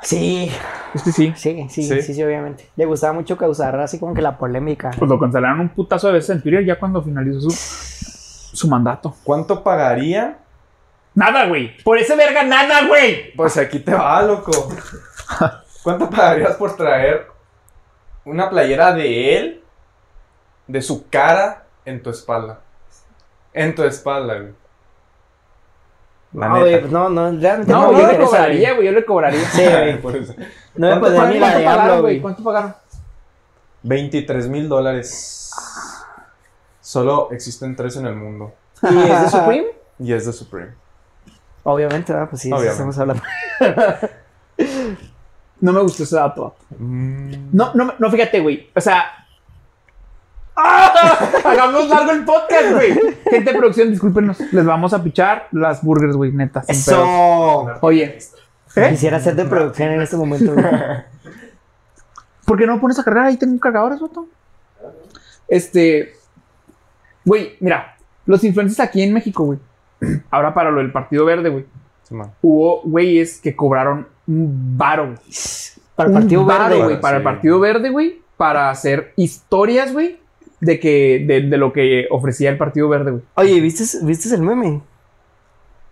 [0.02, 0.50] Sí,
[0.96, 1.34] Es que sí.
[1.36, 2.02] sí, sí, Sí.
[2.02, 2.68] sí, sí, obviamente.
[2.78, 4.92] Le gustaba mucho causar así como que la polémica.
[4.98, 7.52] Pues lo cancelaron un putazo de veces en Twitter ya cuando finalizó su,
[8.56, 9.14] su mandato.
[9.26, 10.38] ¿Cuánto pagaría?
[11.20, 11.76] Nada, güey.
[11.84, 13.34] Por ese verga, nada, güey.
[13.36, 14.52] Pues aquí te va, loco.
[15.84, 17.28] ¿Cuánto pagarías por traer
[18.24, 19.64] una playera de él,
[20.68, 22.62] de su cara, en tu espalda?
[23.54, 24.54] En tu espalda, güey.
[26.32, 26.66] La No, neta.
[26.68, 28.86] güey, pues no, no, realmente No, no, yo le cobraría, güey.
[28.86, 29.46] Yo le cobraría.
[29.50, 30.02] Sí, güey.
[30.02, 30.30] Pues,
[30.76, 31.34] No me ¿Cuánto podía pagaron?
[31.34, 32.22] ni la ¿Cuánto diablo, pagaron, güey.
[32.22, 32.76] ¿Cuánto pagaron?
[33.84, 35.52] 23 mil dólares.
[36.80, 38.54] Solo existen tres en el mundo.
[38.84, 39.68] ¿Y es de Supreme?
[40.00, 40.72] Y es de Supreme.
[41.70, 42.30] Obviamente, ¿verdad?
[42.30, 42.72] Pues sí, Obviamente.
[42.72, 43.24] estamos hablando.
[45.62, 46.56] No me gustó ese dato.
[46.78, 47.50] Mm.
[47.52, 48.70] No, no, no, fíjate, güey.
[48.74, 49.04] O sea.
[50.56, 51.20] ¡Ah!
[51.44, 52.94] Hagamos largo el podcast, güey.
[53.30, 54.40] Gente de producción, discúlpenos.
[54.54, 56.64] Les vamos a pichar las burgers, güey, neta.
[56.64, 56.88] sin pedos.
[56.88, 57.78] ¡Eso!
[57.82, 58.18] Oye,
[58.76, 58.90] ¿eh?
[58.90, 60.66] Quisiera ser de producción en este momento, güey.
[62.46, 63.26] ¿por qué no pones a cargar?
[63.26, 64.28] Ahí tengo cargadores, vato.
[65.48, 66.14] Este.
[67.26, 67.98] Güey, mira.
[68.26, 69.60] Los influencers aquí en México, güey.
[70.32, 71.66] Ahora para lo del Partido Verde, güey.
[72.04, 72.32] Sí, man.
[72.42, 75.18] Hubo güeyes que cobraron un varo, güey.
[75.96, 76.84] Para el Partido varo, Verde.
[76.84, 77.26] güey, para el Sí.
[77.26, 80.20] Partido Verde, güey, para hacer historias, güey,
[80.62, 83.24] de que de, de lo que ofrecía el Partido Verde, güey.
[83.36, 84.82] Oye, ¿viste, ¿viste el meme?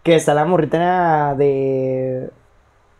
[0.03, 2.29] Que está la morrita de.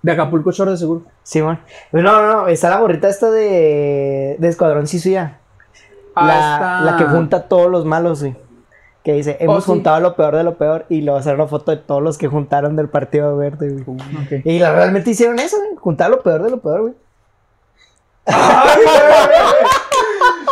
[0.02, 1.04] De Acapulco Shore de seguro.
[1.24, 1.60] Simón.
[1.92, 2.48] No, no, no.
[2.50, 4.36] Está la morrita esta de.
[4.38, 5.40] De Escuadrón Sisuya.
[6.16, 8.36] Ah, la, está- la que junta a todos los malos, güey.
[9.08, 9.66] Que dice, hemos Oh, sí.
[9.68, 10.86] juntado lo peor de lo peor.
[10.90, 13.98] Y luego hacer una foto de todos los que juntaron del Partido Verde, güey.
[14.44, 15.78] Y la- realmente hicieron eso, güey.
[15.78, 16.94] Juntar lo peor de lo peor, güey.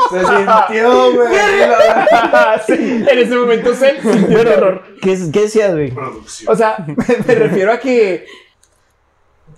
[0.10, 1.28] Se sintió, güey.
[2.66, 2.74] Sí,
[3.10, 4.84] en ese momento se sintió terror.
[5.02, 5.94] ¿Qué, qué decías, güey?
[6.48, 6.96] O sea, me,
[7.28, 8.26] me refiero a que.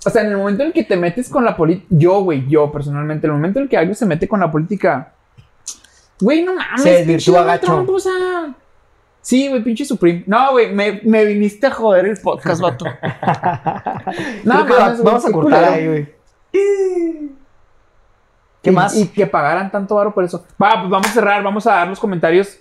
[0.05, 1.85] O sea, en el momento en el que te metes con la política.
[1.91, 4.51] Yo, güey, yo personalmente, en el momento en el que alguien se mete con la
[4.51, 5.13] política.
[6.19, 6.81] Güey, no mames.
[6.81, 7.67] Se desvirtúa gacho.
[7.67, 8.55] Trump, o sea.
[9.27, 10.23] Sí, güey, pinche Supreme.
[10.25, 12.85] No, güey, me, me viniste a joder el podcast, vato.
[14.43, 16.05] Creo que va- güey, vamos a cortar ahí, güey.
[18.61, 18.95] ¿Qué Y- más?
[18.95, 20.45] Y que pagaran tanto varo por eso.
[20.61, 22.57] Va, pues vamos a cerrar, vamos a dar los comentarios.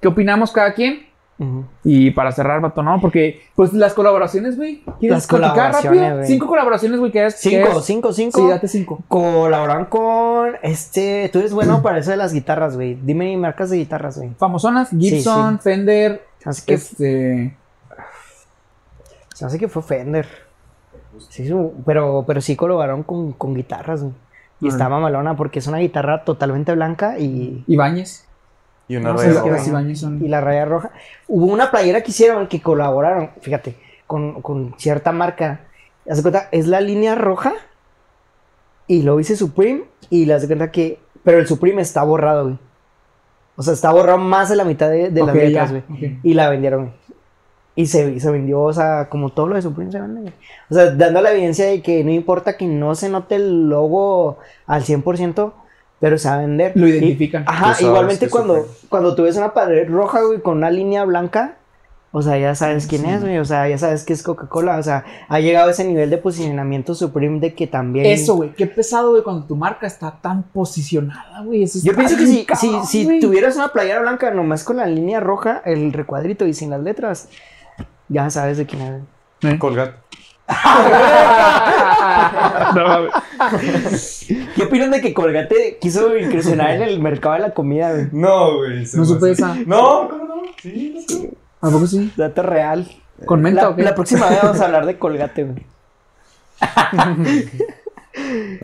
[0.00, 1.07] ¿Qué opinamos cada quien?
[1.84, 3.00] Y para cerrar, vato, ¿no?
[3.00, 4.82] Porque, pues, las colaboraciones, güey.
[4.98, 6.24] ¿Quieres Las colaboraciones, rápido?
[6.24, 7.36] Cinco colaboraciones, güey, que es.
[7.36, 8.40] Cinco, cinco, cinco.
[8.40, 9.00] Sí, date cinco.
[9.06, 11.28] Colaboran con este.
[11.32, 12.98] Tú eres bueno para eso de las guitarras, güey.
[13.02, 14.30] Dime marcas de guitarras, güey.
[14.36, 17.56] Famosonas, Gibson, Fender, hace que, este...
[19.34, 20.26] se hace que fue Fender.
[21.28, 21.48] Sí,
[21.86, 24.14] pero, pero sí colaboraron con, con guitarras, güey.
[24.60, 24.76] Y Órale.
[24.76, 28.27] está mamalona porque es una guitarra totalmente blanca y, Ibáñez.
[28.88, 29.82] Y una No raya roja.
[29.82, 30.24] las son...
[30.24, 30.90] y la raya roja.
[31.26, 35.60] Hubo una playera que hicieron que colaboraron, fíjate, con, con cierta marca.
[36.10, 37.52] Haz de cuenta, es la línea roja
[38.86, 40.98] y lo dice Supreme y le das de cuenta que.
[41.22, 42.58] Pero el Supreme está borrado, güey.
[43.56, 45.82] O sea, está borrado más de la mitad de, de las Ok, letras, güey.
[45.90, 46.20] ok.
[46.22, 46.94] Y la vendieron, güey.
[47.74, 50.32] Y se, se vendió, o sea, como todo lo de Supreme se vende, güey.
[50.70, 54.38] O sea, dando la evidencia de que no importa que no se note el logo
[54.66, 55.52] al 100%,
[56.00, 56.72] pero se va a vender.
[56.74, 57.44] Lo Y- identifican.
[57.46, 61.54] ajá, sabes igualmente cuando, cuando tú ves una pared roja, güey, con una línea blanca,
[62.10, 63.36] O sea, ya sabes quién es, güey.
[63.38, 64.78] O sea, ya sabes que es Coca-Cola.
[64.78, 68.06] O sea, ha llegado a ese nivel de posicionamiento Supreme de que también.
[68.06, 68.54] Eso, güey.
[68.54, 71.64] Qué pesado, güey, cuando tu marca está tan posicionada, güey.
[71.64, 74.86] Eso Yo pienso que si, cabrón, si, si tuvieras una playera blanca nomás con la
[74.86, 77.28] línea roja, el recuadrito y sin las letras,
[78.08, 79.04] ya sabes de quién
[79.42, 79.58] es.
[79.58, 79.92] Colgate.
[82.74, 83.08] No.
[84.54, 88.08] ¿Qué opinan de que Colgate quiso incursionar en el mercado de la comida, güey?
[88.12, 88.86] No, güey.
[88.94, 89.54] No supe esa.
[89.66, 90.42] No, ¿cómo no?
[90.60, 91.30] Sí, no sé.
[91.60, 92.12] ¿A poco sí?
[92.16, 92.88] Dato real.
[93.24, 93.82] ¿Con menta La, o qué?
[93.82, 95.66] la próxima vez vamos a hablar de Colgate, güey.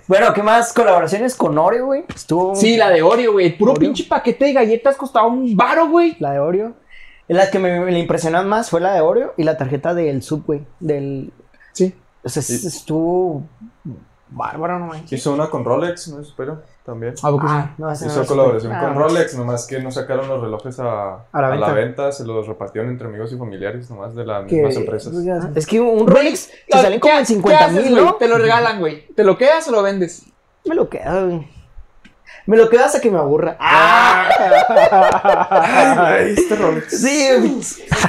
[0.08, 0.72] bueno, ¿qué más?
[0.72, 2.04] Colaboraciones con Oreo, güey.
[2.14, 2.54] Estuvo.
[2.54, 3.46] Sí, la de Oreo, güey.
[3.46, 3.80] El puro Oreo.
[3.80, 6.16] pinche paquete de galletas costaba un baro, güey.
[6.20, 6.74] La de Oreo.
[7.26, 10.64] La que me, me impresionan más fue la de Oreo y la tarjeta del Subway.
[10.80, 11.32] Del.
[11.72, 11.94] Sí.
[12.24, 13.42] O sea, es- estuvo.
[14.30, 15.12] Bárbaro, no manches.
[15.20, 16.20] Hizo una con Rolex, ¿no?
[16.20, 17.14] Espero, también.
[17.22, 17.54] ¿A poco sí?
[17.54, 20.80] Ah, no, no Hizo lo colaboración con Ah, Rolex, nomás que no sacaron los relojes
[20.80, 21.72] a, A la venta.
[21.72, 25.14] venta, se los repartieron entre amigos y familiares, nomás de las que- mismas empresas.
[25.54, 27.94] Es que un Rolex te ¿Qué- salen como qué- en 50 qué haces, mil?
[28.04, 28.14] ¿no?
[28.14, 29.06] Te lo regalan, güey.
[29.14, 30.24] ¿Te lo quedas o lo vendes?
[30.64, 31.48] Me lo quedo, güey.
[32.46, 33.56] Me lo quedo hasta que me aburra.
[35.50, 37.00] Ay, este Rolex.
[37.00, 37.26] Sí.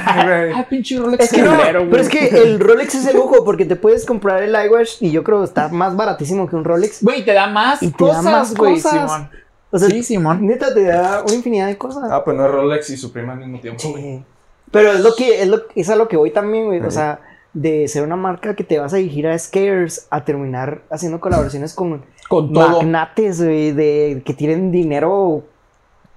[0.04, 1.56] Ay, pinche Rolex Es que no,
[1.90, 5.10] pero es que el Rolex es el lujo porque te puedes comprar el iWatch y
[5.10, 7.02] yo creo que está más baratísimo que un Rolex.
[7.02, 8.92] Güey, te da más Y te da cosas, más güey, cosas.
[8.92, 9.30] Simón.
[9.70, 10.46] O sea, Sí, Simón.
[10.46, 12.04] neta te da una infinidad de cosas.
[12.10, 13.80] Ah, pues no es Rolex y Supreme al mismo tiempo.
[13.82, 14.22] Sí.
[14.70, 16.80] Pero es lo que es lo es a lo que voy también, güey.
[16.80, 17.20] O sea,
[17.52, 21.72] de ser una marca que te vas a dirigir a Scares a terminar haciendo colaboraciones
[21.72, 22.78] con Con todo.
[22.78, 25.44] magnates, güey, de que tienen dinero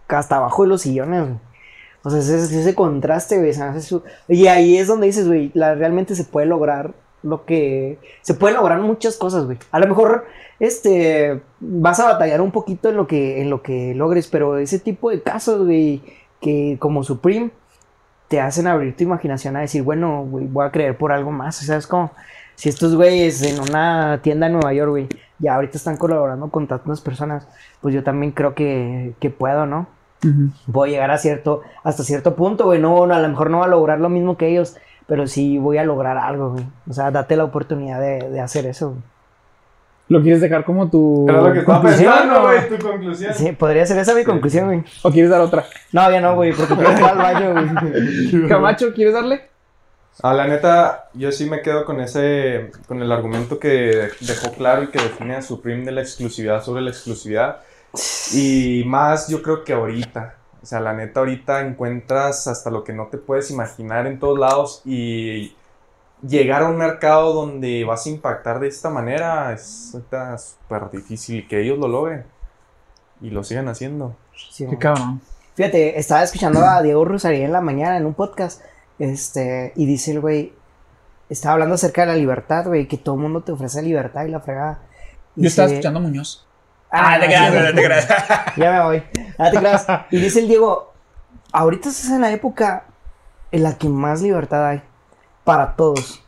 [0.07, 1.36] hasta abajo de los sillones, güey.
[2.03, 3.52] O sea, ese, ese contraste, güey.
[4.27, 7.99] Y ahí es donde dices, güey, la- realmente se puede lograr lo que...
[8.22, 9.57] Se pueden lograr muchas cosas, güey.
[9.72, 10.26] A lo mejor,
[10.60, 14.80] este, vas a batallar un poquito en lo que, en lo que logres, pero ese
[14.80, 16.02] tipo de casos, güey,
[16.40, 17.52] que como Supreme,
[18.30, 21.61] te hacen abrir tu imaginación a decir, bueno, güey, voy a creer por algo más.
[21.61, 22.11] O sea, es como
[22.56, 25.07] si estos güeyes en una tienda en Nueva York, güey,
[25.39, 27.47] ya ahorita están colaborando con tantas personas,
[27.81, 29.87] pues yo también creo que, que puedo, ¿no?
[30.23, 30.49] Ujú.
[30.67, 33.59] Voy a llegar a cierto, hasta cierto punto, güey, no, no, a lo mejor no
[33.59, 34.75] va a lograr lo mismo que ellos,
[35.07, 36.65] pero sí voy a lograr algo, güey.
[36.89, 39.01] O sea, date la oportunidad de, de hacer eso, güey.
[40.09, 43.33] ¿Lo quieres dejar como tu Era lo que estaba pensando, o- güey, tu conclusión.
[43.35, 44.83] Sí, podría ser esa mi conclusión, güey.
[45.03, 45.65] ¿O quieres dar otra?
[45.93, 48.47] No, ya no, güey, porque quiero ir al baño, güey.
[48.49, 49.41] Camacho, ¿quieres darle?
[50.21, 54.83] Ah, la neta, yo sí me quedo con ese, con el argumento que dejó claro
[54.83, 57.61] y que define a Supreme de la exclusividad sobre la exclusividad.
[58.33, 60.35] Y más yo creo que ahorita.
[60.61, 64.37] O sea, la neta, ahorita encuentras hasta lo que no te puedes imaginar en todos
[64.37, 65.55] lados y
[66.21, 71.47] llegar a un mercado donde vas a impactar de esta manera es ahorita súper difícil
[71.47, 72.25] que ellos lo logren
[73.21, 74.15] y lo sigan haciendo.
[74.51, 75.21] Sí, Qué cabrón.
[75.55, 78.61] Fíjate, estaba escuchando a Diego Rosario en la mañana en un podcast,
[78.99, 80.53] este, y dice el güey,
[81.30, 84.30] estaba hablando acerca de la libertad, güey, que todo el mundo te ofrece libertad y
[84.30, 84.80] la fregada.
[85.35, 86.45] Yo estaba escuchando a Muñoz.
[86.91, 88.07] Ah, te no, creas, no, te creas.
[88.57, 89.03] Ya me voy.
[89.38, 89.88] No te creas.
[90.11, 90.91] Y dice el Diego,
[91.51, 92.85] ahorita estás en la época
[93.51, 94.81] en la que más libertad hay
[95.43, 96.23] para todos.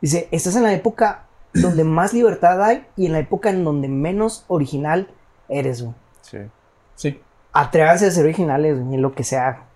[0.00, 3.88] Dice, estás en la época donde más libertad hay y en la época en donde
[3.88, 5.08] menos original
[5.48, 5.94] eres, güey.
[6.22, 6.38] Sí,
[6.94, 7.20] Sí.
[7.52, 9.67] Atrévanse a ser originales, güey, en lo que sea.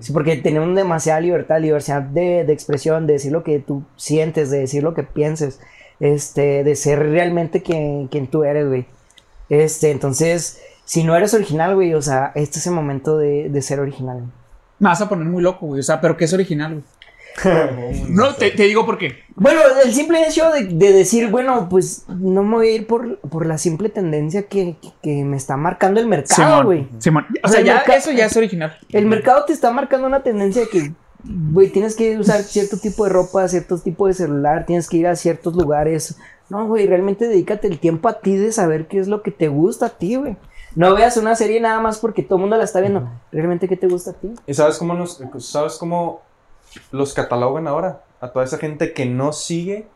[0.00, 0.12] Sí.
[0.12, 4.60] porque tenemos demasiada libertad, libertad de, de expresión, de decir lo que tú sientes, de
[4.60, 5.60] decir lo que pienses,
[6.00, 8.86] este, de ser realmente quien, quien tú eres, güey.
[9.48, 13.62] Este, entonces, si no eres original, güey, o sea, este es el momento de, de
[13.62, 14.18] ser original.
[14.18, 14.28] güey.
[14.78, 15.80] Me vas a poner muy loco, güey.
[15.80, 16.84] O sea, pero ¿qué es original, güey?
[18.08, 19.16] No, te, te digo por qué.
[19.36, 23.18] Bueno, el simple hecho de, de decir, bueno, pues no me voy a ir por,
[23.20, 26.88] por la simple tendencia que, que- que me está marcando el mercado, güey.
[26.98, 27.26] Simón.
[27.44, 28.76] O O sea, ya eso ya es original.
[28.90, 30.92] El mercado te está marcando una tendencia de que,
[31.24, 35.06] güey, tienes que usar cierto tipo de ropa, cierto tipo de celular, tienes que ir
[35.06, 36.16] a ciertos lugares.
[36.50, 39.48] No, güey, realmente dedícate el tiempo a ti de saber qué es lo que te
[39.48, 40.36] gusta a ti, güey.
[40.74, 43.08] No veas una serie nada más porque todo el mundo la está viendo.
[43.32, 44.30] ¿Realmente qué te gusta a ti?
[44.46, 46.22] ¿Y sabes cómo, nos, sabes cómo
[46.90, 48.02] los catalogan ahora?
[48.20, 49.86] A toda esa gente que no sigue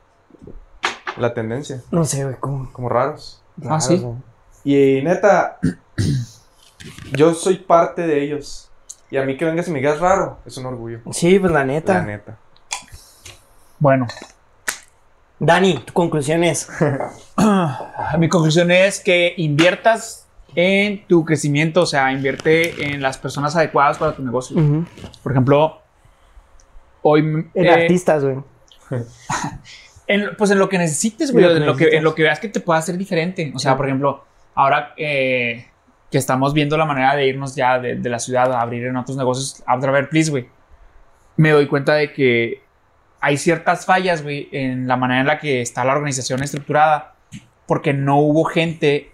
[1.17, 2.73] la tendencia, No sé, güey, cómo.
[2.73, 3.43] como raros.
[3.69, 3.99] Ah, sí.
[3.99, 4.17] güey.
[4.65, 5.59] Y neta,
[7.13, 8.71] yo soy parte de ellos.
[9.11, 11.01] Y a mí que vengas y me digas raro, es un orgullo.
[11.11, 11.95] Sí, pues la neta.
[11.95, 12.39] La neta.
[13.79, 14.07] Bueno,
[15.39, 16.69] Dani, tu conclusión es.
[18.19, 23.99] mi conclusión es que inviertas en tu crecimiento, o sea, invierte en las personas adecuadas
[23.99, 24.57] para tu negocio.
[25.23, 25.82] Por ejemplo,
[27.03, 27.21] hoy...
[27.21, 28.37] En eh, artistas, güey.
[30.07, 32.15] En- pues en lo que necesites, güey, En lo que en lo que, en lo
[32.15, 33.53] que veas que te pueda hacer diferente.
[33.55, 33.77] O sea, Sí.
[33.77, 34.25] por ejemplo,
[34.55, 35.67] ahora eh,
[36.11, 38.97] que estamos viendo la manera de irnos ya de, de la ciudad a abrir en
[38.97, 40.49] otros negocios, Abdraver, please, güey.
[41.37, 42.63] me doy cuenta de que
[43.21, 47.15] hay ciertas fallas, güey, en la manera en la que está la organización estructurada,
[47.67, 49.13] porque no hubo gente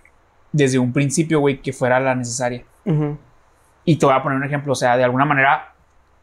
[0.50, 2.64] desde un principio, güey, que fuera la necesaria.
[2.86, 3.18] Ujú.
[3.84, 5.74] Y te voy a poner un ejemplo, o sea, de alguna manera,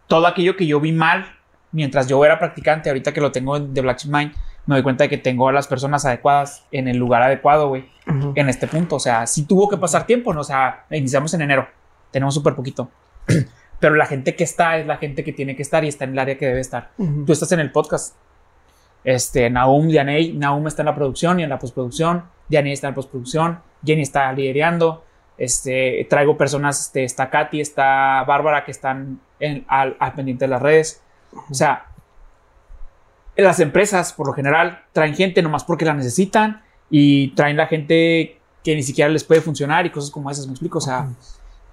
[0.08, 1.28] todo aquello que yo vi mal
[1.72, 4.34] mientras yo era practicante, ahorita que lo tengo de Black Mind,
[4.66, 7.86] me doy cuenta de que tengo a las personas adecuadas en el lugar adecuado, güey,
[8.08, 8.34] Ujú.
[8.36, 8.96] en este punto.
[8.96, 10.42] O sea, sí tuvo que pasar tiempo, ¿no?
[10.42, 11.68] O sea, iniciamos en enero,
[12.12, 12.90] tenemos súper poquito.
[13.80, 16.12] Pero la gente que está es la gente que tiene que estar y está en
[16.14, 16.92] el área que debe estar.
[16.98, 17.26] Ujú.
[17.26, 18.16] Tú estás en el podcast.
[19.04, 22.24] Este, Naum, Dianey, Naum está en la producción y en la postproducción.
[22.50, 23.60] Dianey está en la postproducción.
[23.86, 25.04] Jenny está liderando.
[25.38, 30.50] Este, traigo personas, este, está Katy, está Bárbara, que están en- al, al pendiente de
[30.50, 31.04] las redes.
[31.50, 31.88] O sea,
[33.36, 38.40] las empresas, por lo general, traen gente nomás porque la necesitan y traen la gente
[38.64, 40.78] que ni siquiera les puede funcionar y cosas como esas, ¿me explico?
[40.78, 41.08] O sea,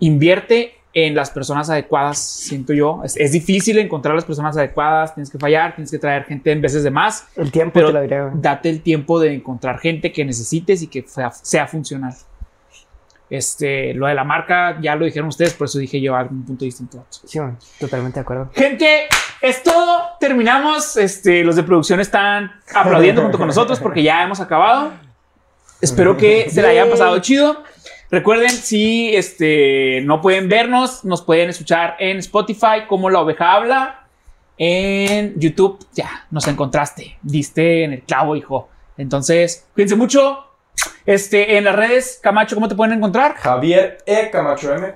[0.00, 3.00] invierte en las personas adecuadas, siento yo.
[3.02, 6.60] Es, es difícil encontrar las personas adecuadas, tienes que fallar, tienes que traer gente en
[6.60, 8.32] veces de más, El tiempo Pero- te lo diré, güey.
[8.42, 12.14] date el tiempo de encontrar gente que necesites y que sea, sea funcional.
[13.32, 16.66] Este, lo de la marca ya lo dijeron ustedes, por eso dije yo algún punto
[16.66, 17.06] distinto.
[17.08, 17.38] Sí,
[17.80, 18.50] totalmente de acuerdo.
[18.54, 19.08] Gente,
[19.40, 20.02] es todo.
[20.20, 20.98] Terminamos.
[20.98, 24.92] Este, los de producción están aplaudiendo junto con nosotros porque ya hemos acabado.
[25.80, 27.64] Espero que se la hayan pasado chido.
[28.10, 34.08] Recuerden, si este, no pueden vernos, nos pueden escuchar en Spotify como La Oveja Habla.
[34.58, 37.16] En YouTube, ya, nos encontraste.
[37.22, 38.68] Diste en el clavo, hijo.
[38.98, 40.51] Entonces, cuídense mucho.
[41.06, 43.34] Este, en las redes, Camacho, ¿cómo te pueden encontrar?
[43.36, 44.30] Javier E.
[44.30, 44.94] Camacho M.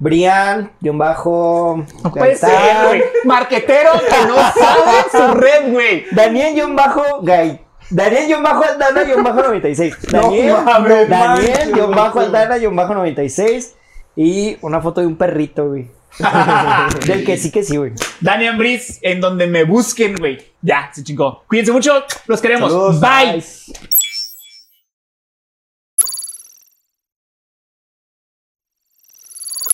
[0.00, 1.84] Brian, guion bajo.
[2.04, 3.02] No puede ser, güey.
[3.24, 6.06] Marquetero que no sabe su red, güey.
[6.12, 7.60] Daniel guion bajo Gay.
[7.90, 10.12] Daniel guion bajo Aldana guion bajo 96.
[10.12, 12.20] No Daniel, mames, Daniel guion bajo.
[12.20, 13.74] Aldana guion bajo 96.
[14.14, 15.90] Y una foto de un perrito, güey.
[17.06, 17.92] Del que sí que sí, güey.
[18.20, 20.38] Daniel Briz, en donde me busquen, güey.
[20.62, 21.44] Ya, se chingó.
[21.48, 22.70] Cuídense mucho, los queremos.
[22.70, 23.32] Saludos, Bye.
[23.32, 23.44] Bye.